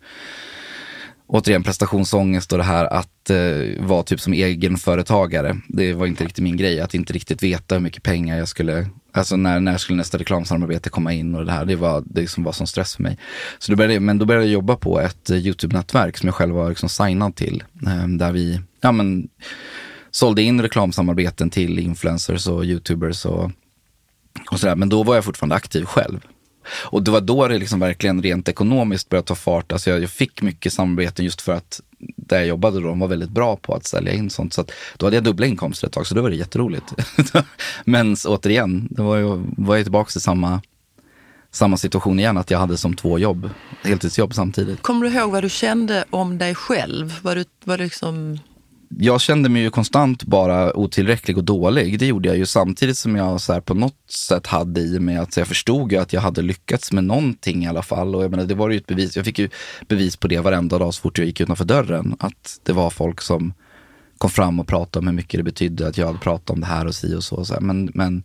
återigen 1.32 1.62
prestationsångest 1.62 2.52
och 2.52 2.58
det 2.58 2.64
här 2.64 2.84
att 2.84 3.30
eh, 3.30 3.86
vara 3.86 4.02
typ 4.02 4.20
som 4.20 4.32
egenföretagare. 4.32 5.56
Det 5.68 5.94
var 5.94 6.06
inte 6.06 6.24
riktigt 6.24 6.44
min 6.44 6.56
grej, 6.56 6.80
att 6.80 6.94
inte 6.94 7.12
riktigt 7.12 7.42
veta 7.42 7.74
hur 7.74 7.82
mycket 7.82 8.02
pengar 8.02 8.38
jag 8.38 8.48
skulle, 8.48 8.86
alltså 9.12 9.36
när, 9.36 9.60
när 9.60 9.78
skulle 9.78 9.96
nästa 9.96 10.18
reklamsamarbete 10.18 10.90
komma 10.90 11.12
in 11.12 11.34
och 11.34 11.46
det 11.46 11.52
här, 11.52 11.64
det 11.64 11.76
var 11.76 12.02
det 12.06 12.30
som 12.30 12.44
var 12.44 12.52
som 12.52 12.66
stress 12.66 12.96
för 12.96 13.02
mig. 13.02 13.18
Så 13.58 13.72
då 13.72 13.76
började, 13.76 14.00
men 14.00 14.18
då 14.18 14.24
började 14.24 14.46
jag 14.46 14.52
jobba 14.52 14.76
på 14.76 15.00
ett 15.00 15.30
eh, 15.30 15.36
YouTube-nätverk 15.36 16.16
som 16.16 16.26
jag 16.26 16.34
själv 16.34 16.54
var 16.54 16.68
liksom 16.68 16.88
signad 16.88 17.36
till, 17.36 17.64
eh, 17.86 18.08
där 18.08 18.32
vi, 18.32 18.60
ja 18.80 18.92
men, 18.92 19.28
sålde 20.10 20.42
in 20.42 20.62
reklamsamarbeten 20.62 21.50
till 21.50 21.78
influencers 21.78 22.46
och 22.46 22.64
YouTubers 22.64 23.26
och, 23.26 23.50
och 24.50 24.60
sådär. 24.60 24.76
Men 24.76 24.88
då 24.88 25.02
var 25.02 25.14
jag 25.14 25.24
fortfarande 25.24 25.54
aktiv 25.54 25.84
själv. 25.84 26.20
Och 26.72 27.02
det 27.02 27.10
var 27.10 27.20
då 27.20 27.48
det 27.48 27.58
liksom 27.58 27.80
verkligen 27.80 28.22
rent 28.22 28.48
ekonomiskt 28.48 29.08
började 29.08 29.26
ta 29.26 29.34
fart. 29.34 29.72
Alltså 29.72 29.90
jag, 29.90 30.02
jag 30.02 30.10
fick 30.10 30.42
mycket 30.42 30.72
samarbeten 30.72 31.24
just 31.24 31.40
för 31.40 31.52
att 31.52 31.80
där 32.16 32.38
jag 32.38 32.46
jobbade 32.46 32.80
då, 32.80 32.88
de 32.88 32.98
var 32.98 33.08
väldigt 33.08 33.30
bra 33.30 33.56
på 33.56 33.74
att 33.74 33.86
sälja 33.86 34.12
in 34.12 34.30
sånt. 34.30 34.52
Så 34.52 34.60
att, 34.60 34.70
då 34.96 35.06
hade 35.06 35.16
jag 35.16 35.24
dubbla 35.24 35.46
inkomster 35.46 35.86
ett 35.86 35.92
tag, 35.92 36.06
så 36.06 36.14
då 36.14 36.22
var 36.22 36.30
det 36.30 36.36
jätteroligt. 36.36 36.84
Men 37.84 38.16
återigen, 38.26 38.88
då 38.90 39.02
var 39.02 39.16
jag, 39.16 39.44
var 39.56 39.76
jag 39.76 39.84
tillbaka 39.84 40.10
till 40.10 40.20
samma, 40.20 40.62
samma 41.50 41.76
situation 41.76 42.18
igen, 42.18 42.36
att 42.36 42.50
jag 42.50 42.58
hade 42.58 42.76
som 42.76 42.96
två 42.96 43.18
jobb, 43.18 43.50
heltidsjobb 43.84 44.34
samtidigt. 44.34 44.82
Kommer 44.82 45.06
du 45.06 45.16
ihåg 45.16 45.30
vad 45.30 45.44
du 45.44 45.48
kände 45.48 46.04
om 46.10 46.38
dig 46.38 46.54
själv? 46.54 47.20
Var 47.22 47.34
du, 47.34 47.44
var 47.64 47.78
du 47.78 47.84
liksom 47.84 48.38
jag 48.98 49.20
kände 49.20 49.48
mig 49.48 49.62
ju 49.62 49.70
konstant 49.70 50.24
bara 50.24 50.76
otillräcklig 50.76 51.38
och 51.38 51.44
dålig. 51.44 51.98
Det 51.98 52.06
gjorde 52.06 52.28
jag 52.28 52.38
ju 52.38 52.46
samtidigt 52.46 52.98
som 52.98 53.16
jag 53.16 53.40
så 53.40 53.60
på 53.60 53.74
något 53.74 54.10
sätt 54.10 54.46
hade 54.46 54.80
i 54.80 55.00
mig 55.00 55.16
att 55.16 55.36
jag 55.36 55.46
förstod 55.46 55.92
ju 55.92 55.98
att 55.98 56.12
jag 56.12 56.20
hade 56.20 56.42
lyckats 56.42 56.92
med 56.92 57.04
någonting 57.04 57.64
i 57.64 57.68
alla 57.68 57.82
fall. 57.82 58.14
Och 58.14 58.24
jag 58.24 58.30
menar, 58.30 58.44
det 58.44 58.54
var 58.54 58.70
ju 58.70 58.76
ett 58.76 58.86
bevis. 58.86 59.16
Jag 59.16 59.24
fick 59.24 59.38
ju 59.38 59.48
bevis 59.88 60.16
på 60.16 60.28
det 60.28 60.38
varenda 60.38 60.78
dag 60.78 60.94
så 60.94 61.00
fort 61.00 61.18
jag 61.18 61.26
gick 61.26 61.40
utanför 61.40 61.64
dörren. 61.64 62.16
Att 62.18 62.60
det 62.62 62.72
var 62.72 62.90
folk 62.90 63.20
som 63.20 63.54
kom 64.18 64.30
fram 64.30 64.60
och 64.60 64.66
pratade 64.66 64.98
om 64.98 65.06
hur 65.06 65.14
mycket 65.14 65.38
det 65.38 65.44
betydde 65.44 65.88
att 65.88 65.98
jag 65.98 66.06
hade 66.06 66.18
pratat 66.18 66.50
om 66.50 66.60
det 66.60 66.66
här 66.66 66.86
och 66.86 66.94
si 66.94 67.14
och 67.14 67.24
så. 67.24 67.36
Och 67.36 67.46
så 67.46 67.58
men, 67.60 67.90
men, 67.94 68.22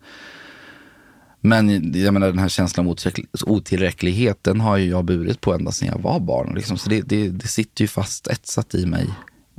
men 1.41 1.93
jag 1.93 2.13
menar 2.13 2.27
den 2.27 2.39
här 2.39 2.49
känslan 2.49 2.87
av 2.87 2.97
otillräcklighet, 3.45 4.43
den 4.43 4.61
har 4.61 4.77
ju 4.77 4.89
jag 4.89 5.05
burit 5.05 5.41
på 5.41 5.53
ända 5.53 5.71
sedan 5.71 5.87
jag 5.87 6.01
var 6.01 6.19
barn. 6.19 6.55
Liksom. 6.55 6.77
Så 6.77 6.89
det, 6.89 7.01
det, 7.01 7.29
det 7.29 7.47
sitter 7.47 7.83
ju 7.83 7.87
fast 7.87 8.27
etsat 8.27 8.75
i 8.75 8.85
mig 8.85 9.07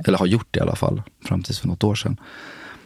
eller 0.05 0.17
har 0.17 0.25
gjort 0.25 0.47
det 0.51 0.59
i 0.59 0.61
alla 0.61 0.75
fall, 0.75 1.01
fram 1.25 1.43
tills 1.43 1.59
för 1.59 1.67
något 1.67 1.83
år 1.83 1.95
sedan. 1.95 2.17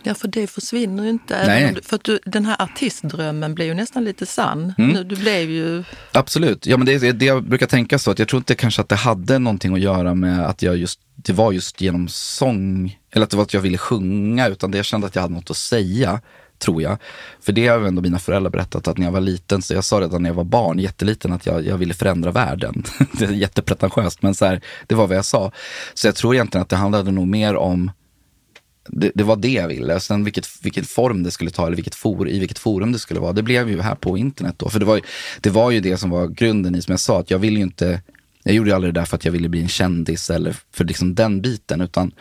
Ja, 0.04 0.14
för 0.14 0.28
det 0.28 0.48
försvinner 0.48 1.04
ju 1.04 1.10
inte. 1.10 1.48
Nej. 1.48 1.76
för 1.84 1.96
att 1.96 2.04
du, 2.04 2.20
den 2.26 2.46
här 2.46 2.62
artistdrömmen 2.62 3.56
blev 3.56 3.68
ju 3.68 3.74
nästan 3.74 4.04
lite 4.04 4.26
sann. 4.26 4.74
Mm. 4.78 4.92
Nu, 4.92 5.04
du 5.04 5.16
blev 5.16 5.50
ju... 5.50 5.84
Absolut. 6.12 6.66
Ja, 6.66 6.78
men 6.78 6.86
det 6.86 7.12
det 7.12 7.26
jag 7.26 7.44
brukar 7.44 7.68
tänka 7.68 8.00
så. 8.00 8.12
Att 8.12 8.20
jag 8.20 8.28
tror 8.28 8.38
inte 8.38 8.56
kanske 8.56 8.82
att 8.82 8.90
det 8.90 8.96
hade 8.96 9.40
någonting 9.40 9.74
att 9.74 9.80
göra 9.80 10.14
med 10.14 10.46
att 10.46 10.62
jag 10.62 10.78
just, 10.78 11.00
det 11.16 11.34
var 11.34 11.52
just 11.52 11.82
genom 11.82 12.08
sång, 12.08 12.98
eller 13.12 13.24
att 13.24 13.30
det 13.30 13.38
var 13.38 13.44
att 13.44 13.54
jag 13.54 13.62
ville 13.62 13.78
sjunga, 13.78 14.48
utan 14.48 14.72
det 14.72 14.78
jag 14.78 14.86
kände 14.86 15.08
att 15.08 15.16
jag 15.16 15.22
hade 15.22 15.34
något 15.34 15.52
att 15.52 15.58
säga 15.58 16.22
tror 16.62 16.82
jag. 16.82 16.98
För 17.40 17.54
det 17.54 17.68
har 17.68 17.80
ändå 17.80 18.02
mina 18.02 18.20
föräldrar 18.20 18.52
berättat 18.52 18.88
att 18.88 18.98
när 18.98 19.06
jag 19.06 19.12
var 19.12 19.22
liten, 19.22 19.62
så 19.62 19.74
jag 19.74 19.84
sa 19.84 20.02
redan 20.02 20.24
när 20.24 20.30
jag 20.30 20.36
var 20.36 20.44
barn, 20.44 20.80
jätteliten, 20.80 21.34
att 21.34 21.46
jag, 21.46 21.66
jag 21.66 21.78
ville 21.78 21.94
förändra 21.94 22.32
världen. 22.32 22.84
det 23.20 23.26
är 23.26 23.32
jättepretentiöst, 23.32 24.22
men 24.22 24.36
så 24.36 24.46
här, 24.46 24.62
det 24.88 24.96
var 24.96 25.08
vad 25.08 25.18
jag 25.18 25.26
sa. 25.26 25.52
Så 25.94 26.08
jag 26.08 26.16
tror 26.16 26.34
egentligen 26.34 26.62
att 26.62 26.70
det 26.70 26.76
handlade 26.76 27.12
nog 27.12 27.28
mer 27.28 27.56
om 27.56 27.92
det, 28.88 29.12
det, 29.16 29.24
var 29.24 29.36
det 29.36 29.52
jag 29.52 29.68
ville. 29.68 30.00
Sen 30.00 30.24
vilket, 30.24 30.48
vilken 30.62 30.84
form 30.84 31.24
det 31.24 31.32
skulle 31.32 31.52
ta 31.52 31.66
eller 31.66 31.76
vilket 31.76 31.96
for, 31.96 32.30
i 32.30 32.40
vilket 32.40 32.60
forum 32.60 32.92
det 32.92 33.00
skulle 33.00 33.20
vara. 33.20 33.34
Det 33.34 33.44
blev 33.44 33.70
ju 33.70 33.82
här 33.82 33.96
på 33.96 34.18
internet 34.18 34.56
då. 34.58 34.70
För 34.70 34.80
det 34.80 34.86
var, 34.86 34.96
ju, 34.96 35.02
det 35.42 35.50
var 35.50 35.72
ju 35.72 35.80
det 35.80 35.98
som 35.98 36.10
var 36.10 36.28
grunden 36.28 36.76
i, 36.76 36.82
som 36.82 36.92
jag 36.92 37.00
sa, 37.00 37.20
att 37.20 37.32
jag 37.32 37.40
ville 37.40 37.58
ju 37.58 37.64
inte, 37.64 38.02
jag 38.44 38.56
gjorde 38.56 38.70
ju 38.70 38.76
aldrig 38.76 38.94
det 38.94 39.00
där 39.00 39.06
för 39.06 39.16
att 39.16 39.26
jag 39.26 39.32
ville 39.32 39.50
bli 39.50 39.62
en 39.62 39.68
kändis 39.68 40.30
eller 40.30 40.56
för 40.74 40.86
liksom 40.86 41.16
den 41.16 41.42
biten. 41.42 41.82
Utan 41.82 42.12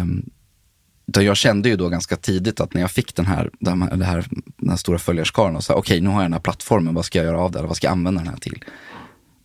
um, 0.00 0.30
jag 1.06 1.36
kände 1.36 1.68
ju 1.68 1.76
då 1.76 1.88
ganska 1.88 2.16
tidigt 2.16 2.60
att 2.60 2.74
när 2.74 2.80
jag 2.80 2.90
fick 2.90 3.14
den 3.14 3.26
här, 3.26 3.50
den 3.60 3.82
här, 3.82 3.90
den 3.90 4.02
här, 4.02 4.24
den 4.56 4.70
här 4.70 4.76
stora 4.76 4.98
följarskaran 4.98 5.56
och 5.56 5.64
sa 5.64 5.74
okej 5.74 5.80
okay, 5.80 6.00
nu 6.00 6.08
har 6.08 6.16
jag 6.16 6.24
den 6.24 6.32
här 6.32 6.40
plattformen, 6.40 6.94
vad 6.94 7.04
ska 7.04 7.18
jag 7.18 7.26
göra 7.26 7.40
av 7.40 7.52
den? 7.52 7.66
Vad 7.66 7.76
ska 7.76 7.86
jag 7.86 7.92
använda 7.92 8.20
den 8.20 8.30
här 8.30 8.38
till? 8.38 8.64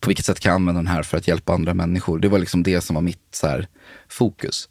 på 0.00 0.08
vilket 0.08 0.26
sätt 0.26 0.40
kan 0.40 0.50
jag 0.50 0.54
använda 0.54 0.78
den 0.78 0.86
här 0.86 1.02
för 1.02 1.16
att 1.16 1.28
hjälpa 1.28 1.54
andra 1.54 1.74
människor? 1.74 2.18
Det 2.18 2.28
var 2.28 2.38
liksom 2.38 2.62
det 2.62 2.80
som 2.80 2.94
var 2.94 3.02
mitt 3.02 3.22
så 3.30 3.46
här, 3.46 3.68
fokus. 4.08 4.68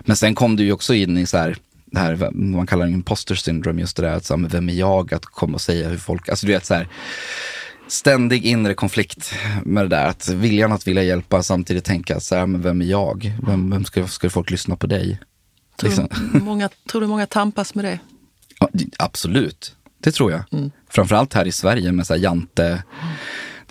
Men 0.00 0.16
sen 0.16 0.34
kom 0.34 0.56
du 0.56 0.64
ju 0.64 0.72
också 0.72 0.94
in 0.94 1.18
i 1.18 1.26
så 1.26 1.38
här, 1.38 1.56
det 1.86 1.98
här 1.98 2.14
vad 2.14 2.34
man 2.34 2.66
kallar 2.66 2.86
imposter 2.86 3.34
syndrome, 3.34 3.80
just 3.80 3.96
det 3.96 4.02
där 4.02 4.16
att 4.16 4.24
så 4.24 4.36
här, 4.36 4.48
vem 4.48 4.68
är 4.68 4.72
jag 4.72 5.14
att 5.14 5.24
komma 5.24 5.54
och 5.54 5.60
säga 5.60 5.88
hur 5.88 5.98
folk, 5.98 6.28
alltså 6.28 6.46
du 6.46 6.52
vet 6.52 6.64
så 6.64 6.74
här, 6.74 6.88
ständig 7.88 8.46
inre 8.46 8.74
konflikt 8.74 9.34
med 9.64 9.84
det 9.84 9.96
där. 9.96 10.06
Att 10.06 10.28
viljan 10.28 10.72
att 10.72 10.86
vilja 10.86 11.02
hjälpa 11.02 11.42
samtidigt 11.42 11.84
tänka 11.84 12.20
så 12.20 12.34
här, 12.34 12.46
men 12.46 12.62
vem 12.62 12.82
är 12.82 12.86
jag? 12.86 13.32
Vem, 13.46 13.70
vem 13.70 13.84
ska, 13.84 14.06
ska 14.06 14.30
folk 14.30 14.50
lyssna 14.50 14.76
på 14.76 14.86
dig? 14.86 15.18
Tror, 15.76 15.90
Liksom. 15.90 16.08
många, 16.44 16.68
tror 16.90 17.00
du 17.00 17.06
många 17.06 17.26
tampas 17.26 17.74
med 17.74 17.84
det? 17.84 17.98
Ja, 18.60 18.68
absolut, 18.98 19.76
det 20.00 20.12
tror 20.12 20.32
jag. 20.32 20.42
Framförallt 20.90 21.34
här 21.34 21.44
i 21.46 21.52
Sverige 21.52 21.92
med 21.92 22.06
så 22.06 22.16
jante. 22.16 22.82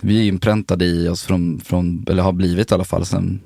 Vi 0.00 0.18
är 0.20 0.24
inpräntade 0.28 0.84
i 0.84 1.08
oss 1.08 1.22
från, 1.22 1.60
från, 1.60 2.04
eller 2.08 2.22
har 2.22 2.32
blivit 2.32 2.70
i 2.70 2.74
alla 2.74 2.84
fall 2.84 3.06
sen 3.06 3.40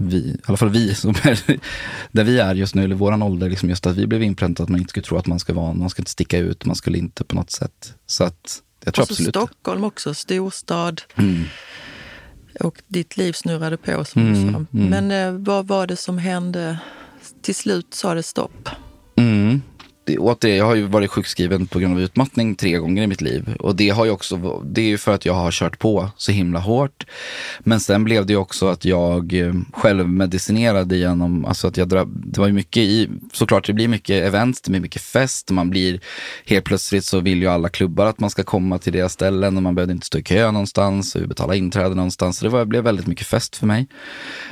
vi, 0.00 0.16
i 0.16 0.36
alla 0.44 0.56
fall 0.56 0.68
vi 0.68 0.94
som 0.94 1.10
är, 1.10 1.40
där 2.12 2.24
vi 2.24 2.38
är 2.38 2.54
just 2.54 2.74
nu, 2.74 2.84
eller 2.84 2.94
våran 2.94 3.22
ålder, 3.22 3.50
liksom 3.50 3.68
just 3.68 3.86
att 3.86 3.96
vi 3.96 4.06
blev 4.06 4.22
inpräntade 4.22 4.64
att 4.64 4.68
man 4.70 4.80
inte 4.80 4.90
skulle 4.90 5.04
tro 5.06 5.18
att 5.18 5.26
man 5.26 5.40
ska 5.40 5.52
vara, 5.54 5.74
man 5.74 5.90
ska 5.90 6.00
inte 6.00 6.10
sticka 6.10 6.38
ut, 6.38 6.64
man 6.64 6.76
skulle 6.76 6.98
inte 6.98 7.24
på 7.24 7.34
något 7.36 7.50
sätt. 7.50 7.94
Så 8.06 8.24
att 8.24 8.62
jag 8.84 8.94
tror 8.94 9.02
Och 9.02 9.08
så 9.08 9.12
absolut. 9.14 9.28
Stockholm 9.34 9.84
också, 9.84 10.14
storstad. 10.14 11.02
Mm. 11.16 11.44
Och 12.60 12.82
ditt 12.86 13.16
liv 13.16 13.32
snurrade 13.32 13.76
på 13.76 14.04
som 14.04 14.22
du 14.32 14.40
Mm, 14.40 14.52
sa. 14.52 14.58
mm. 14.78 15.06
Men 15.06 15.10
eh, 15.10 15.32
vad 15.44 15.66
var 15.66 15.86
det 15.86 15.96
som 15.96 16.18
hände? 16.18 16.78
Till 17.42 17.54
slut 17.54 17.94
sa 17.94 18.14
det 18.14 18.22
stopp. 18.22 18.68
Mm. 19.16 19.62
Det, 20.08 20.18
åt 20.18 20.40
det, 20.40 20.56
jag 20.56 20.64
har 20.64 20.74
ju 20.74 20.86
varit 20.86 21.10
sjukskriven 21.10 21.66
på 21.66 21.78
grund 21.78 21.94
av 21.94 22.00
utmattning 22.00 22.54
tre 22.54 22.78
gånger 22.78 23.02
i 23.02 23.06
mitt 23.06 23.20
liv. 23.20 23.56
Och 23.60 23.76
det 23.76 23.88
har 23.88 24.04
ju 24.04 24.10
också, 24.10 24.62
det 24.64 24.80
är 24.80 24.86
ju 24.86 24.98
för 24.98 25.14
att 25.14 25.24
jag 25.24 25.34
har 25.34 25.50
kört 25.50 25.78
på 25.78 26.10
så 26.16 26.32
himla 26.32 26.58
hårt. 26.58 27.06
Men 27.58 27.80
sen 27.80 28.04
blev 28.04 28.26
det 28.26 28.32
ju 28.32 28.36
också 28.36 28.68
att 28.68 28.84
jag 28.84 29.34
eh, 29.34 29.54
själv 29.72 30.08
medicinerade 30.08 30.96
genom, 30.96 31.44
alltså 31.44 31.68
att 31.68 31.76
jag 31.76 31.88
drabb, 31.88 32.22
det 32.26 32.40
var 32.40 32.46
ju 32.46 32.52
mycket 32.52 32.82
i, 32.82 33.08
såklart 33.32 33.66
det 33.66 33.72
blir 33.72 33.88
mycket 33.88 34.24
events, 34.24 34.60
det 34.60 34.70
blir 34.70 34.80
mycket 34.80 35.02
fest. 35.02 35.50
Man 35.50 35.70
blir, 35.70 36.00
helt 36.44 36.64
plötsligt 36.64 37.04
så 37.04 37.20
vill 37.20 37.42
ju 37.42 37.48
alla 37.48 37.68
klubbar 37.68 38.06
att 38.06 38.20
man 38.20 38.30
ska 38.30 38.42
komma 38.42 38.78
till 38.78 38.92
deras 38.92 39.12
ställen 39.12 39.56
och 39.56 39.62
man 39.62 39.74
behövde 39.74 39.94
inte 39.94 40.06
stå 40.06 40.18
i 40.18 40.22
kö 40.22 40.50
någonstans 40.50 41.14
och 41.14 41.28
betala 41.28 41.54
inträde 41.54 41.94
någonstans. 41.94 42.38
Så 42.38 42.44
det 42.44 42.50
var, 42.50 42.64
blev 42.64 42.84
väldigt 42.84 43.06
mycket 43.06 43.26
fest 43.26 43.56
för 43.56 43.66
mig. 43.66 43.86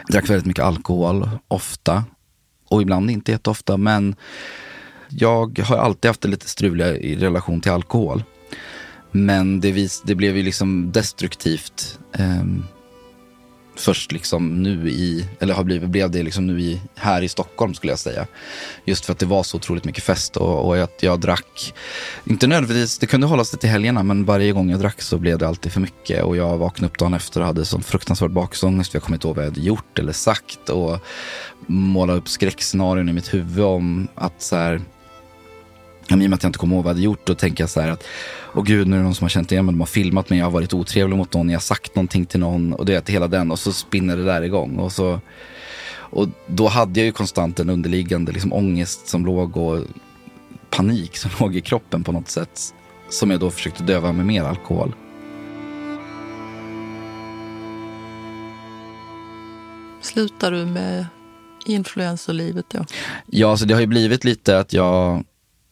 Jag 0.07 0.13
drack 0.13 0.31
väldigt 0.31 0.47
mycket 0.47 0.65
alkohol, 0.65 1.29
ofta. 1.49 2.05
Och 2.69 2.83
ibland 2.83 3.11
inte 3.11 3.33
jätteofta, 3.33 3.77
men 3.77 4.17
jag 5.09 5.59
har 5.59 5.77
alltid 5.77 6.09
haft 6.09 6.21
det 6.21 6.29
lite 6.29 6.49
struliga 6.49 6.97
i 6.97 7.17
relation 7.17 7.61
till 7.61 7.73
alkohol. 7.73 8.23
Men 9.11 9.61
det, 9.61 9.73
vis, 9.73 10.03
det 10.07 10.15
blev 10.15 10.37
ju 10.37 10.43
liksom 10.43 10.93
destruktivt. 10.93 11.99
ehm, 12.13 12.65
först 13.77 14.13
liksom 14.13 14.63
nu 14.63 14.91
i, 14.91 15.27
eller 15.41 15.55
har 15.55 15.65
blivit, 15.65 15.91
blev 15.91 16.11
det 16.11 16.23
liksom 16.23 16.47
nu 16.47 16.61
i, 16.61 16.81
här 16.95 17.23
i 17.23 17.29
Stockholm 17.29 17.75
skulle 17.75 17.93
jag 17.93 17.99
säga. 17.99 18.27
Just 18.85 19.05
för 19.05 19.13
att 19.13 19.19
det 19.19 19.27
var 19.27 19.43
så 19.43 19.57
otroligt 19.57 19.85
mycket 19.85 20.05
fest 20.05 20.37
och, 20.37 20.67
och 20.67 20.79
att 20.79 21.03
jag 21.03 21.21
drack, 21.21 21.75
inte 22.25 22.47
nödvändigtvis, 22.47 22.99
det 22.99 23.07
kunde 23.07 23.27
hålla 23.27 23.45
sig 23.45 23.59
till 23.59 23.71
helgerna 23.71 24.03
men 24.03 24.25
varje 24.25 24.53
gång 24.53 24.71
jag 24.71 24.81
drack 24.81 25.03
så 25.03 25.19
blev 25.19 25.39
det 25.39 25.49
alltid 25.49 25.73
för 25.73 25.81
mycket 25.81 26.25
och 26.25 26.37
jag 26.37 26.59
vaknade 26.59 26.91
upp 26.91 26.99
dagen 26.99 27.15
efter 27.15 27.41
och 27.41 27.47
hade 27.47 27.65
sån 27.65 27.83
fruktansvärd 27.83 28.31
bakångest 28.31 28.95
jag 28.95 29.03
kommer 29.03 29.17
inte 29.17 29.27
ihåg 29.27 29.37
vad 29.37 29.45
jag 29.45 29.51
hade 29.51 29.61
gjort 29.61 29.99
eller 29.99 30.13
sagt 30.13 30.69
och 30.69 30.99
målade 31.67 32.19
upp 32.19 32.29
skräckscenarion 32.29 33.09
i 33.09 33.13
mitt 33.13 33.35
huvud 33.35 33.65
om 33.65 34.09
att 34.15 34.43
så 34.43 34.57
här, 34.57 34.81
men 36.09 36.23
I 36.23 36.27
och 36.27 36.31
med 36.31 36.37
att 36.37 36.43
jag 36.43 36.49
inte 36.49 36.59
kommer 36.59 36.77
ihåg 36.77 36.85
vad 36.85 36.91
jag 36.91 36.95
hade 36.95 37.05
gjort, 37.05 37.27
då 37.27 37.35
tänker 37.35 37.63
jag 37.63 37.71
så 37.71 37.81
här 37.81 37.89
att 37.89 38.05
Åh 38.55 38.65
gud, 38.65 38.87
nu 38.87 38.97
är 38.97 38.99
det 38.99 39.05
någon 39.05 39.15
som 39.15 39.25
har 39.25 39.29
känt 39.29 39.53
igen 39.53 39.67
mig, 39.67 39.73
de 39.73 39.81
har 39.81 39.87
filmat 39.87 40.31
mig, 40.31 40.39
jag 40.39 40.47
har 40.47 40.51
varit 40.51 40.75
otrevlig 40.75 41.17
mot 41.17 41.35
någon, 41.35 41.49
jag 41.49 41.57
har 41.57 41.61
sagt 41.61 41.95
någonting 41.95 42.27
till 42.27 42.41
någon 42.41 42.73
och 42.73 42.87
det 42.87 43.09
är 43.09 43.13
hela 43.13 43.29
den 43.29 43.51
och 43.51 43.59
så 43.59 43.73
spinner 43.73 44.17
det 44.17 44.25
där 44.25 44.43
igång. 44.43 44.77
Och, 44.77 44.93
så, 44.93 45.21
och 45.95 46.29
då 46.47 46.69
hade 46.69 47.01
jag 47.01 47.07
ju 47.07 47.13
konstant 47.13 47.61
en 47.61 47.71
underliggande 47.71 48.33
liksom, 48.33 48.53
ångest 48.53 49.09
som 49.09 49.27
låg 49.27 49.57
och 49.57 49.83
panik 50.71 51.17
som 51.17 51.31
låg 51.41 51.57
i 51.57 51.61
kroppen 51.61 52.05
på 52.05 52.13
något 52.13 52.29
sätt. 52.29 52.75
Som 53.11 53.31
jag 53.31 53.41
då 53.41 53.51
försökte 53.51 53.83
döva 53.83 54.13
med 54.13 54.27
mer 54.27 54.43
alkohol. 54.43 54.95
Slutar 60.01 60.53
du 60.53 60.67
med 60.67 61.07
influencerlivet 61.67 62.67
då? 62.69 62.85
Ja, 63.27 63.57
så 63.57 63.65
det 63.65 63.75
har 63.75 63.81
ju 63.81 63.87
blivit 63.87 64.25
lite 64.25 64.59
att 64.59 64.73
jag, 64.73 65.25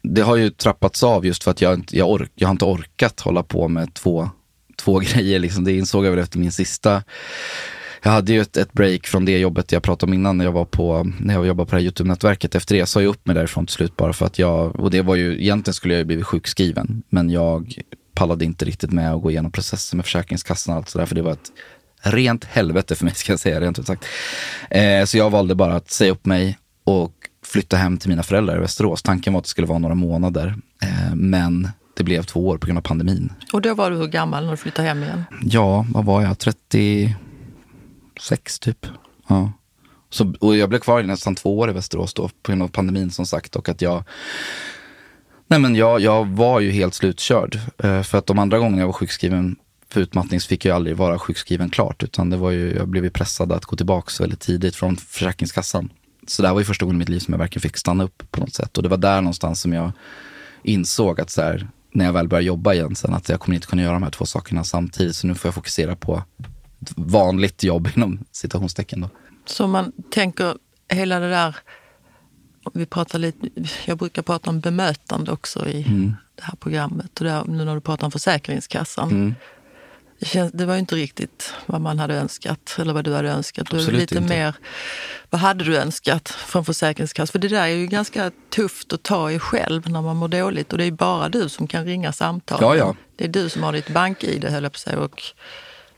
det 0.05 0.23
har 0.23 0.37
ju 0.37 0.51
trappats 0.51 1.03
av 1.03 1.27
just 1.27 1.45
för 1.45 1.51
att 1.51 1.61
jag, 1.61 1.75
inte- 1.75 1.99
jag, 1.99 2.11
ork, 2.11 2.31
jag 2.35 2.49
har 2.49 2.53
inte 2.53 2.65
orkat 2.65 3.21
hålla 3.21 3.43
på 3.43 3.69
med 3.69 3.95
två, 3.95 4.31
två 4.77 4.99
grejer. 5.15 5.39
Liksom. 5.39 5.65
Det 5.65 5.73
insåg 5.73 6.07
jag 6.07 6.11
väl 6.11 6.19
efter 6.21 6.39
min 6.39 6.53
sista. 6.53 7.03
Jag 8.03 8.11
hade 8.11 8.33
ju 8.33 8.41
ett, 8.41 8.57
ett 8.57 8.73
break 8.73 9.07
från 9.07 9.25
det 9.25 9.39
jobbet 9.39 9.73
jag 9.73 9.83
pratade 9.83 10.11
om 10.11 10.15
innan 10.15 10.39
när 10.39 10.45
jag 10.45 10.53
var 10.53 10.65
på, 10.65 11.11
när 11.21 11.35
jag 11.35 11.47
jobbade 11.47 11.67
på 11.71 11.77
det 11.77 11.83
här 11.83 11.85
YouTube-nätverket. 11.85 12.55
Efter 12.55 12.75
det 12.75 12.87
sa 12.87 13.03
jag 13.03 13.09
upp 13.09 13.27
mig 13.27 13.35
därifrån 13.37 13.67
till 13.67 13.75
slut 13.75 13.97
bara 13.97 14.13
för 14.13 14.27
att 14.27 14.39
jag, 14.39 14.81
och 14.81 14.91
det 14.91 15.03
var 15.03 15.15
ju, 15.15 15.43
egentligen 15.43 15.75
skulle 15.75 15.95
jag 15.95 15.99
ju 15.99 16.05
blivit 16.05 16.27
sjukskriven, 16.27 17.03
men 17.09 17.31
jag 17.31 17.75
pallade 18.15 18.45
inte 18.45 18.65
riktigt 18.65 18.93
med 18.93 19.15
att 19.15 19.23
gå 19.23 19.31
igenom 19.31 19.53
processen 19.53 19.97
med 19.97 20.05
Försäkringskassan 20.05 20.73
och 20.73 20.79
allt 20.79 20.89
sådär, 20.89 21.07
för 21.07 21.15
det 21.15 21.23
var 21.23 21.33
ett 21.33 21.53
rent 22.03 22.45
helvete 22.45 22.95
för 22.95 23.05
mig 23.05 23.15
ska 23.15 23.33
jag 23.33 23.41
säga 23.41 23.61
rent 23.61 23.79
ut 23.79 23.87
sagt. 23.87 24.05
Eh, 24.71 25.05
så 25.05 25.19
jag 25.19 25.31
valde 25.31 25.55
bara 25.55 25.75
att 25.75 25.91
säga 25.91 26.13
upp 26.13 26.27
mig 26.27 26.59
och 26.85 27.14
flytta 27.55 27.77
hem 27.77 27.99
till 27.99 28.09
mina 28.09 28.23
föräldrar 28.23 28.57
i 28.57 28.61
Västerås. 28.61 29.03
Tanken 29.03 29.33
var 29.33 29.39
att 29.39 29.45
det 29.45 29.51
skulle 29.51 29.67
vara 29.67 29.79
några 29.79 29.95
månader, 29.95 30.55
eh, 30.83 31.15
men 31.15 31.69
det 31.97 32.05
blev 32.05 32.23
två 32.23 32.49
år 32.49 32.59
på 32.59 32.67
grund 32.67 32.79
av 32.79 32.83
pandemin. 32.83 33.33
Och 33.53 33.63
då 33.63 33.75
var 33.75 33.91
du 33.91 33.97
hur 33.97 34.07
gammal 34.07 34.45
när 34.45 34.51
du 34.51 34.57
flyttade 34.57 34.89
hem 34.89 35.03
igen? 35.03 35.25
Ja, 35.43 35.87
vad 35.89 36.05
var 36.05 36.23
jag? 36.23 36.39
36 36.39 38.59
typ. 38.61 38.87
Ja. 39.29 39.53
Så, 40.11 40.35
och 40.41 40.57
jag 40.57 40.69
blev 40.69 40.79
kvar 40.79 41.01
i 41.01 41.07
nästan 41.07 41.35
två 41.35 41.59
år 41.59 41.71
i 41.71 41.73
Västerås 41.73 42.15
då 42.15 42.29
på 42.29 42.53
grund 42.53 42.63
av 42.63 42.69
pandemin 42.69 43.11
som 43.11 43.27
sagt. 43.27 43.57
Och 43.57 43.69
att 43.69 43.83
jag, 43.83 44.05
nej 45.47 45.61
men 45.61 45.75
jag, 45.75 46.01
jag 46.01 46.27
var 46.27 46.61
ju 46.61 46.71
helt 46.71 46.95
slutkörd. 46.95 47.59
Eh, 47.79 48.03
för 48.03 48.19
att 48.19 48.27
de 48.27 48.39
andra 48.39 48.59
gångerna 48.59 48.83
jag 48.83 48.87
var 48.87 48.93
sjukskriven 48.93 49.57
för 49.91 50.01
utmattning 50.01 50.41
så 50.41 50.49
fick 50.49 50.65
jag 50.65 50.77
aldrig 50.77 50.97
vara 50.97 51.19
sjukskriven 51.19 51.71
klart. 51.71 52.03
Utan 52.03 52.31
det 52.31 52.37
var 52.37 52.51
ju, 52.51 52.75
jag 52.75 52.89
blev 52.89 53.05
ju 53.05 53.11
pressad 53.11 53.53
att 53.53 53.65
gå 53.65 53.77
tillbaka 53.77 54.11
väldigt 54.21 54.41
tidigt 54.41 54.77
från 54.77 54.97
Försäkringskassan. 54.97 55.91
Så 56.27 56.43
det 56.43 56.49
här 56.49 56.53
var 56.55 56.61
ju 56.61 56.65
första 56.65 56.85
gången 56.85 56.97
i 56.97 56.99
mitt 56.99 57.09
liv 57.09 57.19
som 57.19 57.33
jag 57.35 57.39
verkligen 57.39 57.61
fick 57.63 57.77
stanna 57.77 58.05
upp 58.05 58.23
på 58.31 58.41
något 58.41 58.55
sätt. 58.55 58.77
Och 58.77 58.83
det 58.83 58.89
var 58.89 58.97
där 58.97 59.21
någonstans 59.21 59.61
som 59.61 59.73
jag 59.73 59.93
insåg 60.63 61.21
att 61.21 61.31
så 61.31 61.43
här, 61.43 61.69
när 61.93 62.05
jag 62.05 62.13
väl 62.13 62.29
började 62.29 62.47
jobba 62.47 62.75
igen 62.75 62.97
sen, 62.97 63.15
att 63.15 63.29
jag 63.29 63.41
kommer 63.41 63.55
inte 63.55 63.67
kunna 63.67 63.83
göra 63.83 63.93
de 63.93 64.03
här 64.03 64.11
två 64.11 64.27
sakerna 64.27 64.65
samtidigt. 64.65 65.17
Så 65.17 65.27
nu 65.27 65.35
får 65.35 65.49
jag 65.49 65.55
fokusera 65.55 65.97
på 65.97 66.23
ett 66.83 66.93
vanligt 66.97 67.63
jobb 67.63 67.89
inom 67.97 68.19
citationstecken 68.33 69.01
då. 69.01 69.09
Så 69.47 69.67
man 69.67 69.93
tänker 70.11 70.55
hela 70.89 71.19
det 71.21 71.29
där, 71.31 71.57
vi 72.75 72.87
pratar 72.87 73.19
lite, 73.19 73.49
jag 73.87 73.99
brukar 73.99 74.23
prata 74.23 74.51
om 74.51 74.61
bemötande 74.61 75.33
också 75.33 75.69
i 75.69 75.83
Mm. 75.89 76.15
det 76.35 76.43
här 76.43 76.55
programmet. 76.61 77.19
Och 77.19 77.25
där, 77.25 77.45
nu 77.45 77.65
när 77.65 77.75
du 77.75 77.81
pratar 77.81 78.05
om 78.07 78.11
Försäkringskassan. 78.11 79.35
Det, 80.19 80.27
känns, 80.27 80.53
det 80.53 80.67
var 80.67 80.75
ju 80.75 80.81
inte 80.81 80.95
riktigt 80.95 81.55
vad 81.67 81.81
man 81.81 81.99
hade 81.99 82.15
önskat 82.15 82.77
eller 82.79 82.93
vad 82.93 83.05
du 83.05 83.15
hade 83.15 83.31
önskat. 83.31 83.71
Du 83.71 83.77
Absolut 83.77 84.01
lite 84.01 84.15
inte. 84.15 84.29
mer, 84.29 84.55
vad 85.31 85.41
hade 85.41 85.65
du 85.65 85.77
önskat 85.77 86.29
från 86.29 86.65
Försäkringskassan? 86.65 87.33
För 87.33 87.39
det 87.39 87.49
där 87.49 87.63
är 87.63 87.67
ju 87.67 87.87
ganska 87.87 88.31
tufft 88.51 88.93
att 88.93 89.03
ta 89.03 89.31
i 89.31 89.39
själv 89.39 89.91
när 89.91 90.03
man 90.03 90.17
mår 90.17 90.29
dåligt. 90.29 90.73
Och 90.73 90.79
det 90.79 90.85
är 90.85 90.91
bara 90.91 91.29
du 91.29 91.49
som 91.49 91.67
kan 91.67 91.85
ringa 91.85 92.13
samtal. 92.13 92.59
Ja, 92.61 92.77
ja. 92.77 92.97
Det 93.17 93.25
är 93.25 93.29
du 93.29 93.49
som 93.49 93.63
har 93.63 93.73
ditt 93.73 93.89
bank-id 93.89 94.45
höll 94.45 94.63
jag 94.63 94.73
på 94.73 94.79
säga. 94.79 94.99
Och, 94.99 95.23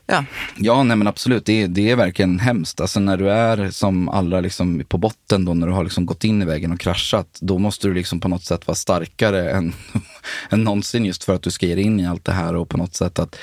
ja. 0.07 0.25
Ja, 0.57 0.83
nej 0.83 0.97
men 0.97 1.07
absolut. 1.07 1.45
Det, 1.45 1.61
är- 1.61 1.67
det 1.67 1.89
är 1.91 1.95
verkligen 1.95 2.39
hemskt. 2.39 2.81
Alltså 2.81 2.99
när 2.99 3.17
du 3.17 3.29
är 3.31 3.69
som 3.71 4.09
allra 4.09 4.41
liksom 4.41 4.83
på 4.87 4.97
botten 4.97 5.45
då, 5.45 5.53
när 5.53 5.67
du 5.67 5.73
har 5.73 5.83
liksom 5.83 6.05
gått 6.05 6.23
in 6.23 6.41
i 6.41 6.45
vägen 6.45 6.71
och 6.71 6.79
kraschat, 6.79 7.37
då 7.41 7.57
måste 7.57 7.87
du 7.87 7.93
liksom 7.93 8.19
på 8.19 8.27
något 8.27 8.43
sätt 8.43 8.67
vara 8.67 8.75
starkare 8.75 9.51
än, 9.51 9.73
än 10.49 10.63
någonsin 10.63 11.05
just 11.05 11.23
för 11.23 11.35
att 11.35 11.41
du 11.41 11.51
ska 11.51 11.65
ge 11.65 11.75
dig 11.75 11.83
in 11.83 11.99
i 11.99 12.07
allt 12.07 12.25
det 12.25 12.31
här 12.33 12.55
och 12.55 12.69
på 12.69 12.77
något 12.77 12.95
sätt 12.95 13.19
att... 13.19 13.35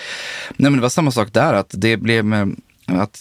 Nej 0.57 0.71
men 0.71 0.77
det 0.79 0.83
var 0.83 0.89
samma 0.89 1.11
sak 1.11 1.33
där, 1.33 1.55
att 1.55 1.71
det 1.73 1.97
blev 1.97 2.25
med, 2.25 2.57
att 2.87 3.21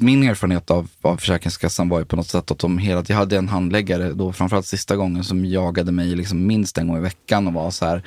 min 0.00 0.22
erfarenhet 0.22 0.70
av, 0.70 0.88
av 1.02 1.16
Försäkringskassan 1.16 1.88
var 1.88 1.98
ju 1.98 2.04
på 2.04 2.16
något 2.16 2.26
sätt 2.26 2.50
att 2.50 2.58
de 2.58 2.78
hela 2.78 3.04
jag 3.08 3.16
hade 3.16 3.36
en 3.36 3.48
handläggare 3.48 4.12
då 4.12 4.32
framförallt 4.32 4.66
sista 4.66 4.96
gången 4.96 5.24
som 5.24 5.44
jagade 5.44 5.92
mig 5.92 6.06
liksom 6.16 6.46
minst 6.46 6.78
en 6.78 6.88
gång 6.88 6.96
i 6.96 7.00
veckan 7.00 7.46
och 7.46 7.52
var 7.52 7.70
så 7.70 7.86
här, 7.86 8.02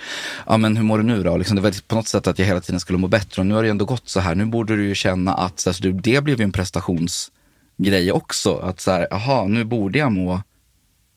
ja 0.46 0.58
men 0.58 0.78
hur 0.78 0.84
mår 0.84 0.98
du 0.98 1.04
nu 1.04 1.24
då? 1.24 1.38
Liksom 1.38 1.56
det 1.56 1.62
var 1.62 1.88
på 1.88 1.96
något 1.96 2.08
sätt 2.08 2.28
att 2.28 2.40
jag 2.40 2.46
hela 2.46 2.62
tiden 2.62 2.80
skulle 2.80 3.00
må 3.00 3.08
bättre 3.08 3.42
och 3.42 3.46
nu 3.46 3.54
har 3.54 3.64
det 3.64 3.70
ändå 3.70 3.86
gått 3.86 4.10
så 4.10 4.20
här, 4.20 4.36
nu 4.36 4.46
borde 4.46 4.76
du 4.76 4.88
ju 4.88 4.96
känna 4.96 5.34
att 5.34 5.60
så 5.60 5.70
här, 5.70 5.74
så 5.74 5.84
det, 5.84 5.92
det 5.92 6.22
blev 6.24 6.40
ju 6.40 6.44
en 6.44 6.52
prestationsgrej 6.52 8.12
också, 8.12 8.58
att 8.58 8.80
så 8.82 8.92
här, 8.92 9.08
jaha, 9.10 9.46
nu 9.46 9.64
borde 9.64 10.00
jag 10.00 10.12
må 10.12 10.42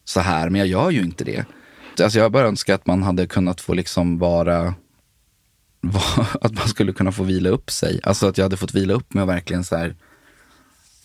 så 0.04 0.20
här, 0.20 0.50
men 0.50 0.58
jag 0.58 0.68
gör 0.68 0.90
ju 0.90 1.00
inte 1.00 1.24
det. 1.24 1.44
Alltså 2.02 2.18
jag 2.18 2.32
bara 2.32 2.46
önskar 2.46 2.74
att 2.74 2.86
man 2.86 3.02
hade 3.02 3.26
kunnat 3.26 3.60
få 3.60 3.74
liksom 3.74 4.18
vara 4.18 4.74
att 6.40 6.52
man 6.52 6.68
skulle 6.68 6.92
kunna 6.92 7.12
få 7.12 7.22
vila 7.22 7.48
upp 7.48 7.70
sig. 7.70 8.00
Alltså 8.02 8.26
att 8.26 8.38
jag 8.38 8.44
hade 8.44 8.56
fått 8.56 8.74
vila 8.74 8.94
upp 8.94 9.14
mig 9.14 9.22
och 9.22 9.28
verkligen 9.28 9.64
så 9.64 9.76
här, 9.76 9.94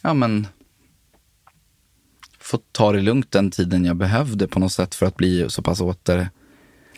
ja 0.04 0.14
men, 0.14 0.48
fått 2.40 2.74
ta 2.74 2.92
det 2.92 3.02
lugnt 3.02 3.32
den 3.32 3.52
tiden 3.52 3.86
jag 3.86 3.96
behövde 3.96 4.48
på 4.48 4.60
något 4.60 4.72
sätt 4.72 4.96
för 4.96 5.06
att 5.06 5.18
bli 5.18 5.50
så 5.50 5.62
pass 5.62 5.82
åter, 5.82 6.30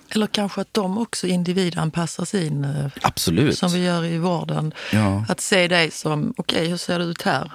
Eller 0.10 0.28
kanske 0.28 0.62
att 0.62 0.74
de 0.74 0.98
också 0.98 1.28
individanpassar 1.28 2.26
sin, 2.26 2.64
eh, 2.64 2.92
Absolut. 3.02 3.58
som 3.58 3.72
vi 3.72 3.84
gör 3.84 4.06
i 4.06 4.18
vården. 4.18 4.74
Ja. 4.94 5.26
Att 5.30 5.40
se 5.42 5.68
dig 5.68 5.92
som, 5.92 6.34
okej 6.38 6.58
okay, 6.58 6.70
hur 6.70 6.78
ser 6.78 7.00
det 7.00 7.06
ut 7.06 7.22
här? 7.22 7.52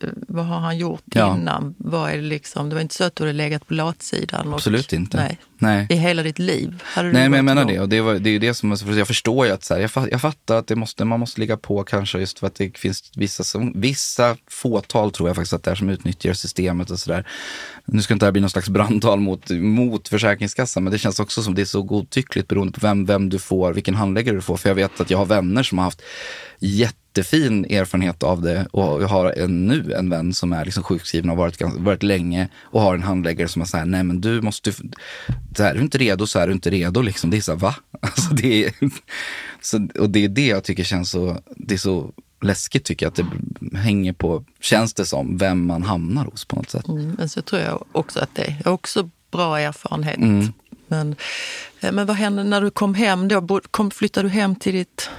Eh, 0.00 0.08
vad 0.28 0.46
har 0.46 0.58
han 0.60 0.78
gjort 0.78 1.02
Ja. 1.04 1.34
innan? 1.36 1.74
Vad 1.78 2.10
är 2.10 2.16
det, 2.16 2.22
liksom? 2.22 2.68
det 2.68 2.74
var 2.74 2.82
inte 2.82 2.94
så 2.94 3.04
att 3.04 3.16
du 3.16 3.22
hade 3.22 3.32
legat 3.32 3.66
på 3.68 3.74
latsidan? 3.74 4.48
och- 4.48 4.54
Absolut 4.54 4.92
inte. 4.92 5.16
Nej. 5.16 5.38
Nej. 5.58 5.86
I 5.90 5.94
hela 5.94 6.22
ditt 6.22 6.38
liv? 6.38 6.82
Nej, 6.96 7.12
men 7.12 7.32
jag 7.32 7.44
menar 7.44 7.62
igång? 7.62 7.72
det. 7.74 7.80
Och 7.80 7.88
det, 7.88 8.00
var, 8.00 8.14
det 8.14 8.30
är 8.30 8.38
det 8.40 8.54
som, 8.54 8.76
jag 8.96 9.06
förstår 9.06 9.46
ju 9.46 9.52
att 9.52 9.64
så 9.64 9.74
här, 9.74 9.80
jag, 9.80 10.08
jag 10.12 10.20
fattar 10.20 10.56
att 10.56 10.66
det 10.66 10.76
måste, 10.76 11.04
man 11.04 11.20
måste 11.20 11.40
ligga 11.40 11.56
på 11.56 11.84
kanske 11.84 12.18
just 12.18 12.38
för 12.38 12.46
att 12.46 12.54
det 12.54 12.78
finns 12.78 13.10
vissa, 13.16 13.44
som, 13.44 13.72
vissa 13.80 14.36
fåtal 14.50 15.10
tror 15.12 15.28
jag 15.28 15.36
faktiskt 15.36 15.52
att 15.52 15.62
det 15.62 15.70
är 15.70 15.74
som 15.74 15.88
utnyttjar 15.88 16.32
systemet 16.32 16.90
och 16.90 16.98
sådär. 16.98 17.26
Nu 17.84 18.02
ska 18.02 18.14
inte 18.14 18.24
det 18.24 18.26
här 18.26 18.32
bli 18.32 18.40
någon 18.40 18.50
slags 18.50 18.68
brandtal 18.68 19.20
mot, 19.20 19.50
mot 19.50 20.08
Försäkringskassan, 20.08 20.84
men 20.84 20.92
det 20.92 20.98
känns 20.98 21.20
också 21.20 21.42
som 21.42 21.54
det 21.54 21.60
är 21.62 21.66
så 21.66 21.82
godtyckligt 21.82 22.48
beroende 22.48 22.72
på 22.72 22.86
vem, 22.86 23.06
vem 23.06 23.28
du 23.28 23.38
får, 23.38 23.72
vilken 23.72 23.94
handläggare 23.94 24.36
du 24.36 24.42
får. 24.42 24.56
För 24.56 24.68
jag 24.70 24.74
vet 24.74 25.00
att 25.00 25.10
jag 25.10 25.18
har 25.18 25.26
vänner 25.26 25.62
som 25.62 25.78
har 25.78 25.84
haft 25.84 26.02
jättefin 27.14 27.64
erfarenhet 27.64 28.22
av 28.22 28.42
det 28.42 28.66
och 28.70 29.02
jag 29.02 29.08
har 29.08 29.32
en, 29.32 29.66
nu 29.66 29.92
en 29.92 30.10
vän 30.10 30.34
som 30.34 30.52
är 30.52 30.64
liksom 30.64 30.82
sjukskriven 30.82 31.30
och 31.30 31.36
har 31.36 31.44
varit, 31.44 31.62
varit 31.78 32.02
länge 32.02 32.48
och 32.62 32.80
har 32.80 32.94
en 32.94 33.02
handläggare 33.02 33.48
som 33.48 33.62
har 33.62 33.66
sagt, 33.66 33.86
nej 33.86 34.02
men 34.02 34.20
du 34.20 34.40
måste, 34.40 34.72
så 35.56 35.62
är 35.62 35.74
du 35.74 35.80
inte 35.80 35.98
redo 35.98 36.26
så 36.26 36.38
är 36.38 36.46
du 36.46 36.52
inte 36.52 36.70
redo 36.70 37.02
liksom. 37.02 37.30
Det 37.30 37.36
är 37.36 37.40
så 37.40 37.52
här, 37.52 37.58
va? 37.58 37.74
Alltså 38.00 38.34
det 38.34 38.64
är, 38.64 38.72
så, 39.60 39.88
och 39.98 40.10
det 40.10 40.24
är 40.24 40.28
det 40.28 40.46
jag 40.46 40.64
tycker 40.64 40.84
känns 40.84 41.10
så, 41.10 41.38
det 41.56 41.74
är 41.74 41.78
så 41.78 42.12
läskigt 42.42 42.84
tycker 42.84 43.06
jag 43.06 43.10
att 43.10 43.16
det 43.16 43.78
hänger 43.78 44.12
på, 44.12 44.44
känns 44.60 44.94
det 44.94 45.06
som, 45.06 45.36
vem 45.36 45.66
man 45.66 45.82
hamnar 45.82 46.24
hos 46.24 46.44
på 46.44 46.56
något 46.56 46.70
sätt. 46.70 46.88
Mm, 46.88 47.14
men 47.18 47.28
så 47.28 47.42
tror 47.42 47.62
jag 47.62 47.84
också 47.92 48.20
att 48.20 48.34
det 48.34 48.42
är. 48.42 48.56
Jag 48.64 48.70
har 48.70 48.72
också 48.72 49.10
bra 49.30 49.60
erfarenhet. 49.60 50.16
Mm. 50.16 50.52
Men, 50.86 51.16
eh, 51.80 51.92
men 51.92 52.06
vad 52.06 52.16
hände 52.16 52.44
när 52.44 52.60
du 52.60 52.70
kom 52.70 52.94
hem? 52.94 53.28
Då 53.28 53.60
kom, 53.70 53.90
flyttade 53.90 54.28
du 54.28 54.32
hem 54.32 54.56
till 54.56 54.72
ditt 54.74 55.10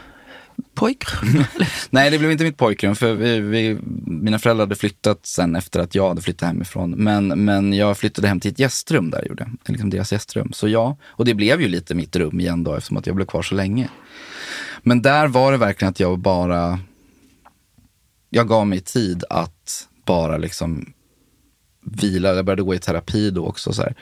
pojkrum? 0.73 1.43
Nej, 1.89 2.11
det 2.11 2.19
blev 2.19 2.31
inte 2.31 2.43
mitt 2.43 2.57
pojkrum 2.57 2.95
för 2.95 3.13
vi, 3.13 3.39
vi, 3.39 3.77
mina 4.05 4.39
föräldrar 4.39 4.65
hade 4.65 4.75
flyttat 4.75 5.25
sen 5.25 5.55
efter 5.55 5.79
att 5.79 5.95
jag 5.95 6.07
hade 6.07 6.21
flyttat 6.21 6.47
hemifrån. 6.47 6.91
Men, 6.91 7.27
men 7.27 7.73
jag 7.73 7.97
flyttade 7.97 8.27
hem 8.27 8.39
till 8.39 8.51
ett 8.51 8.59
gästrum 8.59 9.09
där, 9.09 9.25
gjorde 9.27 9.43
jag. 9.43 9.73
liksom 9.73 9.89
deras 9.89 10.11
gästrum. 10.11 10.53
Så 10.53 10.67
ja, 10.67 10.97
och 11.03 11.25
det 11.25 11.33
blev 11.33 11.61
ju 11.61 11.67
lite 11.67 11.95
mitt 11.95 12.15
rum 12.15 12.39
igen 12.39 12.63
då 12.63 12.75
eftersom 12.75 12.97
att 12.97 13.07
jag 13.07 13.15
blev 13.15 13.25
kvar 13.25 13.41
så 13.41 13.55
länge. 13.55 13.89
Men 14.83 15.01
där 15.01 15.27
var 15.27 15.51
det 15.51 15.57
verkligen 15.57 15.89
att 15.89 15.99
jag 15.99 16.19
bara, 16.19 16.79
jag 18.29 18.47
gav 18.47 18.67
mig 18.67 18.79
tid 18.79 19.23
att 19.29 19.87
bara 20.05 20.37
liksom 20.37 20.93
vila. 21.85 22.35
Jag 22.35 22.45
började 22.45 22.63
gå 22.63 22.75
i 22.75 22.79
terapi 22.79 23.31
då 23.31 23.45
också. 23.45 23.73
Så 23.73 23.81
här. 23.81 23.95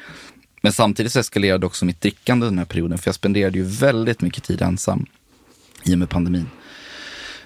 Men 0.62 0.72
samtidigt 0.72 1.12
så 1.12 1.20
eskalerade 1.20 1.66
också 1.66 1.86
mitt 1.86 2.02
drickande 2.02 2.46
under 2.46 2.52
den 2.52 2.58
här 2.58 2.66
perioden. 2.66 2.98
För 2.98 3.08
jag 3.08 3.16
spenderade 3.16 3.58
ju 3.58 3.64
väldigt 3.64 4.22
mycket 4.22 4.44
tid 4.44 4.62
ensam 4.62 5.06
i 5.84 5.96
och 5.96 6.00
med 6.00 6.10
pandemin. 6.10 6.50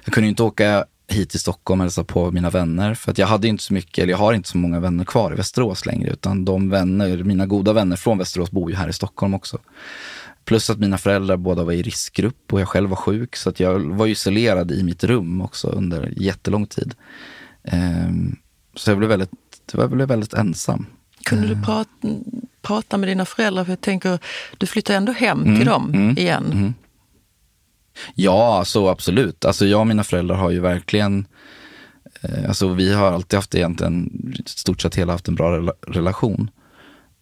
Jag 0.06 0.14
kunde 0.14 0.30
inte 0.30 0.44
åka 0.44 0.86
hit 1.08 1.30
till 1.30 1.40
Stockholm 1.40 1.82
och 1.82 1.86
hälsa 1.86 2.04
på 2.04 2.32
mina 2.32 2.50
vänner. 2.50 2.94
För 2.94 3.12
att 3.12 3.18
jag 3.18 3.28
hade 3.28 3.48
inte 3.48 3.64
så 3.64 3.74
mycket, 3.74 3.98
eller 4.04 4.12
jag 4.12 4.18
har 4.18 4.34
inte 4.34 4.50
så 4.50 4.58
många 4.58 4.80
vänner 4.80 5.06
kvar 5.06 5.34
i 5.34 5.36
Västerås 5.36 5.86
längre. 5.86 6.10
Utan 6.12 6.46
de 6.46 6.70
vänner, 6.70 7.18
mina 7.18 7.46
goda 7.46 7.74
vänner 7.74 7.96
från 7.96 8.18
Västerås 8.18 8.52
bor 8.52 8.70
ju 8.72 8.76
här 8.76 8.90
i 8.90 8.94
Stockholm 8.94 9.34
också. 9.34 9.60
Plus 10.46 10.70
att 10.70 10.80
mina 10.80 10.98
föräldrar 10.98 11.38
båda 11.38 11.64
var 11.64 11.74
i 11.74 11.82
riskgrupp 11.82 12.54
och 12.54 12.62
jag 12.62 12.68
själv 12.68 12.90
var 12.90 12.96
sjuk. 12.96 13.36
Så 13.36 13.50
att 13.50 13.60
jag 13.60 13.80
var 13.80 14.08
isolerad 14.08 14.72
i 14.72 14.84
mitt 14.84 15.04
rum 15.04 15.42
också 15.42 15.68
under 15.68 16.14
jättelång 16.18 16.66
tid. 16.66 16.96
Ehm, 17.64 18.36
så 18.76 18.92
jag 18.92 18.98
blev 18.98 19.10
väldigt, 19.10 19.32
jag 19.72 19.92
blev 19.92 20.08
väldigt 20.08 20.34
ensam. 20.34 20.86
Kunde 21.24 21.48
du 21.48 21.62
prata, 21.62 21.90
prata 22.62 22.98
med 22.98 23.10
dina 23.10 23.26
föräldrar? 23.26 23.64
För 23.64 23.72
jag 23.72 23.82
tänker, 23.82 24.20
du 24.58 24.66
flyttar 24.66 24.94
ändå 24.94 25.12
hem 25.12 25.44
till 25.58 25.66
dem 25.66 26.16
igen. 26.18 26.74
Ja, 28.16 28.66
så 28.66 28.89
absolut. 28.89 29.46
Alltså 29.46 29.66
jag 29.66 29.80
och 29.80 29.88
mina 29.88 30.04
föräldrar 30.04 30.36
har 30.36 30.52
ju 30.52 30.60
verkligen, 30.60 31.28
eh, 32.22 32.48
alltså 32.48 32.68
vi 32.68 32.94
har 32.94 33.12
alltid 33.12 33.38
haft 33.38 33.56
egentligen, 33.56 34.10
stort 34.46 34.82
sett 34.82 34.96
hela 34.96 35.14
haft 35.14 35.28
en 35.28 35.36
bra 35.36 35.58
rela- 35.58 35.74
relation. 35.88 36.50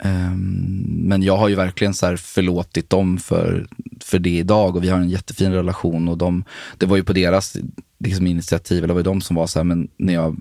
Ehm, 0.03 0.85
men 0.87 1.23
jag 1.23 1.37
har 1.37 1.49
ju 1.49 1.55
verkligen 1.55 1.93
så 1.93 2.05
här 2.05 2.15
förlåtit 2.15 2.89
dem 2.89 3.17
för, 3.17 3.67
för 3.99 4.19
det 4.19 4.37
idag 4.37 4.75
och 4.75 4.83
vi 4.83 4.89
har 4.89 4.97
en 4.97 5.09
jättefin 5.09 5.51
relation 5.51 6.07
och 6.07 6.17
de, 6.17 6.43
det 6.77 6.85
var 6.85 6.97
ju 6.97 7.03
på 7.03 7.13
deras 7.13 7.57
liksom, 7.99 8.27
initiativ, 8.27 8.77
eller 8.77 8.87
det 8.87 8.93
var 8.93 8.99
ju 8.99 9.03
de 9.03 9.21
som 9.21 9.35
var 9.35 9.47
så 9.47 9.59
här, 9.59 9.63
men 9.63 9.87
när 9.97 10.13
jag, 10.13 10.37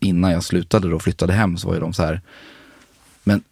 innan 0.00 0.30
jag 0.30 0.44
slutade 0.44 0.88
då 0.88 0.96
och 0.96 1.02
flyttade 1.02 1.32
hem 1.32 1.56
så 1.56 1.68
var 1.68 1.74
ju 1.74 1.80
de 1.80 1.92
så 1.92 2.02
här, 2.02 2.20
men 3.24 3.42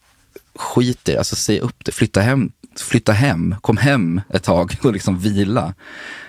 skit 0.54 1.08
i 1.08 1.12
det, 1.12 1.18
alltså 1.18 1.36
säg 1.36 1.60
upp 1.60 1.84
det, 1.84 1.92
flytta 1.92 2.20
hem, 2.20 2.52
flytta 2.80 3.12
hem, 3.12 3.54
kom 3.60 3.76
hem 3.76 4.20
ett 4.34 4.42
tag 4.42 4.76
och 4.82 4.92
liksom 4.92 5.18
vila. 5.18 5.74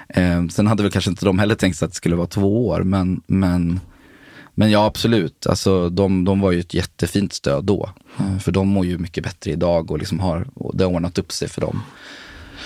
Eh, 0.10 0.48
sen 0.48 0.68
hade 0.68 0.84
väl 0.84 0.92
kanske 0.92 1.10
inte 1.12 1.26
de 1.26 1.40
heller 1.40 1.56
tänkt 1.56 1.78
sig 1.78 1.86
att 1.86 1.92
det 1.92 1.98
skulle 1.98 2.16
vara 2.16 2.28
två 2.28 2.68
år, 2.68 2.84
men, 2.84 3.22
men, 3.28 3.80
men 4.56 4.72
ja 4.72 4.86
absolut, 4.86 5.48
alltså 5.48 5.90
de, 5.90 6.26
de 6.26 6.40
var 6.40 6.52
ju 6.52 6.60
ett 6.60 6.74
jättefint 6.74 7.34
stöd 7.34 7.64
då. 7.64 7.90
Eh, 8.20 8.38
för 8.38 8.52
de 8.52 8.68
mår 8.68 8.86
ju 8.86 8.98
mycket 8.98 9.24
bättre 9.24 9.52
idag 9.52 9.92
och 9.92 10.00
liksom 10.00 10.20
har, 10.20 10.48
och 10.54 10.78
det 10.78 10.84
har 10.84 10.92
ordnat 10.92 11.18
upp 11.18 11.32
sig 11.32 11.50
för 11.50 11.62
dem. 11.62 11.82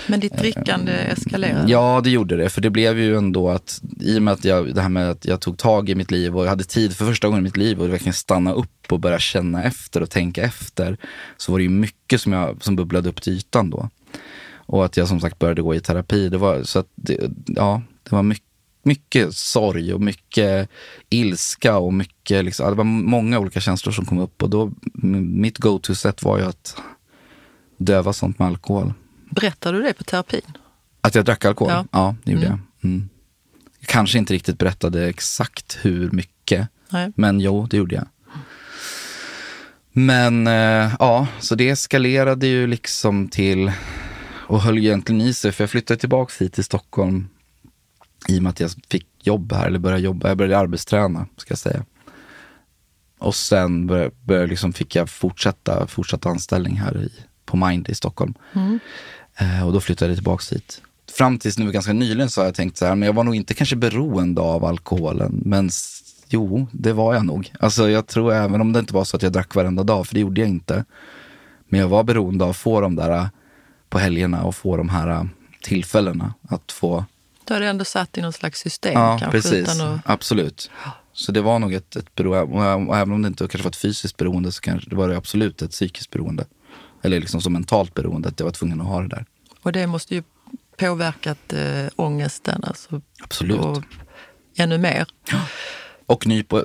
Men 0.06 0.20
ditt 0.20 0.38
drickande 0.38 0.92
eskalerade? 0.92 1.72
Ja, 1.72 2.00
det 2.04 2.10
gjorde 2.10 2.36
det. 2.36 2.50
För 2.50 2.60
det 2.60 2.70
blev 2.70 2.98
ju 2.98 3.16
ändå 3.16 3.50
att, 3.50 3.82
i 4.00 4.18
och 4.18 4.22
med 4.22 4.34
att 4.34 4.44
jag, 4.44 4.74
det 4.74 4.82
här 4.82 4.88
med 4.88 5.10
att 5.10 5.24
jag 5.24 5.40
tog 5.40 5.58
tag 5.58 5.88
i 5.88 5.94
mitt 5.94 6.10
liv 6.10 6.36
och 6.36 6.44
jag 6.44 6.48
hade 6.48 6.64
tid 6.64 6.96
för 6.96 7.06
första 7.06 7.28
gången 7.28 7.40
i 7.40 7.44
mitt 7.44 7.56
liv 7.56 7.82
och 7.82 7.92
verkligen 7.92 8.14
stanna 8.14 8.52
upp 8.52 8.92
och 8.92 9.00
börja 9.00 9.18
känna 9.18 9.62
efter 9.62 10.02
och 10.02 10.10
tänka 10.10 10.42
efter. 10.42 10.96
Så 11.36 11.52
var 11.52 11.58
det 11.58 11.62
ju 11.62 11.70
mycket 11.70 12.20
som, 12.20 12.32
jag, 12.32 12.64
som 12.64 12.76
bubblade 12.76 13.08
upp 13.08 13.22
till 13.22 13.32
ytan 13.32 13.70
då. 13.70 13.88
Och 14.66 14.84
att 14.84 14.96
jag 14.96 15.08
som 15.08 15.20
sagt 15.20 15.38
började 15.38 15.62
gå 15.62 15.74
i 15.74 15.80
terapi. 15.80 16.28
Det 16.28 16.38
var, 16.38 16.62
så 16.62 16.78
att 16.78 16.88
det, 16.94 17.30
ja, 17.46 17.82
det 18.02 18.12
var 18.16 18.22
mycket, 18.22 18.46
mycket 18.82 19.34
sorg 19.34 19.94
och 19.94 20.00
mycket 20.00 20.68
ilska 21.10 21.78
och 21.78 21.94
mycket, 21.94 22.44
liksom, 22.44 22.70
det 22.70 22.74
var 22.74 22.84
många 22.84 23.38
olika 23.38 23.60
känslor 23.60 23.92
som 23.92 24.04
kom 24.04 24.18
upp. 24.18 24.42
Och 24.42 24.50
då, 24.50 24.72
mitt 24.92 25.58
go-to-sätt 25.58 26.22
var 26.22 26.38
ju 26.38 26.44
att 26.44 26.76
döva 27.76 28.12
sånt 28.12 28.38
med 28.38 28.48
alkohol. 28.48 28.92
Berättade 29.34 29.78
du 29.78 29.84
det 29.84 29.92
på 29.92 30.04
terapin? 30.04 30.40
Att 31.00 31.14
jag 31.14 31.24
drack 31.24 31.44
alkohol? 31.44 31.72
Ja. 31.72 31.84
Ja, 31.92 32.16
det 32.24 32.32
gjorde 32.32 32.46
Mm. 32.46 32.58
jag. 32.80 32.90
Mm. 32.90 33.08
Kanske 33.86 34.18
inte 34.18 34.34
riktigt 34.34 34.58
berättade 34.58 35.06
exakt 35.08 35.78
hur 35.82 36.10
mycket, 36.10 36.68
Nej. 36.90 37.12
men 37.16 37.40
jo, 37.40 37.66
det 37.70 37.76
gjorde 37.76 37.94
jag. 37.94 38.06
Men 39.92 40.46
eh, 40.46 40.94
ja, 40.98 41.26
så 41.40 41.54
det 41.54 41.68
eskalerade 41.68 42.46
ju 42.46 42.66
liksom 42.66 43.28
till 43.28 43.72
och 44.46 44.60
höll 44.62 44.78
egentligen 44.78 45.20
i 45.20 45.34
sig, 45.34 45.52
för 45.52 45.62
jag 45.64 45.70
flyttade 45.70 46.00
tillbaka 46.00 46.32
hit 46.44 46.52
till 46.52 46.64
Stockholm 46.64 47.28
i 48.28 48.38
och 48.38 48.42
med 48.42 48.50
att 48.50 48.60
jag 48.60 48.70
fick 48.88 49.06
jobb 49.22 49.52
här, 49.52 49.66
eller 49.66 49.78
började 49.78 50.02
jobba, 50.02 50.28
jag 50.28 50.36
började 50.36 50.58
arbetsträna, 50.58 51.26
ska 51.36 51.52
jag 51.52 51.58
säga. 51.58 51.84
Och 53.18 53.34
sen 53.34 53.86
började, 53.86 54.10
började 54.24 54.46
liksom, 54.46 54.72
fick 54.72 54.96
jag 54.96 55.10
fortsätta, 55.10 55.86
fortsatt 55.86 56.26
anställning 56.26 56.76
här 56.76 57.02
i, 57.02 57.12
på 57.44 57.56
Mind 57.56 57.88
i 57.88 57.94
Stockholm. 57.94 58.34
Eh, 58.52 58.74
och 59.66 59.72
då 59.72 59.80
flyttade 59.80 60.10
jag 60.10 60.16
tillbaka 60.16 60.54
hit. 60.54 60.80
Fram 61.12 61.38
tills 61.38 61.58
nu 61.58 61.72
ganska 61.72 61.92
nyligen 61.92 62.30
så 62.30 62.40
har 62.40 62.46
jag 62.46 62.54
tänkt 62.54 62.76
så 62.76 62.86
här, 62.86 62.94
men 62.94 63.06
jag 63.06 63.12
var 63.12 63.24
nog 63.24 63.34
inte 63.34 63.54
kanske 63.54 63.76
beroende 63.76 64.40
av 64.40 64.64
alkoholen. 64.64 65.42
Men 65.44 65.70
jo, 66.28 66.66
det 66.72 66.92
var 66.92 67.14
jag 67.14 67.26
nog. 67.26 67.52
Alltså 67.60 67.90
jag 67.90 68.06
tror 68.06 68.32
även 68.32 68.60
om 68.60 68.72
det 68.72 68.78
inte 68.78 68.94
var 68.94 69.04
så 69.04 69.16
att 69.16 69.22
jag 69.22 69.32
drack 69.32 69.54
varenda 69.54 69.82
dag, 69.82 70.06
för 70.06 70.14
det 70.14 70.20
gjorde 70.20 70.40
jag 70.40 70.50
inte. 70.50 70.84
Men 71.68 71.80
jag 71.80 71.88
var 71.88 72.04
beroende 72.04 72.44
av 72.44 72.50
att 72.50 72.56
få 72.56 72.80
de 72.80 72.96
där 72.96 73.10
eh, 73.10 73.26
på 73.88 73.98
helgerna 73.98 74.44
och 74.44 74.54
få 74.54 74.76
de 74.76 74.88
här 74.88 75.08
eh, 75.08 75.24
tillfällena 75.62 76.34
att 76.48 76.72
få 76.72 77.04
Du 77.44 77.54
hade 77.54 77.66
ändå 77.66 77.84
satt 77.84 78.18
i 78.18 78.20
någon 78.20 78.32
slags 78.32 78.60
system 78.60 78.92
Ja, 78.92 79.18
kanske? 79.20 79.30
precis. 79.30 79.74
Utan 79.74 79.80
att, 79.94 80.00
Absolut. 80.04 80.70
Så 81.12 81.32
det 81.32 81.40
var 81.40 81.58
nog 81.58 81.74
ett, 81.74 81.96
ett 81.96 82.14
beroende, 82.14 82.90
och 82.90 82.96
även 82.96 83.14
om 83.14 83.22
det 83.22 83.28
inte 83.28 83.38
kanske 83.38 83.62
var 83.62 83.70
ett 83.70 83.76
fysiskt 83.76 84.16
beroende 84.16 84.52
så 84.52 84.60
kanske 84.60 84.90
det 84.90 84.96
var 84.96 85.08
det 85.08 85.16
absolut 85.16 85.62
ett 85.62 85.70
psykiskt 85.70 86.10
beroende. 86.10 86.44
Eller 87.04 87.20
liksom 87.20 87.40
så 87.40 87.50
mentalt 87.50 87.94
beroende, 87.94 88.28
att 88.28 88.40
jag 88.40 88.44
var 88.44 88.52
tvungen 88.52 88.80
att 88.80 88.86
ha 88.86 89.00
det 89.02 89.08
där. 89.08 89.24
och 89.62 89.72
det 89.72 89.86
måste 89.86 90.14
ju 90.14 90.22
påverkat 90.76 91.52
äh, 91.52 91.86
ångesten 91.96 92.64
alltså, 92.64 93.00
Absolut. 93.22 93.60
och 93.60 93.82
ännu 94.56 94.78
mer. 94.78 95.06
Och 96.06 96.26
ny 96.26 96.42
på, 96.42 96.62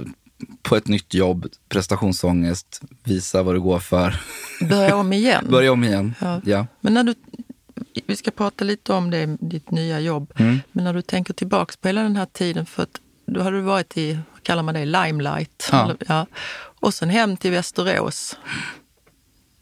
på 0.62 0.76
ett 0.76 0.88
nytt 0.88 1.14
jobb, 1.14 1.48
prestationsångest, 1.70 2.82
visa 3.04 3.44
vad 3.44 3.56
du 3.56 3.62
går 3.62 3.80
för. 3.80 4.22
Börja 4.62 4.96
om 4.96 5.14
igen. 5.14 5.46
Börja 5.50 5.72
om 5.72 5.84
igen. 5.84 6.16
Ja. 6.20 6.42
Ja. 6.46 6.68
Men 6.82 6.94
när 6.94 7.04
du, 7.04 7.16
vi 8.06 8.16
ska 8.16 8.32
prata 8.32 8.66
lite 8.66 8.94
om 8.94 9.12
det, 9.12 9.38
ditt 9.40 9.72
nya 9.72 10.00
jobb. 10.00 10.34
Mm. 10.36 10.60
Men 10.72 10.84
när 10.84 10.94
du 10.94 11.02
tänker 11.02 11.34
tillbaks 11.34 11.78
på 11.78 11.88
hela 11.88 12.04
den 12.04 12.16
här 12.16 12.26
tiden, 12.26 12.66
för 12.66 12.84
att 12.84 13.02
då 13.26 13.42
hade 13.44 13.58
du 13.58 13.62
varit 13.62 13.98
i, 13.98 14.14
vad 14.14 14.44
kallar 14.44 14.64
man 14.64 14.74
det, 14.74 14.86
limelight. 14.86 15.70
Ja. 15.72 15.96
Ja. 16.08 16.26
Och 16.82 16.94
sen 16.94 17.10
hem 17.10 17.38
till 17.38 17.52
Västerås. 17.52 18.38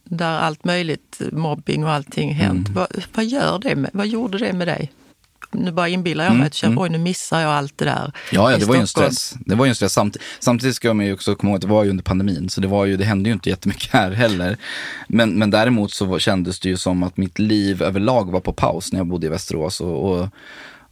Där 0.10 0.40
allt 0.40 0.64
möjligt, 0.64 1.22
mobbing 1.32 1.84
och 1.84 1.92
allting 1.92 2.34
hänt. 2.34 2.68
Mm. 2.68 2.74
Vad, 2.74 2.88
vad, 3.14 3.26
gör 3.26 3.60
det 3.60 3.76
med, 3.76 3.90
vad 3.94 4.08
gjorde 4.08 4.38
det 4.38 4.54
med 4.54 4.68
dig? 4.68 4.92
nu 5.52 5.72
bara 5.72 5.90
inbillar 5.90 6.24
jag 6.24 6.32
mig 6.32 6.38
Mm, 6.38 6.48
att 6.48 6.54
känner, 6.54 6.82
oj 6.82 6.90
nu 6.90 6.98
missar 6.98 7.42
jag 7.42 7.52
allt 7.52 7.78
det 7.78 7.86
där. 7.86 8.12
Ja, 8.32 8.52
ja 8.52 8.58
det 8.58 8.66
var 8.66 8.76
ju 8.76 8.82
en 8.82 8.88
stress. 8.88 9.36
Det 9.46 9.56
var 9.56 9.66
ju 9.66 9.70
en 9.70 9.76
stress. 9.76 9.94
Samt, 9.94 10.18
samtidigt 10.40 10.76
ska 10.76 10.94
man 10.94 11.06
ju 11.06 11.14
också 11.14 11.36
komma 11.36 11.50
ihåg 11.50 11.56
att 11.56 11.62
det 11.62 11.68
var 11.68 11.84
ju 11.84 11.90
under 11.90 12.04
pandemin, 12.04 12.50
så 12.50 12.62
det, 12.62 12.68
var 12.68 12.86
ju, 12.86 12.98
det 12.98 13.06
hände 13.06 13.30
ju 13.30 13.34
inte 13.34 13.50
jättemycket 13.50 13.94
här 13.94 14.12
heller. 14.12 14.58
Men, 15.08 15.30
men 15.30 15.52
däremot 15.52 15.92
så 15.92 16.20
kändes 16.20 16.60
det 16.60 16.70
ju 16.70 16.78
som 16.78 17.04
att 17.04 17.18
mitt 17.18 17.40
liv 17.40 17.84
överlag 17.84 18.32
var 18.32 18.40
på 18.40 18.54
paus 18.54 18.92
när 18.92 19.00
jag 19.00 19.08
bodde 19.08 19.28
i 19.28 19.30
Västerås. 19.30 19.82
Och, 19.82 20.12
och 20.12 20.30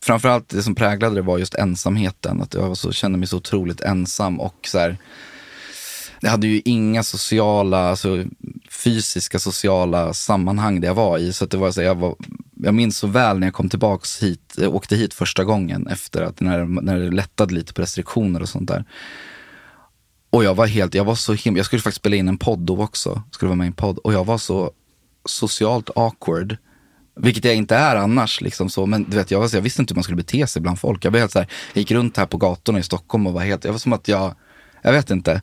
framförallt 0.02 0.50
det 0.50 0.64
som 0.64 0.76
präglade 0.76 1.16
det 1.16 1.22
var 1.22 1.38
just 1.38 1.56
ensamheten. 1.56 2.42
Att 2.42 2.54
jag 2.54 2.78
så, 2.78 2.92
kände 2.92 3.18
mig 3.18 3.28
så 3.28 3.38
otroligt 3.38 3.82
ensam 3.82 4.40
och 4.40 4.56
så 4.68 4.80
här, 4.80 4.98
jag 6.20 6.30
hade 6.30 6.48
ju 6.48 6.62
inga 6.66 7.04
sociala, 7.04 7.90
alltså 7.90 8.24
fysiska 8.70 9.40
sociala 9.40 10.14
sammanhang 10.14 10.82
där 10.82 10.88
jag 10.88 10.96
var 10.96 11.18
i. 11.18 11.34
Så 11.34 11.44
att 11.44 11.52
det 11.52 11.58
var 11.58 11.72
så 11.72 11.82
jag, 11.82 11.96
var, 11.96 12.16
jag 12.56 12.74
minns 12.74 12.98
så 12.98 13.08
väl 13.08 13.40
när 13.40 13.48
jag 13.48 13.54
kom 13.54 13.70
tillbaks 13.70 14.24
hit, 14.24 14.56
åkte 14.60 14.96
hit 14.96 15.14
första 15.14 15.44
gången 15.44 15.88
efter 15.88 16.22
att 16.22 16.40
när, 16.40 16.66
när 16.66 17.00
det 17.00 17.12
lättade 17.12 17.54
lite 17.54 17.74
på 17.74 17.82
restriktioner 17.82 18.42
och 18.42 18.50
sånt 18.50 18.68
där. 18.68 18.86
Och 20.30 20.44
jag 20.44 20.56
var 20.56 20.68
helt, 20.68 20.94
jag 20.94 21.06
var 21.06 21.16
så 21.16 21.34
himla, 21.34 21.60
jag 21.60 21.66
skulle 21.66 21.82
faktiskt 21.82 22.02
spela 22.02 22.16
in 22.16 22.28
en 22.28 22.38
podd 22.38 22.60
då 22.60 22.84
också, 22.84 23.24
skulle 23.32 23.50
vara 23.50 23.58
med 23.58 23.66
i 23.66 23.68
en 23.68 23.74
podd. 23.74 23.98
Och 23.98 24.14
jag 24.14 24.26
var 24.26 24.38
så 24.38 24.72
socialt 25.26 25.90
awkward. 25.96 26.58
Vilket 27.16 27.46
jag 27.46 27.56
inte 27.56 27.76
är 27.76 27.96
annars. 27.96 28.42
Liksom 28.42 28.70
så. 28.70 28.86
Men 28.86 29.04
du 29.10 29.18
vet, 29.18 29.32
jag, 29.32 29.40
var 29.40 29.48
så, 29.48 29.58
jag 29.58 29.62
visste 29.62 29.82
inte 29.82 29.94
hur 29.94 29.96
man 29.96 30.04
skulle 30.04 30.16
bete 30.16 30.48
sig 30.48 30.62
bland 30.62 30.80
folk. 30.80 31.06
Jag, 31.06 31.12
var 31.12 31.20
helt 31.20 31.32
så 31.32 31.40
här, 31.40 31.48
jag 31.74 31.80
gick 31.80 31.92
runt 31.92 32.18
här 32.18 32.26
på 32.26 32.38
gatorna 32.38 32.80
i 32.80 32.84
Stockholm 32.84 33.28
och 33.28 33.34
var 33.34 33.42
helt, 33.42 33.66
jag 33.66 33.72
var 33.72 33.80
som 33.80 33.94
att 33.94 34.08
jag, 34.08 34.36
jag 34.82 34.92
vet 34.92 35.10
inte. 35.10 35.42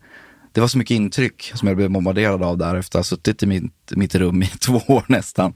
Det 0.53 0.61
var 0.61 0.69
så 0.69 0.79
mycket 0.79 0.95
intryck 0.95 1.53
som 1.55 1.69
jag 1.69 1.77
blev 1.77 1.91
bombarderad 1.91 2.43
av 2.43 2.59
där 2.59 2.75
efter 2.77 2.99
att 2.99 3.05
ha 3.07 3.17
suttit 3.17 3.43
i 3.43 3.47
mitt, 3.47 3.73
mitt 3.91 4.15
rum 4.15 4.43
i 4.43 4.47
två 4.61 4.81
år 4.87 5.05
nästan. 5.09 5.53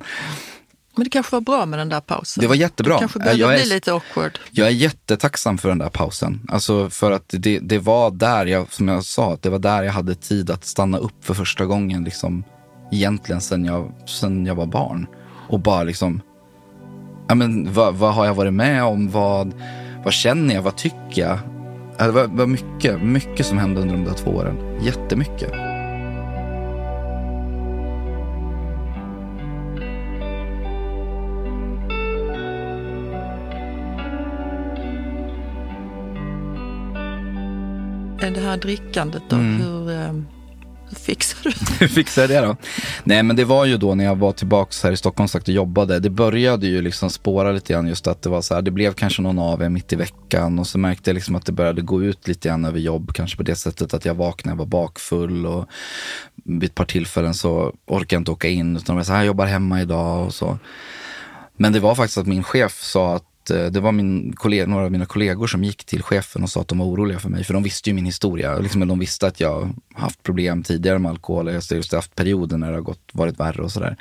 Men 0.96 1.04
det 1.04 1.10
kanske 1.10 1.36
var 1.36 1.40
bra 1.40 1.66
med 1.66 1.78
den 1.78 1.88
där 1.88 2.00
pausen. 2.00 2.40
Det 2.40 2.46
var 2.46 2.54
jättebra. 2.54 2.94
Du 2.94 2.98
kanske 2.98 3.32
Jag 3.32 3.54
är- 3.54 3.58
bli 3.58 3.74
lite 3.74 3.92
awkward. 3.92 4.38
Jag 4.50 4.66
är 4.66 4.70
jättetacksam 4.72 5.58
för 5.58 5.68
den 5.68 5.78
där 5.78 5.88
pausen. 5.88 6.40
Alltså 6.48 6.90
för 6.90 7.10
att 7.12 7.24
det, 7.28 7.58
det 7.58 7.78
var 7.78 8.10
där 8.10 8.46
jag, 8.46 8.72
som 8.72 8.88
jag 8.88 9.04
sa, 9.04 9.32
att 9.32 9.42
det 9.42 9.50
var 9.50 9.58
där 9.58 9.82
jag 9.82 9.92
hade 9.92 10.14
tid 10.14 10.50
att 10.50 10.64
stanna 10.64 10.98
upp 10.98 11.24
för 11.24 11.34
första 11.34 11.64
gången. 11.64 12.04
Liksom, 12.04 12.44
egentligen 12.92 13.40
sen 13.40 13.64
jag, 13.64 13.92
sen 14.06 14.46
jag 14.46 14.54
var 14.54 14.66
barn. 14.66 15.06
Och 15.48 15.60
bara 15.60 15.82
liksom, 15.82 16.20
ja 17.28 17.34
men 17.34 17.72
vad, 17.72 17.94
vad 17.94 18.14
har 18.14 18.26
jag 18.26 18.34
varit 18.34 18.52
med 18.52 18.84
om? 18.84 19.10
Vad, 19.10 19.54
vad 20.04 20.12
känner 20.12 20.54
jag? 20.54 20.62
Vad 20.62 20.76
tycker 20.76 21.22
jag? 21.22 21.38
Det 21.98 22.10
var, 22.12 22.26
var 22.26 22.46
mycket, 22.46 23.02
mycket 23.02 23.46
som 23.46 23.58
hände 23.58 23.80
under 23.80 23.94
de 23.94 24.04
där 24.04 24.14
två 24.14 24.30
åren. 24.30 24.56
Jättemycket. 24.80 25.52
Det 38.34 38.40
här 38.40 38.56
drickandet 38.56 39.22
då, 39.28 39.36
Mm. 39.36 39.60
hur, 39.60 39.90
eh, 39.90 39.96
hur 40.06 40.22
fixar 40.92 41.38
du 41.42 41.50
det? 41.50 41.74
Hur 41.80 41.88
fixar 41.88 42.22
jag 42.22 42.30
det 42.30 42.40
då? 42.40 42.56
Nej 43.04 43.22
men 43.22 43.36
det 43.36 43.44
var 43.44 43.64
ju 43.64 43.76
då 43.76 43.94
när 43.94 44.04
jag 44.04 44.16
var 44.16 44.32
tillbaks 44.32 44.82
här 44.82 44.92
i 44.92 44.96
Stockholm 44.96 45.28
sagt 45.28 45.48
och 45.48 45.54
jobbade. 45.54 46.00
Det 46.00 46.10
började 46.10 46.66
ju 46.66 46.82
liksom 46.82 47.10
spåra 47.10 47.52
lite 47.52 47.72
grann 47.72 47.88
just 47.88 48.06
att 48.06 48.22
det 48.22 48.28
var 48.28 48.42
så 48.42 48.54
här, 48.54 48.62
det 48.62 48.70
blev 48.70 48.92
kanske 48.92 49.22
någon 49.22 49.38
av 49.38 49.62
er 49.62 49.68
mitt 49.68 49.92
i 49.92 49.96
veckan 49.96 50.58
och 50.58 50.66
så 50.66 50.78
märkte 50.78 51.10
jag 51.10 51.14
liksom 51.14 51.34
att 51.34 51.46
det 51.46 51.52
började 51.52 51.82
gå 51.82 52.02
ut 52.02 52.28
lite 52.28 52.48
grann 52.48 52.64
över 52.64 52.78
jobb. 52.78 53.14
Kanske 53.14 53.36
på 53.36 53.42
det 53.42 53.56
sättet 53.56 53.94
att 53.94 54.04
jag 54.04 54.14
vaknade, 54.14 54.52
jag 54.52 54.58
var 54.58 54.66
bakfull 54.66 55.46
och 55.46 55.68
vid 56.44 56.64
ett 56.64 56.74
par 56.74 56.84
tillfällen 56.84 57.34
så 57.34 57.74
orkade 57.86 58.14
jag 58.14 58.20
inte 58.20 58.30
åka 58.30 58.48
in 58.48 58.76
utan 58.76 58.94
jag 58.94 59.00
var 59.00 59.04
så 59.04 59.12
här, 59.12 59.18
jag 59.18 59.26
jobbar 59.26 59.46
hemma 59.46 59.80
idag 59.80 60.26
och 60.26 60.34
så. 60.34 60.58
Men 61.56 61.72
det 61.72 61.80
var 61.80 61.94
faktiskt 61.94 62.18
att 62.18 62.26
min 62.26 62.44
chef 62.44 62.82
sa 62.82 63.14
att 63.16 63.24
Eh, 63.50 63.66
det 63.66 63.80
var 63.80 63.92
min 63.92 64.32
kollega, 64.32 64.66
några 64.66 64.84
av 64.84 64.92
mina 64.92 65.06
kollegor 65.06 65.46
som 65.46 65.64
gick 65.64 65.84
till 65.84 66.02
chefen 66.02 66.42
och 66.42 66.50
sa 66.50 66.60
att 66.60 66.68
de 66.68 66.78
var 66.78 66.86
oroliga 66.86 67.18
för 67.18 67.28
mig. 67.28 67.44
För 67.44 67.54
de 67.54 67.62
visste 67.62 67.90
ju 67.90 67.94
min 67.94 68.06
historia. 68.06 68.58
Liksom, 68.58 68.88
de 68.88 68.98
visste 68.98 69.26
att 69.26 69.40
jag 69.40 69.74
haft 69.94 70.22
problem 70.22 70.62
tidigare 70.62 70.98
med 70.98 71.10
alkohol. 71.10 71.46
Jag 71.46 71.54
har 71.54 71.96
haft 71.96 72.14
perioder 72.14 72.58
när 72.58 72.68
det 72.68 72.76
har 72.76 72.82
gått, 72.82 73.10
varit 73.12 73.40
värre 73.40 73.62
och 73.62 73.72
sådär. 73.72 73.96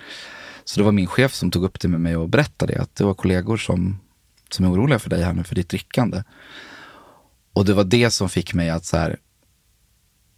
Så 0.66 0.80
det 0.80 0.84
var 0.84 0.91
min 0.91 1.08
chef 1.08 1.34
som 1.34 1.52
tog 1.52 1.64
upp 1.64 1.80
det 1.80 1.88
med 1.88 2.02
mig 2.02 2.16
och 2.16 2.30
berättade 2.30 2.82
att 2.82 2.96
det 2.96 3.04
var 3.04 3.14
kollegor 3.14 3.58
som, 3.58 4.00
som 4.50 4.66
är 4.66 4.72
oroliga 4.72 5.00
för 5.00 5.10
dig 5.10 5.24
här 5.24 5.34
nu, 5.34 5.43
för 5.43 5.56
ditt 5.56 5.70
drickande. 5.70 6.24
Och 7.54 7.66
det 7.66 7.74
var 7.74 7.84
det 7.84 8.12
som 8.12 8.30
fick 8.30 8.54
mig 8.54 8.70
att 8.70 8.86
så 8.86 8.98
här, 8.98 9.18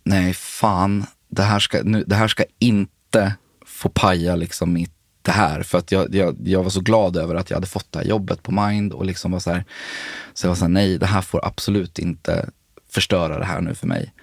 nej 0.04 0.34
fan, 0.34 1.06
det 1.30 1.44
här 1.44 1.60
ska, 1.60 1.84
nu, 1.84 2.04
det 2.08 2.16
här 2.16 2.28
ska 2.28 2.44
inte 2.60 3.36
få 3.66 3.90
paja 3.90 4.36
liksom 4.36 4.74
mitt 4.74 4.97
det 5.28 5.34
här. 5.34 5.64
För 5.64 5.78
att 5.78 5.92
jag, 5.92 6.16
jag, 6.16 6.38
jag 6.44 6.64
var 6.64 6.70
så 6.70 6.82
glad 6.82 7.18
över 7.18 7.36
att 7.36 7.50
jag 7.50 7.58
hade 7.58 7.68
fått 7.68 7.92
det 7.92 8.00
här 8.00 8.06
jobbet 8.06 8.44
på 8.44 8.52
Mind 8.52 8.94
och 8.94 9.06
liksom 9.06 9.32
var 9.32 9.40
så 9.40 9.52
här, 9.52 9.66
så 10.34 10.46
jag 10.46 10.50
var 10.50 10.56
så 10.56 10.64
här, 10.64 10.70
nej 10.70 10.98
det 10.98 11.06
här 11.06 11.22
får 11.22 11.46
absolut 11.46 12.00
inte 12.00 12.50
förstöra 12.90 13.40
det 13.40 13.46
här 13.46 13.62
nu 13.62 13.76
för 13.76 13.88
mig. 13.88 14.14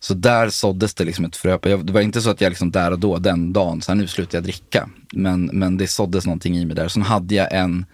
Så 0.00 0.14
där 0.14 0.48
såddes 0.48 0.94
det 0.94 1.04
liksom 1.04 1.24
ett 1.24 1.36
frö. 1.36 1.58
Det 1.58 1.92
var 1.92 2.00
inte 2.00 2.20
så 2.20 2.30
att 2.30 2.40
jag 2.40 2.50
liksom 2.50 2.70
där 2.70 2.90
och 2.90 2.98
då, 2.98 3.18
den 3.18 3.52
dagen, 3.52 3.82
så 3.82 3.92
här, 3.92 3.96
nu 3.96 4.06
slutar 4.06 4.38
jag 4.38 4.44
dricka. 4.44 4.88
Men, 5.12 5.50
men 5.52 5.76
det 5.76 5.88
såddes 5.88 6.26
någonting 6.26 6.58
i 6.58 6.64
mig 6.64 6.76
där. 6.76 6.88
Sen 6.88 7.02
hade 7.02 7.34
jag 7.34 7.52
en 7.52 7.86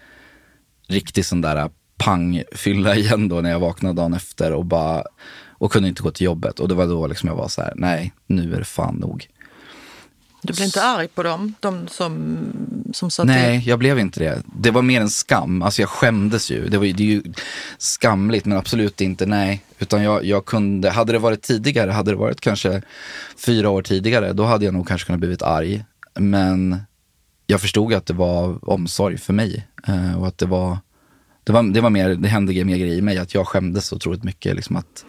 riktig 0.88 1.24
sån 1.24 1.40
där 1.40 1.70
pangfylla 1.96 2.96
igen 2.96 3.28
då 3.28 3.40
när 3.40 3.51
jag 3.51 3.61
vaknade 3.61 3.94
dagen 3.94 4.14
efter 4.14 4.53
och 4.53 4.64
bara 4.64 5.05
och 5.51 5.72
kunde 5.72 5.88
inte 5.88 6.03
gå 6.03 6.11
till 6.11 6.24
jobbet. 6.24 6.61
Och 6.61 6.68
det 6.68 6.74
var 6.74 6.86
då 6.86 7.07
liksom 7.07 7.28
jag 7.28 7.36
var 7.36 7.49
så 7.49 7.62
här, 7.62 7.72
nej 7.76 8.12
nu 8.26 8.55
är 8.55 8.59
det 8.59 8.64
fan 8.64 8.94
nog. 8.94 9.26
Du 10.43 10.53
blev 10.53 10.64
inte 10.64 10.82
arg 10.82 11.09
på 11.09 11.22
dem, 11.22 11.55
de 11.61 11.89
som, 11.89 12.39
som 12.93 13.11
sa 13.11 13.24
Nej, 13.24 13.61
till? 13.61 13.68
jag 13.68 13.78
blev 13.78 13.99
inte 13.99 14.20
det. 14.20 14.43
Det 14.57 14.70
var 14.70 14.82
mer 14.82 15.01
en 15.01 15.11
skam. 15.11 15.62
Alltså 15.62 15.82
jag 15.82 15.89
skämdes 15.89 16.51
ju. 16.51 16.68
Det, 16.68 16.78
var, 16.78 16.86
det 16.86 17.03
är 17.03 17.07
ju 17.07 17.22
skamligt, 17.78 18.45
men 18.47 18.59
absolut 18.59 19.01
inte 19.01 19.26
nej. 19.26 19.64
Utan 19.78 20.03
jag, 20.03 20.24
jag 20.24 20.45
kunde, 20.45 20.91
hade 20.91 21.12
det 21.12 21.18
varit 21.18 21.43
tidigare, 21.43 21.91
hade 21.91 22.11
det 22.11 22.16
varit 22.16 22.41
kanske 22.41 22.82
fyra 23.47 23.70
år 23.70 23.82
tidigare, 23.82 24.32
då 24.32 24.45
hade 24.45 24.64
jag 24.64 24.74
nog 24.74 24.89
kanske 24.89 25.07
kunnat 25.07 25.20
blivit 25.20 25.43
arg. 25.43 25.84
Men 26.14 26.80
jag 27.47 27.61
förstod 27.61 27.95
att 27.95 28.07
det 28.07 28.14
var 28.14 28.70
omsorg 28.70 29.18
för 29.18 29.32
mig. 29.32 29.66
Eh, 29.86 30.20
och 30.20 30.26
att 30.26 30.39
det 30.39 30.47
var, 30.47 30.78
det 31.45 31.53
var, 31.53 31.62
det 31.62 31.80
var 31.80 31.91
mer, 31.91 32.09
det 32.09 32.28
hände 32.28 32.64
mer 32.64 32.76
grejer 32.76 32.97
i 32.97 33.03
mig. 33.03 33.18
Att 33.18 33.34
jag 33.34 33.49
skämdes 33.49 33.86
så 33.86 33.97
otroligt 33.97 34.24
mycket. 34.24 34.57
Liksom 34.57 34.76
att, 34.76 35.05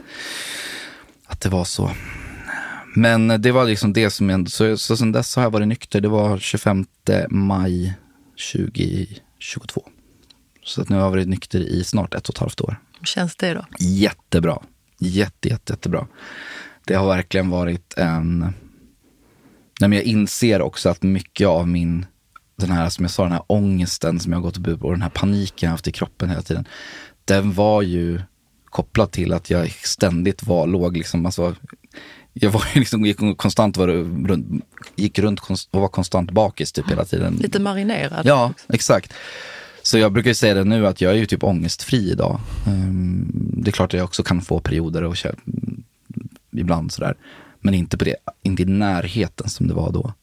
att 1.25 1.41
det 1.41 1.49
var 1.49 1.63
så. 1.63 1.91
Men 2.95 3.41
det 3.41 3.51
var 3.51 3.65
liksom 3.65 3.93
det 3.93 4.09
som 4.09 4.29
ändå, 4.29 4.49
så, 4.49 4.77
så 4.77 4.97
sen 4.97 5.11
dess 5.11 5.35
har 5.35 5.43
jag 5.43 5.51
varit 5.51 5.67
nykter. 5.67 6.01
Det 6.01 6.07
var 6.07 6.37
25 6.37 6.85
maj 7.29 7.93
2022. 8.53 9.83
Så 10.63 10.81
att 10.81 10.89
nu 10.89 10.95
har 10.95 11.03
jag 11.03 11.11
varit 11.11 11.27
nykter 11.27 11.59
i 11.59 11.83
snart 11.83 12.13
ett 12.13 12.29
och 12.29 12.35
ett 12.35 12.39
halvt 12.39 12.61
år. 12.61 12.79
Hur 12.99 13.05
känns 13.05 13.35
det 13.35 13.53
då? 13.53 13.65
Jättebra. 13.79 14.59
Jätte, 14.99 15.49
jätte, 15.49 15.73
jättebra. 15.73 16.07
Det 16.85 16.95
har 16.95 17.07
verkligen 17.07 17.49
varit 17.49 17.93
en... 17.97 18.39
Nej, 19.81 19.89
men 19.89 19.91
jag 19.91 20.03
inser 20.03 20.61
också 20.61 20.89
att 20.89 21.03
mycket 21.03 21.47
av 21.47 21.67
min, 21.67 22.05
den 22.55 22.71
här, 22.71 22.89
som 22.89 23.05
jag 23.05 23.11
sa, 23.11 23.23
den 23.23 23.31
här 23.31 23.43
ångesten 23.47 24.19
som 24.19 24.31
jag 24.31 24.39
har 24.39 24.43
gått 24.43 24.57
och 24.57 24.85
och 24.85 24.91
den 24.91 25.01
här 25.01 25.09
paniken 25.09 25.67
jag 25.67 25.71
haft 25.71 25.87
i 25.87 25.91
kroppen 25.91 26.29
hela 26.29 26.41
tiden. 26.41 26.67
Den 27.25 27.53
var 27.53 27.81
ju 27.81 28.21
kopplad 28.65 29.11
till 29.11 29.33
att 29.33 29.49
jag 29.49 29.71
ständigt 29.71 30.43
var 30.43 30.67
låg, 30.67 30.97
liksom, 30.97 31.25
alltså, 31.25 31.55
jag 32.33 32.51
var 32.51 32.63
liksom, 32.75 33.05
gick 33.05 33.17
konstant 33.37 33.77
var, 33.77 33.87
runt, 34.27 34.65
gick 34.95 35.19
runt 35.19 35.39
och 35.71 35.81
var 35.81 35.87
konstant 35.87 36.31
bakis 36.31 36.71
typ 36.71 36.91
hela 36.91 37.05
tiden. 37.05 37.35
Lite 37.41 37.59
marinerad? 37.59 38.25
Ja, 38.25 38.53
exakt. 38.69 39.13
Så 39.83 39.97
jag 39.97 40.11
brukar 40.13 40.29
ju 40.29 40.35
säga 40.35 40.53
det 40.53 40.63
nu 40.63 40.87
att 40.87 41.01
jag 41.01 41.11
är 41.11 41.15
ju 41.17 41.25
typ 41.25 41.43
ångestfri 41.43 42.11
idag. 42.11 42.39
Ehm, 42.67 43.31
det 43.33 43.69
är 43.69 43.71
klart 43.71 43.93
att 43.93 43.97
jag 43.97 44.05
också 44.05 44.23
kan 44.23 44.41
få 44.41 44.59
perioder 44.59 45.03
och 45.03 45.15
kö- 45.15 45.35
ibland 46.51 46.91
sådär. 46.91 47.15
Men 47.59 47.73
inte, 47.73 47.97
på 47.97 48.05
det, 48.05 48.15
inte 48.43 48.61
i 48.63 48.65
närheten 48.65 49.49
som 49.49 49.67
det 49.67 49.73
var 49.73 49.91
då. 49.91 50.13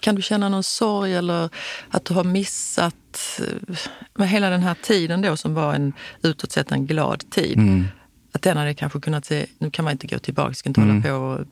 Kan 0.00 0.14
du 0.14 0.22
känna 0.22 0.48
någon 0.48 0.62
sorg 0.62 1.14
eller 1.14 1.48
att 1.90 2.04
du 2.04 2.14
har 2.14 2.24
missat 2.24 2.94
eh, 3.40 3.76
med 4.14 4.28
hela 4.28 4.50
den 4.50 4.62
här 4.62 4.76
tiden 4.82 5.22
då 5.22 5.36
som 5.36 5.54
var 5.54 5.74
en 5.74 5.92
utåt 6.22 6.52
sett 6.52 6.72
en 6.72 6.86
glad 6.86 7.30
tid? 7.30 7.58
Mm. 7.58 7.84
Att 8.32 8.42
den 8.42 8.56
hade 8.56 8.74
kanske 8.74 9.00
kunnat 9.00 9.24
se, 9.24 9.46
nu 9.58 9.70
kan 9.70 9.84
man 9.84 9.92
inte 9.92 10.06
gå 10.06 10.18
tillbaka, 10.18 10.54
ska 10.54 10.68
inte 10.68 10.80
hålla 10.80 11.00
på 11.02 11.10
och 11.10 11.46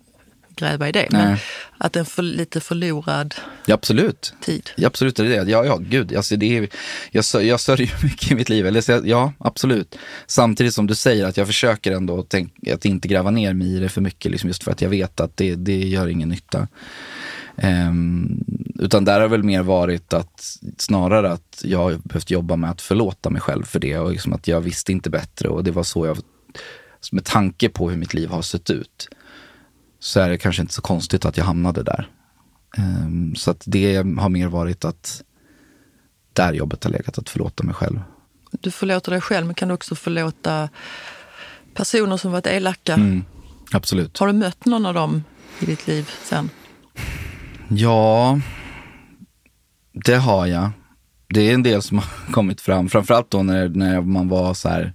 gräva 0.57 0.89
i 0.89 0.93
det, 0.93 1.07
men 1.11 1.20
Mm. 1.20 1.33
Nej. 1.33 1.41
att 1.79 1.97
en 1.97 2.05
för, 2.05 2.22
lite 2.22 2.61
förlorad 2.61 3.35
Ja, 3.66 3.74
absolut. 3.74 4.35
tid. 4.41 4.70
Ja, 4.76 4.87
absolut 4.87 5.18
är 5.18 5.24
det 5.24 5.45
det. 5.45 5.51
Ja, 5.51 5.64
ja, 5.64 5.76
gud. 5.76 6.16
Alltså, 6.16 6.37
det 6.37 6.59
är, 6.59 6.68
jag, 7.11 7.24
jag 7.45 7.61
sörjer 7.61 7.95
mycket 8.05 8.31
i 8.31 8.35
mitt 8.35 8.49
liv. 8.49 8.66
Eller, 8.66 8.81
så 8.81 9.01
ja, 9.05 9.33
absolut. 9.39 9.99
Samtidigt 10.26 10.74
som 10.74 10.87
du 10.87 10.95
säger 10.95 11.26
att 11.26 11.37
jag 11.37 11.47
försöker 11.47 11.93
ändå 11.93 12.22
tänk, 12.22 12.68
att 12.68 12.85
inte 12.85 13.09
gräva 13.09 13.31
ner 13.31 13.55
mig 13.55 13.76
i 13.76 13.79
det 13.79 13.89
för 13.89 14.01
mycket. 14.01 14.31
Liksom 14.33 14.49
just 14.49 14.64
för 14.64 14.70
att 14.70 14.81
jag 14.83 14.89
vet 14.91 15.20
att 15.20 15.37
det, 15.37 15.55
det 15.55 15.79
gör 15.79 16.07
ingen 16.09 16.29
nytta. 16.29 16.68
Ehm, 17.57 18.45
utan 18.79 19.05
där 19.05 19.20
har 19.20 19.29
väl 19.29 19.43
mer 19.43 19.62
varit 19.62 20.12
att 20.12 20.57
snarare 20.79 21.31
att 21.33 21.61
jag 21.64 21.79
har 21.79 21.95
behövt 22.05 22.31
jobba 22.31 22.57
med 22.57 22.70
att 22.70 22.81
förlåta 22.83 23.31
mig 23.31 23.41
själv 23.41 23.64
för 23.64 23.79
det. 23.81 23.99
Och 23.99 24.12
liksom 24.12 24.33
att 24.33 24.49
jag 24.49 24.61
visste 24.61 24.93
inte 24.93 25.11
bättre. 25.11 25.49
Och 25.49 25.64
det 25.64 25.70
var 25.70 25.83
så 25.83 26.07
jag, 26.07 26.18
med 27.13 27.25
tanke 27.25 27.69
på 27.69 27.91
hur 27.91 27.97
mitt 27.97 28.15
liv 28.15 28.29
har 28.29 28.43
sett 28.43 28.71
ut, 28.71 29.09
så 29.99 30.21
är 30.21 30.31
det 30.31 30.39
kanske 30.39 30.63
inte 30.63 30.75
så 30.75 30.83
konstigt 30.83 31.25
att 31.25 31.37
jag 31.37 31.45
hamnade 31.45 31.83
där. 31.83 32.11
Ehm, 32.77 33.35
så 33.35 33.51
att 33.51 33.63
det 33.67 33.97
har 33.97 34.29
mer 34.29 34.47
varit 34.47 34.85
att 34.85 35.23
där 36.33 36.53
jobbet 36.53 36.85
har 36.85 36.91
legat, 36.91 37.19
att 37.19 37.29
förlåta 37.29 37.65
mig 37.65 37.75
själv. 37.75 38.01
du 38.51 38.71
förlåter 38.71 39.11
dig 39.13 39.21
själv 39.21 39.47
men 39.47 39.55
kan 39.55 39.69
du 39.69 39.75
också 39.75 39.95
förlåta 39.95 40.69
personer 41.75 42.17
som 42.17 42.33
varit 42.33 42.47
elaka? 42.47 42.95
Mm, 42.95 43.25
absolut. 43.73 44.19
Har 44.19 44.27
du 44.27 44.33
mött 44.33 44.65
någon 44.65 44.87
av 44.87 44.95
dem 44.95 45.25
i 45.61 45.67
ditt 45.67 45.87
liv 45.87 46.11
sen? 46.23 46.51
Ja, 47.69 48.41
det 49.93 50.17
har 50.17 50.47
jag. 50.47 50.71
Det 51.29 51.51
är 51.51 51.55
en 51.55 51.63
del 51.63 51.83
som 51.83 51.99
har 51.99 52.07
kommit 52.33 52.61
fram. 52.61 52.89
Framförallt 52.89 53.31
då 53.31 53.43
när, 53.43 53.69
när 53.69 54.01
man 54.01 54.29
var 54.29 54.55
så 54.55 54.69
här 54.69 54.95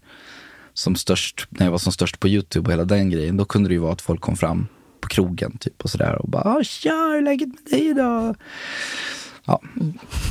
som 0.74 0.96
störst, 0.96 1.48
när 1.50 1.66
jag 1.66 1.72
var 1.72 1.78
som 1.78 1.92
störst 1.92 2.20
på 2.20 2.28
YouTube 2.28 2.68
och 2.68 2.72
hela 2.74 2.86
den 2.86 3.10
grejen. 3.10 3.38
Då 3.38 3.46
kunde 3.46 3.70
det 3.70 3.74
ju 3.74 3.80
vara 3.80 3.94
att 3.94 4.02
folk 4.02 4.22
kom 4.22 4.38
fram 4.38 4.68
på 5.02 5.08
krogen 5.08 5.58
typ 5.58 5.82
och 5.82 5.90
sådär 5.90 6.16
och 6.16 6.30
bara 6.30 6.64
“Tja, 6.64 6.90
hur 6.90 7.16
är 7.18 7.22
läget 7.22 7.48
med 7.48 7.80
dig 7.80 7.94
då?” 7.94 8.36
Ja, 9.46 9.62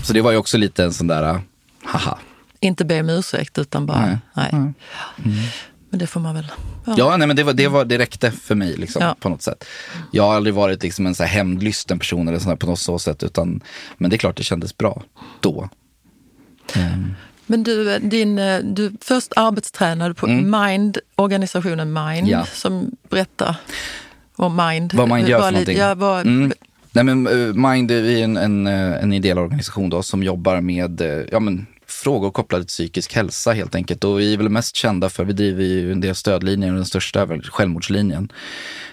så 0.05 0.13
det 0.13 0.21
var 0.21 0.31
ju 0.31 0.37
också 0.37 0.59
lite 0.59 0.85
en 0.85 0.93
sån 0.93 1.07
där 1.07 1.41
haha. 1.85 2.19
Inte 2.61 2.85
be 2.85 3.01
om 3.01 3.09
ursäkt 3.11 3.59
utan 3.59 3.87
bara 3.87 4.07
nej. 4.07 4.19
nej. 4.35 4.51
Mm. 4.53 4.75
Men 5.91 5.99
det 5.99 6.07
får 6.07 6.21
man 6.21 6.35
väl. 6.35 6.53
Ja, 6.87 6.95
ja 6.99 7.17
nej, 7.17 7.27
men 7.27 7.37
det, 7.37 7.43
var, 7.43 7.53
det, 7.53 7.69
var, 7.69 7.85
det 7.85 7.99
räckte 7.99 8.31
för 8.31 8.55
mig 8.55 8.77
liksom, 8.77 9.03
Ja. 9.03 9.17
på 9.21 9.29
något 9.29 9.43
sätt. 9.43 9.65
Jag 10.11 10.23
har 10.23 10.35
aldrig 10.35 10.55
varit 10.55 10.83
liksom 10.83 11.07
en 11.07 11.15
så 11.15 11.23
här 11.23 11.31
hämndlysten 11.31 11.99
person 11.99 12.29
eller 12.29 12.39
sådär 12.39 12.57
på 12.57 12.67
något 12.67 12.79
så 12.79 12.99
sätt. 12.99 13.23
Utan, 13.23 13.61
men 13.97 14.11
det 14.11 14.17
är 14.17 14.19
klart 14.19 14.37
det 14.37 14.43
kändes 14.43 14.77
bra 14.77 15.03
då. 15.41 15.69
Ehm, 16.75 17.15
Men 17.53 17.63
du, 17.63 17.99
din, 17.99 18.39
eh, 18.39 18.59
du 18.59 18.93
först 19.01 19.33
arbetstränade 19.37 20.15
på 20.15 20.27
Mind, 20.27 20.99
organisationen 21.17 21.93
Mind, 21.93 22.19
Mm. 22.29 22.31
Ja. 22.31 22.47
som 22.53 22.91
berättar 23.11 23.57
om 24.37 24.57
Mind. 24.57 24.95
Vad 24.95 25.09
Mind 25.09 25.29
gör 25.29 25.41
för 25.41 25.51
någonting. 25.51 25.79
Ja, 25.79 25.95
vad, 25.95 26.27
Mm. 26.27 26.53
Nej, 26.93 27.05
men, 27.05 27.27
eh, 27.27 27.55
Mind 27.55 27.91
är 27.91 28.05
en, 28.25 28.37
en, 28.37 28.67
eh, 28.67 29.03
en 29.03 29.13
ideell 29.13 29.39
organisation 29.39 29.91
då, 29.91 30.03
som 30.03 30.23
jobbar 30.23 30.61
med 30.61 31.01
eh, 31.01 31.25
ja, 31.33 31.41
men, 31.41 31.67
frågor 31.87 32.31
kopplade 32.31 32.65
till 32.65 32.69
psykisk 32.69 33.15
hälsa 33.15 33.53
helt 33.53 33.75
enkelt. 33.75 34.05
Och 34.05 34.21
vi 34.21 34.33
är 34.33 34.39
väl 34.39 34.49
mest 34.49 34.77
kända 34.77 35.09
för, 35.09 35.25
vi 35.25 35.33
driver 35.33 35.65
ju 35.65 35.93
en 35.93 36.01
del 36.01 36.15
stödlinjer 36.15 36.71
och 36.71 36.77
den 36.77 36.85
största 36.85 37.21
är 37.21 37.27
väl 37.27 37.43
självmordslinjen. 37.43 38.33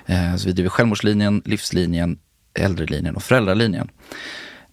Eh, 0.05 0.35
så 0.35 0.47
vi 0.47 0.53
driver 0.53 0.69
självmordslinjen, 0.69 1.41
livslinjen, 1.45 2.17
äldrelinjen 2.53 3.15
och 3.15 3.23
föräldralinjen. 3.23 3.89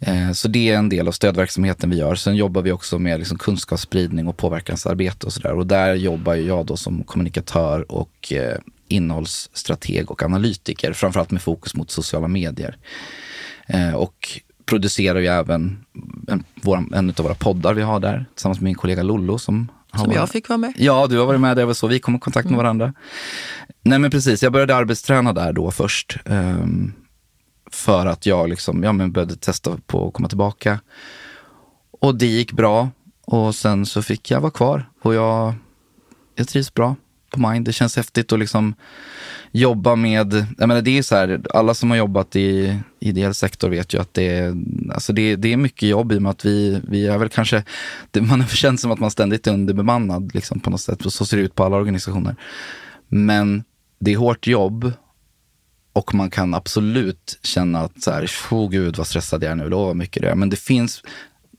Eh, 0.01 0.33
Så 0.33 0.49
det 0.49 0.71
är 0.71 0.77
en 0.79 0.89
del 0.89 1.09
av 1.09 1.13
stödverksamheten 1.13 1.91
vi 1.91 1.97
gör. 1.97 2.15
Sen 2.15 2.37
jobbar 2.37 2.63
vi 2.63 2.73
också 2.73 2.99
med 2.99 3.19
liksom 3.19 3.39
kunskapsspridning 3.39 4.29
och 4.29 4.37
påverkansarbete 4.37 5.27
och 5.27 5.33
sådär. 5.33 5.53
Och 5.53 5.67
där 5.67 5.95
jobbar 5.95 6.35
jag 6.35 6.67
då 6.67 6.77
som 6.77 7.03
kommunikatör 7.05 7.93
och 7.93 8.33
eh, 8.33 8.59
innehållsstrateg 8.89 10.11
och 10.11 10.23
analytiker. 10.23 10.93
Framförallt 10.93 11.31
med 11.31 11.43
fokus 11.43 11.75
mot 11.75 11.91
sociala 11.91 12.29
medier. 12.29 12.77
Eh, 13.67 13.95
och 13.95 14.41
producerar 14.67 15.21
ju 15.21 15.27
även 15.27 15.85
en, 16.29 16.45
vår, 16.63 16.85
en 16.95 17.09
av 17.11 17.25
våra 17.25 17.35
poddar 17.35 17.75
vi 17.75 17.83
har 17.83 18.01
där 18.01 18.27
tillsammans 18.35 18.59
med 18.61 18.65
min 18.65 18.75
kollega 18.75 19.03
Lollo 19.03 19.39
som 19.39 19.69
som 19.97 20.13
jag 20.13 20.29
fick 20.31 20.49
vara 20.49 20.57
med. 20.59 20.73
Ja, 20.77 21.07
du 21.07 21.19
har 21.19 21.27
varit 21.27 21.41
med. 21.41 21.57
Det 21.57 21.65
var 21.65 21.75
så 21.75 21.87
vi 21.87 21.99
kom 21.99 22.17
i 22.17 22.19
kontakt 22.19 22.49
med 22.49 22.57
varandra. 22.57 22.95
Nej, 23.83 23.99
men 23.99 24.11
precis. 24.11 24.43
Jag 24.43 24.53
började 24.53 24.75
arbetsträna 24.77 25.33
där 25.33 25.53
då 25.53 25.71
först. 25.71 26.17
ehm, 26.27 26.93
för 27.71 28.07
att 28.07 28.27
jag 28.27 28.49
liksom, 28.49 28.83
ja, 28.83 28.93
men 28.93 29.13
började 29.13 29.37
testa 29.37 29.79
på 29.87 30.09
att 30.09 30.15
komma 30.15 30.29
tillbaka. 30.29 30.81
Och 32.01 32.15
det 32.15 32.27
gick 32.27 32.53
bra. 32.53 32.91
Och 33.25 33.55
sen 33.55 33.87
så 33.87 34.03
fick 34.03 34.31
jag 34.31 34.41
vara 34.41 34.51
kvar. 34.51 34.91
Och 35.03 35.15
jag, 35.15 35.55
jag 36.35 36.49
trivs 36.49 36.75
bra 36.75 36.97
på 37.31 37.41
Mind. 37.41 37.65
Det 37.65 37.73
känns 37.73 37.97
häftigt 37.97 38.33
att 38.33 38.39
liksom 38.39 38.75
jobba 39.51 39.97
med, 39.97 40.47
jag 40.59 40.69
menar 40.69 40.83
det 40.83 40.99
är 40.99 41.03
så 41.03 41.17
här, 41.17 41.41
alla 41.55 41.75
som 41.75 41.91
har 41.91 41.97
jobbat 41.97 42.37
i 42.37 42.79
ideell 43.01 43.35
sektor 43.35 43.69
vet 43.69 43.95
ju 43.95 44.01
att 44.01 44.15
det 44.15 44.39
är, 44.39 44.55
alltså 44.93 45.13
det, 45.13 45.37
det 45.37 45.53
är 45.53 45.57
mycket 45.57 45.89
jobb 45.89 46.13
i 46.13 46.19
och 46.19 46.23
med 46.23 46.31
att 46.31 46.45
vi, 46.45 46.81
vi 46.89 47.07
är 47.07 47.19
väl 47.19 47.29
kanske, 47.29 47.65
det, 48.11 48.21
man 48.21 48.41
har 48.41 48.49
känt 48.49 48.81
som 48.81 48.91
att 48.91 48.99
man 48.99 49.11
ständigt 49.11 49.47
är 49.47 49.53
underbemannad 49.53 50.35
liksom 50.35 50.61
på 50.61 50.71
något 50.71 50.81
sätt. 50.81 51.07
Och 51.07 51.13
så 51.13 51.27
ser 51.27 51.37
det 51.37 51.43
ut 51.43 51.55
på 51.55 51.65
alla 51.65 51.77
organisationer. 51.77 52.37
Men 53.09 53.65
det 53.99 54.13
är 54.13 54.17
hårt 54.17 54.47
jobb 54.47 54.93
och 55.97 56.15
man 56.15 56.31
kan 56.31 56.55
absolut 56.55 57.39
känna 57.43 57.81
att 57.81 58.03
så 58.03 58.11
här, 58.11 58.31
oh 58.51 58.71
gud 58.71 58.97
vad 58.97 59.07
stressad 59.07 59.43
jag 59.43 59.51
är 59.51 59.55
nu, 59.55 59.69
då 59.69 59.85
vad 59.85 59.97
mycket 59.97 60.23
det 60.23 60.31
är. 60.31 60.35
Men 60.35 60.51
det 60.51 60.57
finns, 60.57 61.03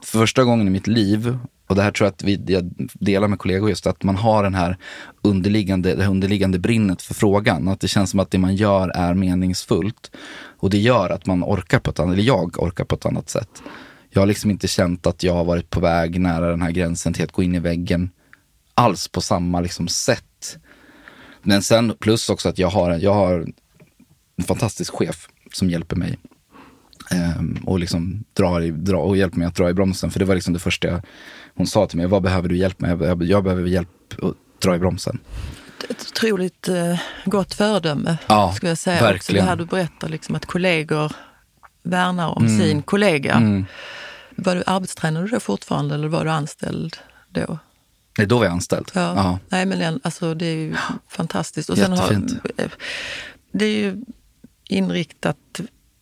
för 0.04 0.20
första 0.20 0.44
gången 0.44 0.68
i 0.68 0.70
mitt 0.70 0.88
liv, 0.88 1.38
och 1.68 1.76
det 1.76 1.82
här 1.82 1.92
tror 1.92 2.06
jag 2.06 2.14
att 2.14 2.24
vi, 2.24 2.44
jag 2.48 2.72
delar 2.94 3.28
med 3.28 3.40
kollegor 3.40 3.70
just, 3.70 3.88
att 3.88 4.04
man 4.04 4.16
har 4.16 4.44
den 4.44 4.56
här 4.56 4.78
underliggande, 5.22 5.96
det 5.96 6.04
här 6.04 6.10
underliggande 6.10 6.60
brinnet 6.60 7.02
för 7.02 7.14
frågan. 7.14 7.68
Att 7.68 7.80
det 7.80 7.88
känns 7.88 8.10
som 8.10 8.20
att 8.20 8.32
det 8.32 8.38
man 8.38 8.56
gör 8.56 8.90
är 8.90 9.14
meningsfullt. 9.14 10.12
Och 10.60 10.70
det 10.70 10.78
gör 10.78 11.10
att 11.10 11.26
man 11.26 11.44
orkar 11.44 11.80
på 11.80 11.92
ett 11.92 12.00
annat, 12.00 12.14
eller 12.14 12.24
jag 12.24 12.64
orkar 12.64 12.86
på 12.86 12.96
ett 12.96 13.06
annat 13.06 13.30
sätt. 13.30 13.64
Jag 14.10 14.22
har 14.22 14.28
liksom 14.28 14.52
inte 14.52 14.68
känt 14.68 15.08
att 15.08 15.24
jag 15.24 15.34
har 15.34 15.44
varit 15.44 15.70
på 15.70 15.80
väg 15.80 16.20
nära 16.20 16.50
den 16.50 16.62
här 16.62 16.72
gränsen 16.72 17.14
till 17.14 17.24
att 17.24 17.32
gå 17.32 17.44
in 17.44 17.56
i 17.56 17.60
väggen 17.60 18.10
alls 18.74 19.08
på 19.08 19.22
samma 19.22 19.62
liksom 19.62 19.88
sätt. 19.88 20.58
Men 21.42 21.64
sen 21.64 21.94
plus 22.00 22.30
också 22.30 22.50
att 22.50 22.60
jag 22.60 22.70
har, 22.70 22.92
jag 22.92 23.14
har 23.14 23.48
en 24.38 24.44
fantastisk 24.44 24.94
chef 24.94 25.28
som 25.54 25.70
hjälper 25.70 25.96
mig. 25.96 26.18
Ehm, 27.12 27.60
och 27.66 27.80
liksom 27.80 28.24
drar 28.34 28.62
i, 28.62 28.72
drar, 28.72 28.98
och 28.98 29.18
hjälper 29.18 29.38
mig 29.38 29.48
att 29.48 29.56
dra 29.56 29.70
i 29.70 29.74
bromsen. 29.74 30.12
För 30.12 30.20
det 30.20 30.26
var 30.26 30.36
liksom 30.36 30.54
det 30.54 30.60
första 30.60 30.88
jag, 30.88 31.02
hon 31.56 31.68
sa 31.68 31.88
till 31.88 31.98
mig. 31.98 32.06
Vad 32.08 32.22
behöver 32.24 32.50
du 32.50 32.58
hjälp 32.58 32.80
med? 32.80 32.90
Jag, 32.90 33.02
jag, 33.02 33.24
jag 33.24 33.44
behöver 33.44 33.64
hjälp 33.68 33.90
att 34.22 34.34
dra 34.62 34.76
i 34.76 34.80
bromsen. 34.80 35.20
Ett 35.90 36.08
otroligt 36.12 36.68
eh, 36.68 37.00
gott 37.26 37.54
föredöme, 37.54 38.18
Ja, 38.28 38.54
skulle 38.56 38.70
jag 38.72 38.78
säga. 38.78 38.96
Också 38.98 39.06
verkligen. 39.06 39.46
det 39.46 39.50
här 39.50 39.56
du 39.58 39.66
berättar, 39.66 40.10
liksom, 40.10 40.36
att 40.36 40.46
kollegor 40.46 41.12
värnar 41.84 42.30
om 42.30 42.48
sin 42.48 42.82
kollega. 42.82 43.34
Mm. 43.34 43.66
Var 44.36 44.56
du 44.56 44.64
arbetstränade 44.66 45.26
du 45.26 45.32
då 45.32 45.40
fortfarande 45.40 45.96
eller 45.96 46.08
var 46.08 46.26
du 46.26 46.32
anställd 46.32 46.98
då? 47.30 47.60
Är 48.20 48.26
då 48.26 48.40
vi 48.40 48.46
är 48.46 48.52
anställd. 48.52 48.92
Ja. 48.94 49.14
Ja. 49.16 49.40
Nej, 49.50 49.66
men 49.66 50.00
alltså, 50.04 50.34
det 50.34 50.46
är 50.46 50.56
ju 50.56 50.76
fantastiskt. 51.10 51.70
Och 51.70 51.78
sen 51.78 51.92
har, 51.92 51.98
Jättefint. 51.98 52.34
det 53.52 53.66
är 53.66 53.80
ju 53.80 54.02
inriktat 54.70 55.38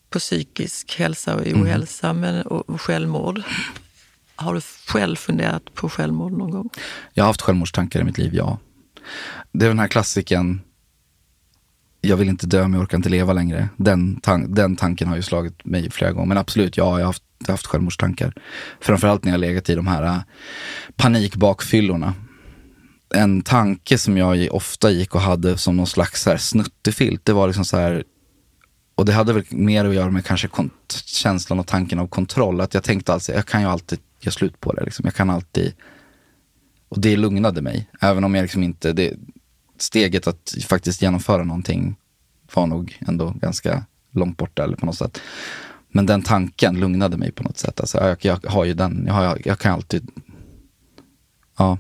på 0.09 0.19
psykisk 0.19 0.95
hälsa 0.99 1.35
och 1.35 1.47
Mm. 1.47 1.61
ohälsa 1.61 2.13
men, 2.13 2.41
och, 2.41 2.69
och 2.69 2.81
självmord. 2.81 3.41
Har 4.35 4.53
du 4.53 4.61
själv 4.87 5.15
funderat 5.15 5.73
på 5.73 5.89
självmord 5.89 6.31
någon 6.31 6.51
gång? 6.51 6.69
Jag 7.13 7.23
har 7.23 7.27
haft 7.27 7.41
självmordstankar 7.41 7.99
i 8.01 8.03
mitt 8.03 8.17
liv, 8.17 8.35
ja. 8.35 8.59
Det 9.51 9.65
är 9.65 9.69
den 9.69 9.79
här 9.79 9.87
klassiken, 9.87 10.61
jag 12.01 12.17
vill 12.17 12.29
inte 12.29 12.47
dö 12.47 12.61
men 12.61 12.73
jag 12.73 12.81
orkar 12.81 12.97
inte 12.97 13.09
leva 13.09 13.33
längre. 13.33 13.69
Den, 13.77 14.21
tan- 14.21 14.47
den 14.55 14.75
tanken 14.75 15.07
har 15.07 15.15
ju 15.15 15.21
slagit 15.21 15.65
mig 15.65 15.91
flera 15.91 16.11
gånger. 16.11 16.27
Men 16.27 16.37
absolut, 16.37 16.77
ja, 16.77 16.83
jag 16.83 16.91
har 16.93 17.05
haft, 17.05 17.23
jag 17.39 17.47
har 17.47 17.53
haft 17.53 17.65
självmordstankar. 17.67 18.33
Framförallt 18.81 19.23
när 19.23 19.31
jag 19.31 19.39
legat 19.39 19.69
i 19.69 19.75
de 19.75 19.87
här 19.87 20.03
äh, 20.03 20.17
panikbakfyllorna. 20.95 22.13
En 23.15 23.41
tanke 23.41 23.97
som 23.97 24.17
jag 24.17 24.47
ofta 24.51 24.91
gick 24.91 25.15
och 25.15 25.21
hade 25.21 25.57
som 25.57 25.77
någon 25.77 25.87
slags 25.87 26.21
så 26.23 26.29
här 26.29 26.37
snuttefilt, 26.37 27.25
det 27.25 27.33
var 27.33 27.47
liksom 27.47 27.65
så 27.65 27.77
här 27.77 28.03
och 28.95 29.05
det 29.05 29.13
hade 29.13 29.33
väl 29.33 29.43
mer 29.49 29.85
att 29.85 29.95
göra 29.95 30.11
med 30.11 30.25
kanske 30.25 30.49
känslan 31.05 31.59
och 31.59 31.67
tanken 31.67 31.99
av 31.99 32.07
kontroll. 32.07 32.61
Att 32.61 32.73
jag 32.73 32.83
tänkte 32.83 33.13
alltså, 33.13 33.31
jag 33.33 33.45
kan 33.45 33.61
ju 33.61 33.67
alltid 33.67 33.99
göra 34.19 34.31
slut 34.31 34.59
på 34.59 34.73
det. 34.73 34.83
Liksom. 34.83 35.05
Jag 35.05 35.13
kan 35.13 35.29
alltid 35.29 35.73
och 36.89 36.99
det 36.99 37.17
lugnade 37.17 37.61
mig. 37.61 37.89
Även 38.01 38.23
om 38.23 38.35
jag 38.35 38.41
liksom 38.41 38.63
inte, 38.63 38.93
det, 38.93 39.13
steget 39.77 40.27
att 40.27 40.55
faktiskt 40.67 41.01
genomföra 41.01 41.43
någonting 41.43 41.95
var 42.53 42.67
nog 42.67 42.97
ändå 43.07 43.29
ganska 43.29 43.85
långt 44.11 44.37
borta 44.37 44.63
eller 44.63 44.77
på 44.77 44.85
något 44.85 44.97
sätt. 44.97 45.21
Men 45.89 46.05
den 46.05 46.21
tanken 46.21 46.79
lugnade 46.79 47.17
mig 47.17 47.31
på 47.31 47.43
något 47.43 47.57
sätt. 47.57 47.79
Alltså, 47.79 47.97
jag, 47.97 48.17
jag 48.21 48.49
har 48.51 48.65
ju 48.65 48.73
den, 48.73 49.03
jag, 49.07 49.13
har, 49.13 49.41
jag 49.45 49.59
kan 49.59 49.73
alltid, 49.73 50.11
ja. 51.57 51.77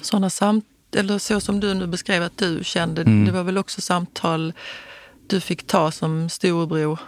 Sådana 0.00 0.30
samt 0.30 0.64
eller 0.96 1.18
så 1.18 1.40
som 1.40 1.60
du 1.60 1.74
nu 1.74 1.86
beskrev 1.86 2.22
att 2.22 2.38
du 2.38 2.60
kände, 2.64 3.02
Mm. 3.02 3.24
det 3.24 3.32
var 3.32 3.42
väl 3.42 3.58
också 3.58 3.80
samtal 3.80 4.52
du 5.30 5.40
fick 5.40 5.66
ta 5.66 5.90
som 5.90 6.28
storebror 6.28 6.98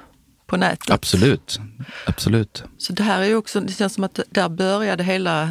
på 0.46 0.56
nätet? 0.56 0.90
Absolut, 0.90 1.60
absolut. 2.06 2.64
Så 2.78 2.92
det 2.92 3.02
här 3.02 3.20
är 3.20 3.26
ju 3.26 3.36
också, 3.36 3.60
det 3.60 3.72
känns 3.72 3.94
som 3.94 4.04
att 4.04 4.20
där 4.30 4.48
började 4.48 5.04
hela, 5.04 5.48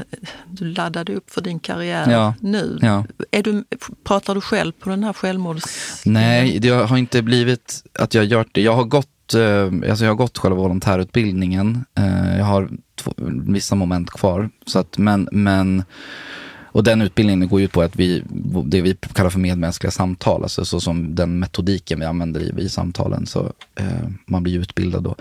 du 0.47 0.65
laddade 0.65 1.15
upp 1.15 1.31
för 1.31 1.41
din 1.41 1.59
karriär 1.59 2.11
Ja, 2.11 2.33
nu. 2.39 2.79
ja. 2.81 3.05
Är 3.31 3.43
du, 3.43 3.63
pratar 4.03 4.35
du 4.35 4.41
själv 4.41 4.71
på 4.71 4.89
den 4.89 5.03
här 5.03 5.13
självmords... 5.13 5.65
Nej, 6.05 6.59
det 6.59 6.69
har 6.69 6.97
inte 6.97 7.21
blivit 7.21 7.83
att 7.99 8.13
jag 8.13 8.25
gjort 8.25 8.47
det. 8.51 8.61
Jag 8.61 8.73
har 8.75 8.83
gått, 8.83 9.33
eh, 9.33 9.89
alltså 9.89 10.05
jag 10.05 10.11
har 10.11 10.15
gått 10.15 10.37
själva 10.37 10.57
volontärutbildningen. 10.57 11.85
Eh, 11.97 12.37
jag 12.37 12.45
har 12.45 12.69
två, 12.95 13.13
vissa 13.47 13.75
moment 13.75 14.09
kvar. 14.11 14.49
Så 14.65 14.79
att, 14.79 14.97
men, 14.97 15.29
men, 15.31 15.83
och 16.73 16.83
den 16.83 17.01
utbildningen 17.01 17.49
går 17.49 17.61
ut 17.61 17.71
på 17.71 17.81
att 17.81 17.95
vi, 17.95 18.23
det 18.65 18.81
vi 18.81 18.95
kallar 19.13 19.29
för 19.29 19.39
medmänskliga 19.39 19.91
samtal, 19.91 20.43
alltså 20.43 20.65
så 20.65 20.79
som 20.79 21.15
den 21.15 21.39
metodiken 21.39 21.99
vi 21.99 22.05
använder 22.05 22.41
i, 22.41 22.63
i 22.63 22.69
samtalen. 22.69 23.25
Så 23.25 23.53
eh, 23.75 24.09
man 24.25 24.43
blir 24.43 24.53
ju 24.53 24.61
utbildad 24.61 25.03
då. 25.03 25.15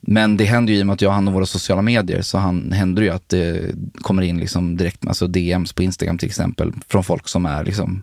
Men 0.00 0.36
det 0.36 0.44
händer 0.44 0.72
ju 0.72 0.78
i 0.78 0.82
och 0.82 0.86
med 0.86 0.94
att 0.94 1.02
jag 1.02 1.10
har 1.10 1.14
hand 1.14 1.28
om 1.28 1.34
våra 1.34 1.46
sociala 1.46 1.82
medier 1.82 2.22
så 2.22 2.38
han, 2.38 2.72
händer 2.72 3.02
det 3.02 3.06
ju 3.06 3.14
att 3.14 3.28
det 3.28 3.74
kommer 3.94 4.22
in 4.22 4.38
liksom 4.38 4.76
direkt, 4.76 5.06
alltså 5.06 5.26
DMs 5.26 5.72
på 5.72 5.82
Instagram 5.82 6.18
till 6.18 6.28
exempel, 6.28 6.72
från 6.88 7.04
folk 7.04 7.28
som 7.28 7.46
är 7.46 7.64
liksom 7.64 8.02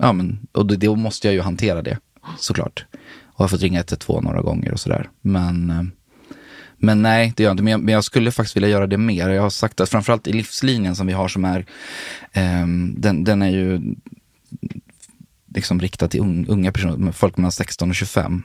Ja, 0.00 0.12
men, 0.12 0.46
och 0.52 0.66
då, 0.66 0.74
då 0.74 0.96
måste 0.96 1.28
jag 1.28 1.34
ju 1.34 1.40
hantera 1.40 1.82
det 1.82 1.98
såklart. 2.38 2.86
Och 3.24 3.40
jag 3.40 3.44
har 3.44 3.48
fått 3.48 3.62
ringa 3.62 3.78
112 3.78 4.24
några 4.24 4.42
gånger 4.42 4.72
och 4.72 4.80
sådär. 4.80 5.08
Men, 5.20 5.70
eh, 5.70 5.82
men 6.78 7.02
nej, 7.02 7.32
det 7.36 7.42
gör 7.42 7.50
jag 7.50 7.54
inte. 7.54 7.62
Men 7.62 7.70
jag, 7.70 7.80
men 7.80 7.94
jag 7.94 8.04
skulle 8.04 8.32
faktiskt 8.32 8.56
vilja 8.56 8.68
göra 8.68 8.86
det 8.86 8.98
mer. 8.98 9.28
Jag 9.28 9.42
har 9.42 9.50
sagt 9.50 9.80
att 9.80 9.88
framförallt 9.88 10.28
i 10.28 10.32
livslinjen 10.32 10.96
som 10.96 11.06
vi 11.06 11.12
har 11.12 11.28
som 11.28 11.44
är, 11.44 11.66
eh, 12.32 12.66
den, 12.96 13.24
den 13.24 13.42
är 13.42 13.50
ju 13.50 13.94
liksom 15.54 15.80
riktad 15.80 16.08
till 16.08 16.20
unga 16.48 16.72
personer, 16.72 17.12
folk 17.12 17.36
mellan 17.36 17.52
16 17.52 17.90
och 17.90 17.94
25. 17.94 18.42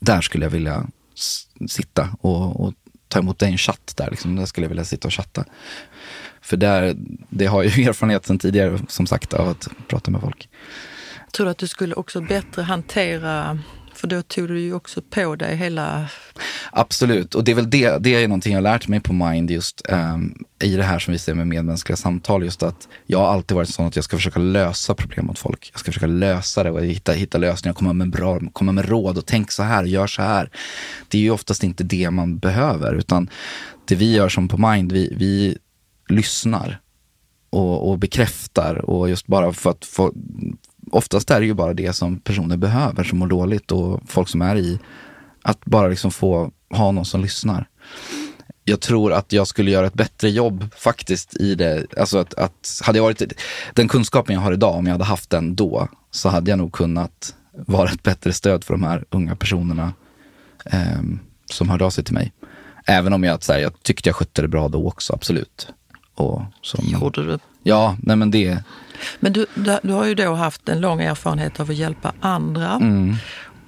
Där 0.00 0.20
skulle 0.20 0.44
jag 0.44 0.50
vilja 0.50 0.86
sitta 1.68 2.08
och, 2.20 2.60
och 2.60 2.74
ta 3.08 3.18
emot 3.18 3.38
dig 3.38 3.50
en 3.50 3.58
chatt 3.58 3.94
där. 3.96 4.10
Liksom. 4.10 4.36
Där 4.36 4.46
skulle 4.46 4.64
jag 4.64 4.68
vilja 4.68 4.84
sitta 4.84 5.08
och 5.08 5.14
chatta. 5.14 5.44
För 6.40 6.56
där, 6.56 6.94
det 7.28 7.46
har 7.46 7.62
jag 7.62 7.78
ju 7.78 7.84
erfarenhet 7.88 8.26
sedan 8.26 8.38
tidigare, 8.38 8.78
som 8.88 9.06
sagt, 9.06 9.34
av 9.34 9.48
att 9.48 9.68
prata 9.88 10.10
med 10.10 10.20
folk. 10.20 10.48
Tror 11.32 11.46
du 11.46 11.50
att 11.50 11.58
du 11.58 11.68
skulle 11.68 11.94
också 11.94 12.20
bättre 12.20 12.62
hantera, 12.62 13.58
för 14.04 14.08
då 14.08 14.22
tog 14.22 14.48
du 14.48 14.60
ju 14.60 14.74
också 14.74 15.02
på 15.02 15.36
dig 15.36 15.56
hela... 15.56 16.08
Absolut, 16.72 17.34
och 17.34 17.44
det 17.44 17.50
är 17.50 17.54
väl 17.54 17.70
det, 17.70 17.98
det 17.98 18.14
är 18.14 18.28
någonting 18.28 18.52
jag 18.52 18.56
har 18.58 18.62
lärt 18.62 18.88
mig 18.88 19.00
på 19.00 19.12
Mind 19.12 19.50
just 19.50 19.82
um, 19.88 20.34
i 20.62 20.76
det 20.76 20.82
här 20.82 20.98
som 20.98 21.12
vi 21.12 21.18
ser 21.18 21.34
med 21.34 21.46
medmänskliga 21.46 21.96
samtal. 21.96 22.44
Just 22.44 22.62
att 22.62 22.88
jag 23.06 23.18
har 23.18 23.26
alltid 23.26 23.54
varit 23.54 23.68
sån 23.68 23.86
att 23.86 23.96
jag 23.96 24.04
ska 24.04 24.16
försöka 24.16 24.40
lösa 24.40 24.94
problem 24.94 25.30
åt 25.30 25.38
folk. 25.38 25.70
Jag 25.72 25.80
ska 25.80 25.92
försöka 25.92 26.06
lösa 26.06 26.62
det 26.62 26.70
och 26.70 26.84
hitta, 26.84 27.12
hitta 27.12 27.38
lösningar, 27.38 27.74
komma 27.74 27.92
med, 27.92 28.10
bra, 28.10 28.40
komma 28.52 28.72
med 28.72 28.88
råd 28.88 29.18
och 29.18 29.26
tänk 29.26 29.52
så 29.52 29.62
här, 29.62 29.84
gör 29.84 30.06
så 30.06 30.22
här. 30.22 30.50
Det 31.08 31.18
är 31.18 31.22
ju 31.22 31.30
oftast 31.30 31.64
inte 31.64 31.84
det 31.84 32.10
man 32.10 32.38
behöver, 32.38 32.94
utan 32.94 33.30
det 33.84 33.94
vi 33.94 34.14
gör 34.14 34.28
som 34.28 34.48
på 34.48 34.68
Mind, 34.68 34.92
vi, 34.92 35.14
vi 35.16 35.58
lyssnar 36.08 36.80
och, 37.50 37.90
och 37.90 37.98
bekräftar 37.98 38.90
och 38.90 39.08
just 39.08 39.26
bara 39.26 39.52
för 39.52 39.70
att 39.70 39.84
få, 39.84 40.12
oftast 40.90 41.30
är 41.30 41.40
det 41.40 41.46
ju 41.46 41.54
bara 41.54 41.74
det 41.74 41.92
som 41.92 42.18
personer 42.20 42.56
behöver 42.56 43.04
som 43.04 43.18
mår 43.18 43.26
dåligt 43.26 43.72
och 43.72 44.00
folk 44.06 44.28
som 44.28 44.42
är 44.42 44.56
i 44.56 44.78
att 45.42 45.64
bara 45.64 45.88
liksom 45.88 46.10
få 46.10 46.50
ha 46.70 46.92
någon 46.92 47.04
som 47.04 47.20
lyssnar. 47.20 47.68
Jag 48.64 48.80
tror 48.80 49.12
att 49.12 49.32
jag 49.32 49.46
skulle 49.46 49.70
göra 49.70 49.86
ett 49.86 49.94
bättre 49.94 50.30
jobb 50.30 50.64
faktiskt 50.76 51.36
i 51.36 51.54
det. 51.54 51.86
Alltså 51.96 52.18
att, 52.18 52.34
att 52.34 52.80
hade 52.82 52.98
jag 52.98 53.04
varit, 53.04 53.32
den 53.74 53.88
kunskapen 53.88 54.34
jag 54.34 54.42
har 54.42 54.52
idag, 54.52 54.74
om 54.74 54.86
jag 54.86 54.92
hade 54.92 55.04
haft 55.04 55.30
den 55.30 55.54
då, 55.54 55.88
så 56.10 56.28
hade 56.28 56.50
jag 56.50 56.58
nog 56.58 56.72
kunnat 56.72 57.34
vara 57.66 57.90
ett 57.90 58.02
bättre 58.02 58.32
stöd 58.32 58.64
för 58.64 58.74
de 58.74 58.82
här 58.82 59.04
unga 59.10 59.36
personerna 59.36 59.92
ehm, 60.64 61.18
som 61.50 61.68
hörde 61.68 61.84
av 61.84 61.90
sig 61.90 62.04
till 62.04 62.14
mig. 62.14 62.32
Även 62.86 63.12
om 63.12 63.24
jag, 63.24 63.42
så 63.42 63.52
här, 63.52 63.60
jag 63.60 63.82
tyckte 63.82 64.08
jag 64.08 64.16
skötte 64.16 64.42
det 64.42 64.48
bra 64.48 64.68
då 64.68 64.88
också, 64.88 65.12
absolut. 65.12 65.68
Och 66.14 66.42
som, 66.62 66.84
Gjorde 66.84 67.26
du? 67.26 67.38
Ja, 67.62 67.96
nej 68.02 68.16
men 68.16 68.30
det, 68.30 68.58
Men 69.20 69.32
du, 69.32 69.46
du, 69.82 69.92
har 69.92 70.04
ju 70.04 70.14
då 70.14 70.34
haft 70.34 70.68
en 70.68 70.80
lång 70.80 71.00
erfarenhet 71.00 71.60
av 71.60 71.70
att 71.70 71.76
hjälpa 71.76 72.12
andra. 72.20 72.80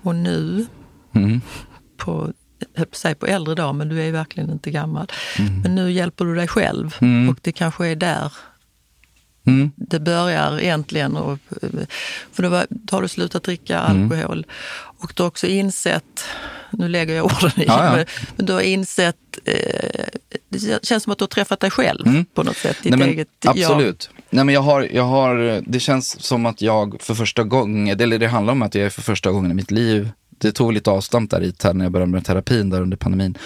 Och 0.02 0.14
nu, 0.14 0.66
mm, 1.14 1.40
på, 1.96 2.32
säga 2.92 3.14
på 3.14 3.26
äldre 3.26 3.54
dag, 3.54 3.74
men 3.74 3.88
du 3.88 4.00
är 4.00 4.04
ju 4.04 4.12
verkligen 4.12 4.50
inte 4.50 4.70
gammal. 4.70 5.06
Men 5.62 5.74
nu 5.74 5.92
hjälper 5.92 6.24
du 6.24 6.34
dig 6.34 6.48
själv. 6.48 6.96
Och 7.30 7.38
det 7.42 7.52
kanske 7.52 7.86
är 7.86 7.96
där 7.96 8.32
mm, 9.46 9.70
det 9.76 10.00
börjar 10.00 10.60
egentligen. 10.60 11.16
Och, 11.16 11.38
för 12.32 12.42
då, 12.42 12.64
har 12.90 13.02
du 13.02 13.08
slutat 13.08 13.42
dricka 13.42 13.78
alkohol 13.78 14.46
och 14.98 15.12
du 15.16 15.22
har 15.22 15.28
också 15.28 15.46
insett, 15.46 16.24
nu 16.70 16.88
lägger 16.88 17.16
jag 17.16 17.24
orden 17.24 17.50
i, 17.56 17.64
Ja, 17.66 17.98
ja. 17.98 18.04
Men, 18.36 18.46
du 18.46 18.52
har 18.52 18.60
insett, 18.60 19.16
eh, 19.44 20.04
det 20.48 20.84
känns 20.86 21.02
som 21.02 21.12
att 21.12 21.18
du 21.18 21.22
har 21.22 21.28
träffat 21.28 21.60
dig 21.60 21.70
själv 21.70 22.24
på 22.34 22.42
något 22.42 22.56
sätt. 22.56 22.76
Ditt 22.82 22.90
Nej, 22.90 22.98
men, 22.98 23.08
eget 23.08 23.28
absolut. 23.46 24.10
Nej, 24.30 24.44
men 24.44 24.54
jag 24.54 24.60
har, 24.60 24.82
jag 24.82 25.04
har, 25.04 25.62
det 25.66 25.80
känns 25.80 26.22
som 26.22 26.46
att 26.46 26.62
jag 26.62 26.96
för 27.00 27.14
första 27.14 27.44
gången, 27.44 28.00
eller 28.00 28.18
det 28.18 28.26
handlar 28.26 28.52
om 28.52 28.62
att 28.62 28.74
jag 28.74 28.84
är 28.84 28.90
för 28.90 29.02
första 29.02 29.30
gången 29.30 29.50
i 29.50 29.54
mitt 29.54 29.70
liv, 29.70 30.10
det 30.38 30.52
tog 30.52 30.72
lite 30.72 30.90
avstamp 30.90 31.30
där 31.30 31.42
i 31.42 31.54
när 31.72 31.84
jag 31.84 31.92
började 31.92 32.12
med 32.12 32.24
terapin 32.24 32.70
där 32.70 32.82
under 32.82 32.96
pandemin, 32.96 33.38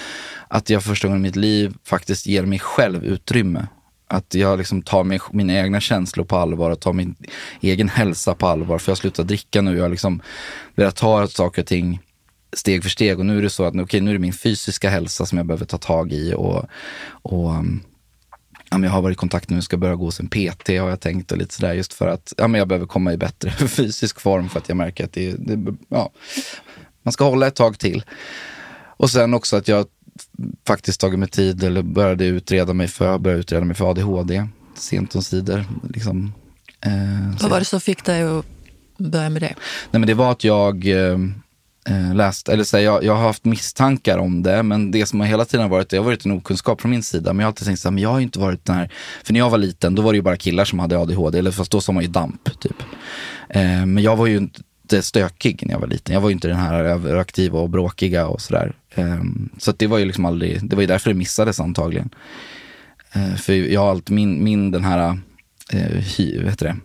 att 0.48 0.70
jag 0.70 0.82
för 0.82 0.88
första 0.88 1.08
gången 1.08 1.24
i 1.24 1.28
mitt 1.28 1.36
liv 1.36 1.74
faktiskt 1.84 2.26
ger 2.26 2.42
mig 2.42 2.58
själv 2.58 3.04
utrymme. 3.04 3.66
Att 4.12 4.34
jag 4.34 4.58
liksom 4.58 4.82
tar 4.82 5.04
min, 5.04 5.20
mina 5.32 5.52
egna 5.52 5.80
känslor 5.80 6.24
på 6.24 6.36
allvar 6.36 6.70
och 6.70 6.80
tar 6.80 6.92
min 6.92 7.14
egen 7.60 7.88
hälsa 7.88 8.34
på 8.34 8.46
allvar. 8.46 8.78
För 8.78 8.90
jag 8.90 8.96
har 8.96 9.00
slutat 9.00 9.28
dricka 9.28 9.62
nu. 9.62 9.76
Jag 9.76 9.90
liksom 9.90 10.22
börjar 10.76 10.90
ta 10.90 11.26
saker 11.26 11.62
och 11.62 11.68
ting 11.68 12.00
steg 12.52 12.82
för 12.82 12.90
steg. 12.90 13.18
Och 13.18 13.26
nu 13.26 13.38
är 13.38 13.42
det 13.42 13.50
så 13.50 13.64
att 13.64 13.76
okay, 13.76 14.00
nu 14.00 14.10
är 14.10 14.14
det 14.14 14.20
min 14.20 14.32
fysiska 14.32 14.90
hälsa 14.90 15.26
som 15.26 15.38
jag 15.38 15.46
behöver 15.46 15.64
ta 15.64 15.78
tag 15.78 16.12
i. 16.12 16.34
Och, 16.34 16.64
och 17.22 17.50
um, 17.50 17.82
ja, 18.70 18.78
men 18.78 18.82
jag 18.82 18.90
har 18.90 19.02
varit 19.02 19.16
i 19.16 19.18
kontakt 19.18 19.50
nu, 19.50 19.62
ska 19.62 19.76
börja 19.76 19.94
gå 19.94 20.04
hos 20.04 20.20
en 20.20 20.28
PT 20.28 20.68
har 20.68 20.88
jag 20.88 21.00
tänkt 21.00 21.32
och 21.32 21.38
lite 21.38 21.54
sådär 21.54 21.72
just 21.72 21.92
för 21.92 22.08
att 22.08 22.32
ja, 22.36 22.48
men 22.48 22.58
jag 22.58 22.68
behöver 22.68 22.86
komma 22.86 23.12
i 23.12 23.16
bättre 23.16 23.50
fysisk 23.68 24.20
form 24.20 24.48
för 24.48 24.58
att 24.58 24.68
jag 24.68 24.76
märker 24.76 25.04
att 25.04 25.12
det, 25.12 25.32
det 25.32 25.74
ja, 25.88 26.10
man 27.02 27.12
ska 27.12 27.24
hålla 27.24 27.46
ett 27.46 27.56
tag 27.56 27.78
till. 27.78 28.04
Och 28.96 29.10
sen 29.10 29.34
också 29.34 29.56
att 29.56 29.68
jag 29.68 29.86
faktiskt 30.66 31.00
tagit 31.00 31.18
mig 31.18 31.28
tid 31.28 31.64
eller 31.64 31.82
började 31.82 32.24
utreda 32.24 32.72
mig 32.72 32.88
för, 32.88 33.18
började 33.18 33.40
utreda 33.40 33.64
mig 33.64 33.76
för 33.76 33.90
ADHD 33.90 34.46
sent 34.74 35.14
om 35.14 35.22
sidor. 35.22 35.64
Liksom. 35.94 36.32
Eh, 36.80 37.40
Vad 37.42 37.50
var 37.50 37.58
det 37.58 37.64
som 37.64 37.80
fick 37.80 38.04
dig 38.04 38.22
att 38.22 38.44
börja 38.98 39.30
med 39.30 39.42
det? 39.42 39.54
Nej 39.90 40.00
men 40.00 40.06
det 40.06 40.14
var 40.14 40.32
att 40.32 40.44
jag 40.44 40.86
eh, 40.86 41.18
eh, 41.88 42.14
läste, 42.14 42.52
eller 42.52 42.64
så 42.64 42.76
här, 42.76 42.84
jag, 42.84 43.04
jag 43.04 43.14
har 43.14 43.22
haft 43.22 43.44
misstankar 43.44 44.18
om 44.18 44.42
det, 44.42 44.62
men 44.62 44.90
det 44.90 45.06
som 45.06 45.20
har 45.20 45.26
hela 45.26 45.44
tiden 45.44 45.68
varit, 45.70 45.88
det 45.88 45.96
har 45.96 46.04
varit 46.04 46.24
en 46.24 46.32
okunskap 46.32 46.80
från 46.80 46.90
min 46.90 47.02
sida. 47.02 47.32
Men 47.32 47.40
jag 47.40 47.46
har 47.46 47.50
alltid 47.50 47.66
tänkt 47.66 47.80
så 47.80 47.88
här, 47.88 47.92
men 47.92 48.02
jag 48.02 48.10
har 48.10 48.20
inte 48.20 48.38
varit 48.38 48.64
den 48.64 48.76
här, 48.76 48.90
för 49.24 49.32
när 49.32 49.40
jag 49.40 49.50
var 49.50 49.58
liten 49.58 49.94
då 49.94 50.02
var 50.02 50.12
det 50.12 50.16
ju 50.16 50.22
bara 50.22 50.36
killar 50.36 50.64
som 50.64 50.78
hade 50.78 50.98
ADHD, 50.98 51.38
eller 51.38 51.50
fast 51.50 51.70
då 51.70 51.80
sa 51.80 51.92
man 51.92 52.02
ju 52.02 52.08
DAMP 52.08 52.60
typ. 52.60 52.76
Eh, 53.48 53.86
men 53.86 53.98
jag 53.98 54.16
var 54.16 54.26
ju 54.26 54.36
inte 54.36 54.60
stökig 55.00 55.62
när 55.66 55.72
jag 55.72 55.80
var 55.80 55.86
liten. 55.86 56.14
Jag 56.14 56.20
var 56.20 56.28
ju 56.28 56.32
inte 56.32 56.48
den 56.48 56.56
här 56.56 56.84
överaktiva 56.84 57.60
och 57.60 57.70
bråkiga 57.70 58.26
och 58.26 58.40
sådär. 58.40 58.72
Ehm, 58.94 59.48
så 59.58 59.70
att 59.70 59.78
det 59.78 59.86
var 59.86 59.98
ju 59.98 60.04
liksom 60.04 60.24
aldrig, 60.24 60.68
det 60.68 60.76
var 60.76 60.80
ju 60.80 60.86
därför 60.86 61.10
det 61.10 61.16
missades 61.16 61.60
antagligen. 61.60 62.10
Eh, 63.12 63.34
för 63.34 63.52
jag 63.52 63.80
har 63.80 63.90
alltid, 63.90 64.14
min, 64.14 64.44
min 64.44 64.70
den 64.70 64.84
här, 64.84 65.18
eh, 65.72 65.96
hy, 66.16 66.38
vad 66.38 66.50
heter 66.50 66.66
det? 66.66 66.76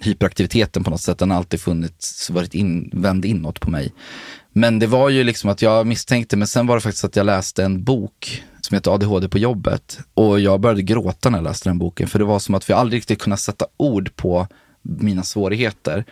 hyperaktiviteten 0.00 0.84
på 0.84 0.90
något 0.90 1.00
sätt, 1.00 1.18
den 1.18 1.30
har 1.30 1.38
alltid 1.38 1.60
funnits, 1.60 2.30
varit 2.30 2.54
in, 2.54 2.90
vänd 2.92 3.24
inåt 3.24 3.60
på 3.60 3.70
mig. 3.70 3.92
Men 4.52 4.78
det 4.78 4.86
var 4.86 5.08
ju 5.08 5.24
liksom 5.24 5.50
att 5.50 5.62
jag 5.62 5.86
misstänkte, 5.86 6.36
men 6.36 6.48
sen 6.48 6.66
var 6.66 6.74
det 6.74 6.80
faktiskt 6.80 7.04
att 7.04 7.16
jag 7.16 7.26
läste 7.26 7.64
en 7.64 7.84
bok 7.84 8.42
som 8.60 8.74
heter 8.74 8.90
ADHD 8.90 9.28
på 9.28 9.38
jobbet. 9.38 9.98
Och 10.14 10.40
jag 10.40 10.60
började 10.60 10.82
gråta 10.82 11.30
när 11.30 11.38
jag 11.38 11.44
läste 11.44 11.68
den 11.68 11.78
boken, 11.78 12.08
för 12.08 12.18
det 12.18 12.24
var 12.24 12.38
som 12.38 12.54
att 12.54 12.70
vi 12.70 12.74
aldrig 12.74 12.98
riktigt 12.98 13.22
kunde 13.22 13.36
sätta 13.36 13.66
ord 13.76 14.16
på 14.16 14.46
mina 14.84 15.22
svårigheter. 15.22 16.04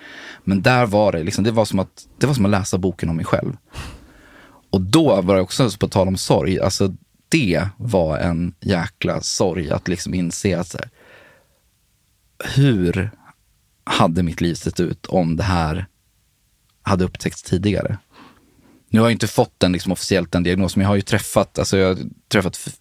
Men 0.45 0.63
där 0.63 0.87
var 0.87 1.13
det, 1.13 1.23
liksom, 1.23 1.45
det, 1.45 1.51
var 1.51 1.65
som 1.65 1.79
att, 1.79 2.09
det 2.19 2.27
var 2.27 2.35
som 2.35 2.45
att 2.45 2.51
läsa 2.51 2.79
boken 2.79 3.09
om 3.09 3.17
mig 3.17 3.25
själv. 3.25 3.57
Och 4.71 4.81
då 4.81 5.21
var 5.21 5.35
det 5.35 5.41
också, 5.41 5.71
på 5.79 5.89
tal 5.89 6.09
om 6.09 6.17
sorg, 6.17 6.61
alltså 6.61 6.95
det 7.29 7.69
var 7.77 8.19
en 8.19 8.55
jäkla 8.61 9.21
sorg 9.21 9.71
att 9.71 9.89
liksom 9.89 10.15
inse 10.15 10.59
att 10.59 10.75
här, 10.75 10.91
hur 12.55 13.11
hade 13.85 14.23
mitt 14.23 14.41
liv 14.41 14.55
sett 14.55 14.81
ut 14.81 15.07
om 15.07 15.37
det 15.37 15.43
här 15.43 15.87
hade 16.83 17.05
upptäckts 17.05 17.43
tidigare? 17.43 17.99
Nu 18.89 19.01
har 19.01 19.07
jag 19.07 19.13
inte 19.13 19.27
fått 19.27 19.61
den 19.61 19.73
liksom 19.73 19.93
officiellt 19.93 20.33
den 20.33 20.43
diagnosen, 20.43 20.81
men 20.81 20.85
jag 20.85 20.91
har 20.91 20.97
ju 20.97 21.03
träffat, 21.03 21.59
alltså 21.59 21.79
jag 21.79 21.89
har 21.89 21.99
träffat 22.29 22.81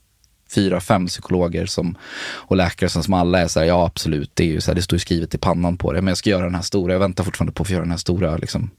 fyra, 0.56 0.82
fem 0.82 1.08
psykologer 1.08 1.66
som, 1.66 1.96
och 2.22 2.56
läkare 2.56 2.90
som, 2.90 3.04
som 3.04 3.14
alla 3.14 3.40
är 3.40 3.48
så 3.48 3.60
här, 3.60 3.68
ja 3.68 3.86
absolut, 3.86 4.32
det 4.34 4.44
är 4.44 4.48
ju 4.48 4.62
så 4.62 4.72
här, 4.72 4.76
det 4.76 4.82
står 4.82 4.96
ju 4.96 5.00
skrivet 5.00 5.36
i 5.36 5.38
pannan 5.38 5.78
på 5.78 5.94
det, 5.94 6.02
men 6.02 6.08
jag 6.08 6.18
ska 6.18 6.30
göra 6.30 6.44
den 6.44 6.56
här 6.56 6.62
stora, 6.62 6.94
jag 6.94 7.00
väntar 7.00 7.24
fortfarande 7.24 7.54
på 7.54 7.64
att 7.64 7.68
få 7.68 7.74
göra 7.74 7.84
den 7.84 7.92
här 7.92 7.98
stora, 7.98 8.38
liksom, 8.38 8.70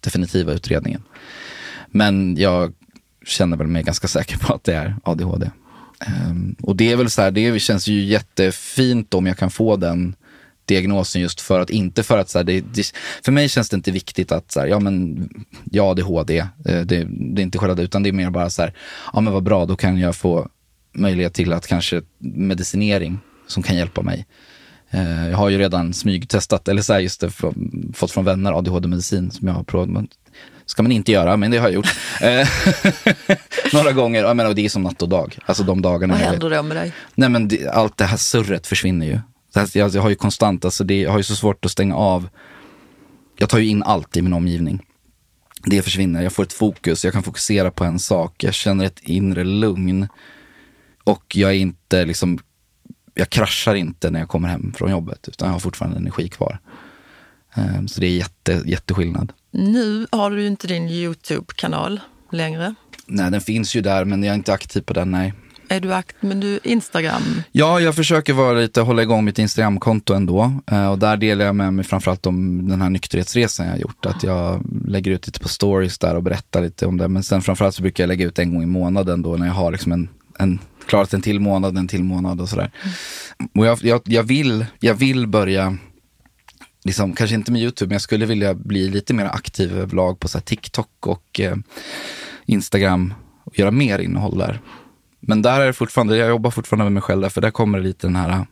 definitiva 0.00 0.52
utredningen. 0.52 1.02
Men 1.86 2.36
jag 2.36 2.72
känner 3.26 3.56
väl 3.56 3.66
mig 3.66 3.82
ganska 3.82 4.08
säker 4.08 4.38
på 4.38 4.54
att 4.54 4.64
det 4.64 4.74
är 4.74 4.96
ADHD. 5.02 5.46
Um, 5.46 5.52
ehm, 6.30 6.56
och 6.62 6.76
det 6.76 6.92
är 6.92 6.96
väl 6.96 7.10
så 7.10 7.22
här, 7.22 7.30
det 7.30 7.60
känns 7.60 7.86
ju 7.86 8.04
jättefint 8.04 9.14
om 9.14 9.26
jag 9.26 9.38
kan 9.38 9.50
få 9.50 9.76
den 9.76 10.16
diagnosen 10.66 11.22
just 11.22 11.40
för 11.40 11.60
att, 11.60 11.70
inte 11.70 12.02
för 12.02 12.18
att 12.18 12.28
så 12.28 12.38
här, 12.38 12.44
det, 12.44 12.60
det, 12.60 12.92
för 13.24 13.32
mig 13.32 13.48
känns 13.48 13.68
det 13.68 13.76
inte 13.76 13.90
viktigt 13.90 14.32
att 14.32 14.52
så 14.52 14.60
här, 14.60 14.66
ja 14.66 14.80
men, 14.80 15.28
ja 15.70 15.90
ADHD, 15.90 16.38
eh, 16.38 16.46
det, 16.64 17.06
det 17.08 17.40
är 17.40 17.44
inte 17.44 17.58
själva 17.58 17.74
det, 17.74 17.82
utan 17.82 18.02
det 18.02 18.08
är 18.08 18.12
mer 18.12 18.30
bara 18.30 18.50
så 18.50 18.62
här, 18.62 18.72
ja 19.12 19.20
men 19.20 19.32
vad 19.32 19.42
bra, 19.42 19.66
då 19.66 19.76
kan 19.76 19.98
jag 19.98 20.16
få 20.16 20.48
möjlighet 20.94 21.34
till 21.34 21.52
att 21.52 21.66
kanske 21.66 22.02
medicinering 22.18 23.18
som 23.46 23.62
kan 23.62 23.76
hjälpa 23.76 24.02
mig. 24.02 24.26
Eh, 24.90 25.28
Jag 25.30 25.36
har 25.36 25.48
ju 25.48 25.58
redan 25.58 25.94
smygtestat, 25.94 26.68
eller 26.68 26.82
så 26.82 26.92
här 26.92 27.00
just 27.00 27.20
det, 27.20 27.30
från- 27.30 27.92
fått 27.96 28.10
från 28.10 28.24
vänner 28.24 28.52
ADHD-medicin 28.52 29.30
som 29.30 29.48
jag 29.48 29.54
har 29.54 29.64
provat. 29.64 29.88
Men 29.88 30.08
ska 30.66 30.82
man 30.82 30.92
inte 30.92 31.12
göra, 31.12 31.36
men 31.36 31.50
det 31.50 31.58
har 31.58 31.68
jag 31.68 31.74
gjort. 31.74 31.96
Eh, 32.22 32.48
Några 33.72 33.92
gånger, 33.92 34.22
jag 34.22 34.36
menar, 34.36 34.54
det 34.54 34.64
är 34.64 34.68
som 34.68 34.82
natt 34.82 35.02
och 35.02 35.08
dag. 35.08 35.38
Alltså 35.46 35.62
de 35.64 35.82
dagarna. 35.82 36.14
Vad 36.14 36.22
händer 36.22 36.50
då 36.50 36.62
med 36.62 36.76
dig? 36.76 36.92
Nej 37.14 37.28
men 37.28 37.48
det, 37.48 37.68
allt 37.68 37.96
det 37.96 38.04
här 38.04 38.16
surret 38.16 38.66
försvinner 38.66 39.06
ju. 39.06 39.18
Här, 39.54 39.68
Jag, 39.74 39.90
jag 39.94 40.02
har 40.02 40.08
ju 40.08 40.14
konstant, 40.14 40.64
alltså 40.64 40.84
det, 40.84 41.00
jag 41.00 41.10
har 41.10 41.18
ju 41.18 41.24
så 41.24 41.36
svårt 41.36 41.64
att 41.64 41.70
stänga 41.70 41.96
av. 41.96 42.28
Jag 43.38 43.48
tar 43.48 43.58
ju 43.58 43.66
in 43.68 43.82
allt 43.82 44.16
i 44.16 44.22
min 44.22 44.32
omgivning. 44.32 44.82
Det 45.66 45.82
försvinner, 45.82 46.22
jag 46.22 46.32
får 46.32 46.42
ett 46.42 46.52
fokus, 46.52 47.04
jag 47.04 47.12
kan 47.12 47.22
fokusera 47.22 47.70
på 47.70 47.84
en 47.84 47.98
sak. 47.98 48.44
Jag 48.44 48.54
känner 48.54 48.84
ett 48.84 49.00
inre 49.02 49.44
lugn. 49.44 50.08
Och 51.04 51.36
jag 51.36 51.50
är 51.50 51.54
inte 51.54 52.04
liksom, 52.04 52.38
jag 53.14 53.30
kraschar 53.30 53.74
inte 53.74 54.10
när 54.10 54.18
jag 54.20 54.28
kommer 54.28 54.48
hem 54.48 54.72
från 54.76 54.90
jobbet. 54.90 55.28
Utan 55.28 55.48
jag 55.48 55.52
har 55.52 55.60
fortfarande 55.60 55.96
energi 55.98 56.28
kvar. 56.28 56.58
Ehm, 57.54 57.88
Så 57.88 58.00
det 58.00 58.06
är 58.06 58.16
jätte, 58.16 58.62
jätteskillnad. 58.66 59.32
Nu 59.50 60.06
har 60.12 60.30
du 60.30 60.40
ju 60.42 60.46
inte 60.46 60.66
din 60.66 60.88
Youtube-kanal 60.88 62.00
längre. 62.32 62.74
Nej, 63.06 63.30
den 63.30 63.40
finns 63.40 63.76
ju 63.76 63.80
där, 63.80 64.04
men 64.04 64.22
jag 64.22 64.30
är 64.30 64.34
inte 64.34 64.52
aktiv 64.52 64.80
på 64.80 64.92
den, 64.92 65.10
nej. 65.10 65.32
Är 65.68 65.80
du 65.80 65.94
akt 65.94 66.16
men 66.20 66.40
du 66.40 66.60
Instagram? 66.62 67.22
Ja, 67.52 67.80
jag 67.80 67.94
försöker 67.94 68.32
vara 68.32 68.58
lite, 68.58 68.80
hålla 68.80 69.02
igång 69.02 69.24
mitt 69.24 69.38
Instagramkonto 69.38 70.14
ändå. 70.14 70.52
Eh, 70.66 70.86
och 70.90 70.98
där 70.98 71.16
delar 71.16 71.44
jag 71.44 71.54
med 71.56 71.74
mig 71.74 71.84
framförallt 71.84 72.26
om 72.26 72.68
den 72.68 72.82
här 72.82 72.90
nykterhetsresan 72.90 73.66
jag 73.66 73.72
har 73.72 73.78
gjort. 73.78 74.06
Att 74.06 74.22
jag 74.22 74.62
lägger 74.88 75.10
ut 75.10 75.26
lite 75.26 75.40
på 75.40 75.48
stories 75.48 75.98
där 75.98 76.14
och 76.14 76.22
berättar 76.22 76.62
lite 76.62 76.86
om 76.86 76.96
det. 76.96 77.08
Men 77.08 77.22
sen 77.22 77.42
framförallt 77.42 77.74
så 77.74 77.82
brukar 77.82 78.02
jag 78.04 78.08
lägga 78.08 78.26
ut 78.26 78.38
en 78.38 78.54
gång 78.54 78.62
i 78.62 78.66
månaden 78.66 79.22
då 79.22 79.36
när 79.36 79.46
jag 79.46 79.54
har 79.54 79.72
liksom 79.72 79.92
en, 79.92 80.08
en 80.38 80.58
klarat 80.86 81.14
en 81.14 81.22
till 81.22 81.40
månad, 81.40 81.78
en 81.78 81.88
till 81.88 82.04
månad 82.04 82.40
och 82.40 82.48
sådär. 82.48 82.70
Och 83.54 83.66
jag, 83.66 83.78
jag, 83.82 84.00
jag, 84.04 84.22
vill, 84.22 84.66
jag 84.80 84.94
vill 84.94 85.26
börja, 85.26 85.76
liksom, 86.84 87.12
kanske 87.12 87.34
inte 87.36 87.52
med 87.52 87.62
YouTube, 87.62 87.88
men 87.88 87.94
jag 87.94 88.02
skulle 88.02 88.26
vilja 88.26 88.54
bli 88.54 88.88
lite 88.88 89.14
mer 89.14 89.24
aktiv 89.24 89.78
överlag 89.78 90.20
på 90.20 90.28
så 90.28 90.40
TikTok 90.40 91.06
och 91.06 91.40
eh, 91.40 91.56
Instagram 92.46 93.14
och 93.44 93.58
göra 93.58 93.70
mer 93.70 93.98
innehåll 93.98 94.38
där. 94.38 94.60
Men 95.20 95.42
där 95.42 95.60
är 95.60 95.66
det 95.66 95.72
fortfarande, 95.72 96.16
jag 96.16 96.28
jobbar 96.28 96.50
fortfarande 96.50 96.84
med 96.84 96.92
mig 96.92 97.02
själv 97.02 97.20
där, 97.20 97.28
för 97.28 97.40
där 97.40 97.50
kommer 97.50 97.78
det 97.78 97.84
lite 97.84 98.06
den 98.06 98.16
här, 98.16 98.46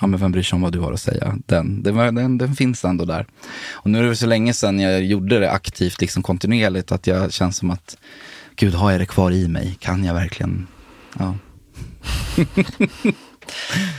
ja 0.00 0.06
men 0.06 0.20
vem 0.20 0.32
bryr 0.32 0.42
sig 0.42 0.56
om 0.56 0.62
vad 0.62 0.72
du 0.72 0.78
har 0.78 0.92
att 0.92 1.00
säga? 1.00 1.38
Den, 1.46 1.82
den, 1.82 2.14
den, 2.14 2.38
den 2.38 2.56
finns 2.56 2.84
ändå 2.84 3.04
där. 3.04 3.26
Och 3.72 3.90
nu 3.90 3.98
är 3.98 4.02
det 4.02 4.16
så 4.16 4.26
länge 4.26 4.52
sedan 4.52 4.80
jag 4.80 5.04
gjorde 5.04 5.38
det 5.38 5.50
aktivt, 5.50 6.00
liksom 6.00 6.22
kontinuerligt, 6.22 6.92
att 6.92 7.06
jag 7.06 7.32
känns 7.32 7.56
som 7.56 7.70
att, 7.70 7.96
gud 8.56 8.74
har 8.74 8.90
jag 8.90 9.00
det 9.00 9.06
kvar 9.06 9.30
i 9.30 9.48
mig? 9.48 9.76
Kan 9.80 10.04
jag 10.04 10.14
verkligen? 10.14 10.66
Ja. 11.18 11.34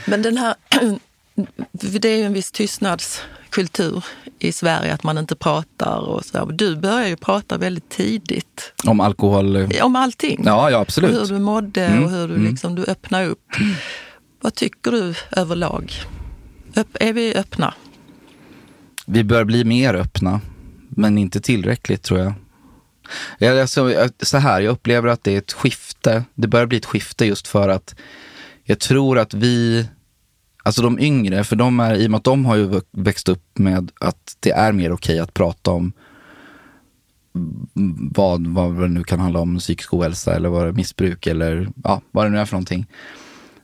men 0.06 0.22
den 0.22 0.36
här, 0.36 0.54
det 1.72 2.08
är 2.08 2.16
ju 2.16 2.22
en 2.22 2.32
viss 2.32 2.52
tystnadskultur 2.52 4.04
i 4.38 4.52
Sverige 4.52 4.94
att 4.94 5.02
man 5.02 5.18
inte 5.18 5.36
pratar 5.36 5.98
och 5.98 6.24
så. 6.24 6.44
Du 6.44 6.76
började 6.76 7.08
ju 7.08 7.16
prata 7.16 7.58
väldigt 7.58 7.88
tidigt. 7.88 8.72
Om 8.84 9.00
alkohol? 9.00 9.68
Om 9.82 9.96
allting. 9.96 10.42
Ja, 10.44 10.70
ja 10.70 10.78
absolut. 10.78 11.14
hur 11.14 11.26
du 11.26 11.38
mådde 11.38 11.86
mm. 11.86 12.04
och 12.04 12.10
hur 12.10 12.28
du, 12.28 12.34
mm. 12.34 12.50
liksom, 12.50 12.74
du 12.74 12.84
öppnade 12.84 13.26
upp. 13.26 13.56
Vad 14.40 14.54
tycker 14.54 14.90
du 14.90 15.14
överlag? 15.30 15.92
Öpp, 16.76 16.96
är 17.00 17.12
vi 17.12 17.34
öppna? 17.34 17.74
Vi 19.06 19.24
bör 19.24 19.44
bli 19.44 19.64
mer 19.64 19.94
öppna, 19.94 20.40
men 20.88 21.18
inte 21.18 21.40
tillräckligt 21.40 22.02
tror 22.02 22.20
jag. 22.20 22.32
Ja, 23.38 23.60
alltså, 23.60 24.08
så 24.22 24.38
här, 24.38 24.60
jag 24.60 24.72
upplever 24.72 25.08
att 25.08 25.24
det 25.24 25.34
är 25.34 25.38
ett 25.38 25.52
skifte. 25.52 26.24
Det 26.34 26.48
börjar 26.48 26.66
bli 26.66 26.78
ett 26.78 26.86
skifte 26.86 27.26
just 27.26 27.48
för 27.48 27.68
att 27.68 27.94
jag 28.64 28.80
tror 28.80 29.18
att 29.18 29.34
vi 29.34 29.86
Alltså 30.66 30.82
de 30.82 30.98
yngre, 30.98 31.44
för 31.44 31.56
de 31.56 31.80
är, 31.80 31.94
i 31.94 32.06
och 32.06 32.10
med 32.10 32.18
att 32.18 32.24
de 32.24 32.44
har 32.44 32.56
ju 32.56 32.80
växt 32.92 33.28
upp 33.28 33.58
med 33.58 33.92
att 34.00 34.36
det 34.40 34.50
är 34.50 34.72
mer 34.72 34.92
okej 34.92 35.18
att 35.18 35.34
prata 35.34 35.70
om 35.70 35.92
vad, 38.14 38.46
vad 38.46 38.80
det 38.80 38.88
nu 38.88 39.04
kan 39.04 39.20
handla 39.20 39.40
om, 39.40 39.58
psykisk 39.58 39.94
ohälsa 39.94 40.34
eller 40.34 40.48
vad 40.48 40.64
det 40.64 40.68
är, 40.68 40.72
missbruk 40.72 41.26
eller 41.26 41.68
ja, 41.84 42.00
vad 42.10 42.26
det 42.26 42.30
nu 42.30 42.38
är 42.38 42.44
för 42.44 42.52
någonting. 42.52 42.86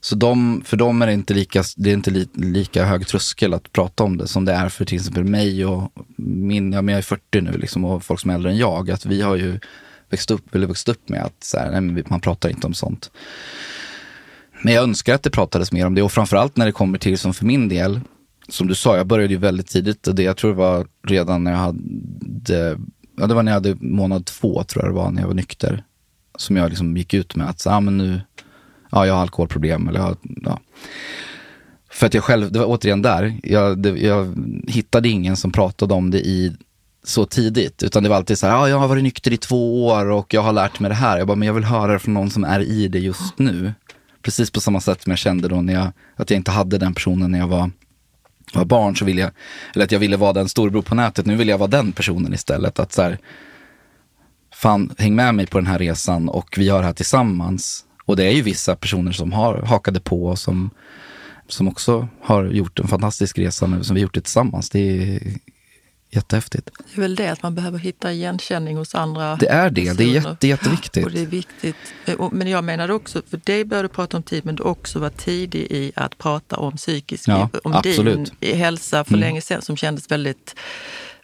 Så 0.05 0.15
de, 0.15 0.63
för 0.65 0.77
dem 0.77 1.03
är 1.03 1.07
det 1.07 1.13
inte, 1.13 1.35
lika, 1.35 1.63
det 1.77 1.91
är 1.91 1.95
inte 1.95 2.11
li, 2.11 2.29
lika 2.35 2.85
hög 2.85 3.07
tröskel 3.07 3.55
att 3.55 3.73
prata 3.73 4.05
om 4.05 4.17
det 4.17 4.27
som 4.27 4.45
det 4.45 4.53
är 4.53 4.69
för 4.69 4.85
till 4.85 4.97
exempel 4.97 5.25
mig 5.25 5.67
och 5.67 5.93
min, 6.17 6.73
ja 6.73 6.83
men 6.83 6.93
jag 6.93 6.99
är 6.99 7.03
40 7.03 7.41
nu 7.41 7.53
liksom 7.53 7.85
och 7.85 8.05
folk 8.05 8.21
som 8.21 8.31
är 8.31 8.35
äldre 8.35 8.51
än 8.51 8.57
jag. 8.57 8.91
Att 8.91 9.07
vi 9.07 9.23
har 9.23 9.37
ju 9.37 9.61
växt 10.11 10.31
upp, 10.31 10.55
eller 10.55 10.67
växt 10.67 10.89
upp 10.89 11.09
med 11.09 11.23
att 11.23 11.45
så 11.45 11.59
här, 11.59 11.81
nej, 11.81 12.05
man 12.09 12.21
pratar 12.21 12.49
inte 12.49 12.67
om 12.67 12.75
sånt. 12.75 13.11
Men 14.63 14.75
jag 14.75 14.83
önskar 14.83 15.15
att 15.15 15.23
det 15.23 15.31
pratades 15.31 15.73
mer 15.73 15.87
om 15.87 15.95
det 15.95 16.03
och 16.03 16.13
framförallt 16.13 16.57
när 16.57 16.67
det 16.67 16.73
kommer 16.73 16.99
till, 16.99 17.19
som 17.19 17.35
för 17.35 17.45
min 17.45 17.69
del, 17.69 18.01
som 18.49 18.67
du 18.69 18.75
sa, 18.75 18.97
jag 18.97 19.07
började 19.07 19.35
ju 19.35 19.39
väldigt 19.39 19.69
tidigt 19.69 20.09
och 20.09 20.15
det 20.15 20.23
jag 20.23 20.37
tror 20.37 20.51
det 20.51 20.57
var 20.57 20.87
redan 21.07 21.45
när 21.45 21.51
jag 21.51 21.59
hade, 21.59 22.79
ja 23.19 23.27
det 23.27 23.35
var 23.35 23.43
när 23.43 23.53
jag 23.53 23.57
hade 23.57 23.77
månad 23.81 24.27
två 24.27 24.65
tror 24.65 24.85
jag 24.85 24.93
det 24.93 24.97
var, 24.97 25.11
när 25.11 25.23
jag 25.23 25.29
var 25.29 25.35
nykter. 25.35 25.85
Som 26.39 26.57
jag 26.57 26.69
liksom 26.69 26.97
gick 26.97 27.15
ut 27.15 27.37
med 27.37 27.49
att, 27.49 27.65
ja 27.65 27.77
ah, 27.77 27.81
men 27.81 27.99
nu, 27.99 28.21
ja 28.93 29.07
jag 29.07 29.15
har 29.15 29.21
alkoholproblem 29.21 29.89
eller 29.89 30.01
jag, 30.01 30.17
ja. 30.43 30.61
För 31.91 32.07
att 32.07 32.15
jag 32.15 32.25
själv, 32.25 32.53
det 32.53 32.59
var 32.59 32.67
återigen 32.67 33.03
där, 33.03 33.39
jag, 33.43 33.79
det, 33.79 33.89
jag 33.89 34.35
hittade 34.69 35.09
ingen 35.09 35.37
som 35.37 35.53
pratade 35.53 35.95
om 35.95 36.11
det 36.11 36.21
i 36.21 36.57
så 37.05 37.27
tidigt. 37.27 37.83
Utan 37.83 38.03
det 38.03 38.09
var 38.09 38.17
alltid 38.17 38.39
så 38.39 38.47
här, 38.47 38.63
ah, 38.63 38.69
jag 38.69 38.79
har 38.79 38.89
varit 38.89 39.03
nykter 39.03 39.33
i 39.33 39.37
två 39.37 39.87
år 39.87 40.07
och 40.07 40.35
jag 40.35 40.43
har 40.43 40.53
lärt 40.53 40.81
mig 40.81 40.89
det 40.89 40.95
här. 40.95 41.19
Jag 41.19 41.27
bara, 41.27 41.37
men 41.37 41.47
jag 41.47 41.55
vill 41.55 41.65
höra 41.65 41.93
det 41.93 41.99
från 41.99 42.15
någon 42.15 42.31
som 42.31 42.45
är 42.45 42.61
i 42.61 42.89
det 42.89 42.99
just 42.99 43.39
nu. 43.39 43.73
Precis 44.23 44.51
på 44.51 44.61
samma 44.61 44.81
sätt 44.81 45.03
som 45.03 45.11
jag 45.11 45.19
kände 45.19 45.49
då 45.49 45.61
när 45.61 45.73
jag, 45.73 45.93
att 46.17 46.31
jag 46.31 46.37
inte 46.37 46.51
hade 46.51 46.79
den 46.79 46.95
personen 46.95 47.31
när 47.31 47.39
jag 47.39 47.49
var, 47.49 47.71
var 48.55 48.65
barn. 48.65 48.97
Så 48.97 49.05
ville 49.05 49.21
jag, 49.21 49.31
eller 49.75 49.85
att 49.85 49.93
jag 49.93 49.99
ville 49.99 50.17
vara 50.17 50.33
den 50.33 50.49
storebror 50.49 50.83
på 50.83 50.95
nätet. 50.95 51.27
Nu 51.27 51.37
vill 51.37 51.49
jag 51.49 51.59
vara 51.59 51.71
den 51.71 51.93
personen 51.93 52.35
istället. 52.35 52.79
Att 52.79 52.93
så 52.93 53.03
här, 53.03 53.19
fan, 54.55 54.95
häng 54.99 55.15
med 55.15 55.35
mig 55.35 55.47
på 55.47 55.59
den 55.59 55.67
här 55.67 55.79
resan 55.79 56.29
och 56.29 56.55
vi 56.59 56.65
gör 56.65 56.79
det 56.79 56.87
här 56.87 56.93
tillsammans. 56.93 57.85
Och 58.05 58.17
det 58.17 58.25
är 58.25 58.33
ju 58.33 58.43
vissa 58.43 58.77
personer 58.77 59.13
som 59.13 59.33
har 59.33 59.63
hakade 59.63 60.01
på 60.01 60.25
och 60.25 60.39
som, 60.39 60.71
som 61.49 61.69
också 61.69 62.09
har 62.23 62.45
gjort 62.45 62.81
en 62.81 62.89
fantastisk 62.89 63.39
resa 63.39 63.67
nu, 63.67 63.85
som 63.85 63.95
vi 63.95 64.01
gjort 64.03 64.15
det 64.15 64.21
tillsammans. 64.21 64.71
Det 64.71 64.79
är 64.79 65.21
jättehäftigt. 66.11 66.71
Det 66.95 67.01
är 67.01 67.01
väl 67.01 67.15
det 67.15 67.29
att 67.29 67.43
man 67.43 67.55
behöver 67.55 67.79
hitta 67.79 68.13
igenkänning 68.13 68.77
hos 68.77 68.95
andra 68.95 69.37
Det 69.37 69.49
är 69.49 69.71
det, 69.71 69.87
personer. 69.87 69.97
det 69.97 70.05
är 70.05 70.31
jätte, 70.31 70.49
jätteviktigt. 70.49 71.05
Och 71.05 71.11
det 71.11 71.21
är 71.21 71.27
viktigt. 71.27 71.77
Men 72.33 72.49
jag 72.49 72.65
menar 72.65 72.91
också, 72.91 73.23
för 73.31 73.41
dig 73.45 73.65
började 73.65 73.89
du 73.89 73.93
prata 73.93 74.17
om 74.17 74.23
tid, 74.23 74.45
men 74.45 74.55
du 74.55 74.63
också 74.63 74.99
var 74.99 75.11
tidig 75.11 75.61
i 75.61 75.93
att 75.97 76.19
prata 76.19 76.57
om 76.57 76.77
psykisk, 76.77 77.29
ja, 77.29 77.49
om 77.65 77.73
absolut. 77.73 78.33
din 78.41 78.57
hälsa 78.57 79.05
för 79.05 79.15
mm. 79.15 79.21
länge 79.21 79.41
sedan 79.41 79.63
som 79.63 79.77
kändes 79.77 80.11
väldigt 80.11 80.55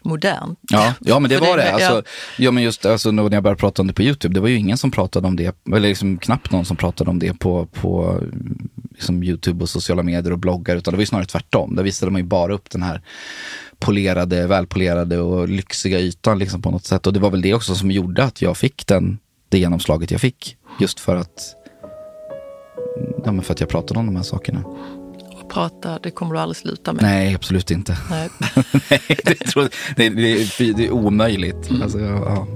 modernt. 0.03 0.59
Ja, 0.61 0.93
ja 0.99 1.19
men 1.19 1.29
det 1.29 1.37
var 1.37 1.57
det. 1.57 1.73
Alltså, 1.73 2.03
ja. 2.37 2.51
men 2.51 2.63
just 2.63 2.85
alltså, 2.85 3.11
när 3.11 3.23
jag 3.23 3.43
började 3.43 3.59
prata 3.59 3.81
om 3.81 3.87
det 3.87 3.93
på 3.93 4.03
YouTube, 4.03 4.33
det 4.33 4.39
var 4.39 4.47
ju 4.47 4.55
ingen 4.55 4.77
som 4.77 4.91
pratade 4.91 5.27
om 5.27 5.35
det, 5.35 5.55
eller 5.67 5.87
liksom 5.89 6.17
knappt 6.17 6.51
någon 6.51 6.65
som 6.65 6.77
pratade 6.77 7.09
om 7.09 7.19
det 7.19 7.39
på, 7.39 7.65
på 7.65 8.21
liksom 8.91 9.23
YouTube 9.23 9.63
och 9.63 9.69
sociala 9.69 10.03
medier 10.03 10.31
och 10.31 10.39
bloggar, 10.39 10.75
utan 10.75 10.91
det 10.91 10.95
var 10.97 11.01
ju 11.01 11.05
snarare 11.05 11.25
tvärtom. 11.25 11.75
Där 11.75 11.83
visade 11.83 12.11
man 12.11 12.21
ju 12.21 12.27
bara 12.27 12.53
upp 12.53 12.69
den 12.69 12.83
här 12.83 13.01
polerade, 13.79 14.47
välpolerade 14.47 15.19
och 15.19 15.49
lyxiga 15.49 15.99
ytan 15.99 16.39
liksom 16.39 16.61
på 16.61 16.71
något 16.71 16.85
sätt. 16.85 17.07
Och 17.07 17.13
det 17.13 17.19
var 17.19 17.29
väl 17.29 17.41
det 17.41 17.53
också 17.53 17.75
som 17.75 17.91
gjorde 17.91 18.23
att 18.23 18.41
jag 18.41 18.57
fick 18.57 18.87
den, 18.87 19.19
det 19.49 19.59
genomslaget 19.59 20.11
jag 20.11 20.21
fick. 20.21 20.57
Just 20.79 20.99
för 20.99 21.15
att, 21.15 21.55
ja, 23.25 23.41
för 23.41 23.53
att 23.53 23.59
jag 23.59 23.69
pratade 23.69 23.99
om 23.99 24.05
de 24.05 24.15
här 24.15 24.23
sakerna. 24.23 24.63
Prata, 25.49 25.99
det 25.99 26.11
kommer 26.11 26.33
du 26.33 26.39
aldrig 26.39 26.57
sluta 26.57 26.93
med? 26.93 27.03
Nej, 27.03 27.35
absolut 27.35 27.71
inte. 27.71 27.97
Nej. 28.09 28.29
Nej 28.89 29.19
det, 29.23 29.35
tror, 29.35 29.69
det, 29.95 30.09
det, 30.09 30.73
det 30.73 30.85
är 30.85 30.91
omöjligt. 30.91 31.69
Mm. 31.69 31.81
Alltså, 31.81 31.99
ja, 31.99 32.47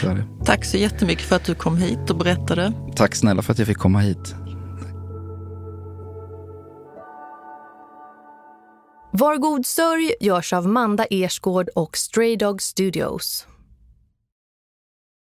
så 0.00 0.16
Tack 0.44 0.64
så 0.64 0.76
jättemycket 0.76 1.24
för 1.24 1.36
att 1.36 1.44
du 1.44 1.54
kom 1.54 1.76
hit 1.76 2.10
och 2.10 2.16
berättade. 2.16 2.72
Tack 2.96 3.14
snälla 3.14 3.42
för 3.42 3.52
att 3.52 3.58
jag 3.58 3.68
fick 3.68 3.78
komma 3.78 3.98
hit. 3.98 4.34
Var 9.12 9.36
god 9.36 9.66
sörj 9.66 10.14
görs 10.20 10.52
av 10.52 10.68
Manda 10.68 11.04
Ersgård 11.04 11.68
och 11.74 11.96
Stray 11.96 12.36
Dog 12.36 12.62
Studios. 12.62 13.46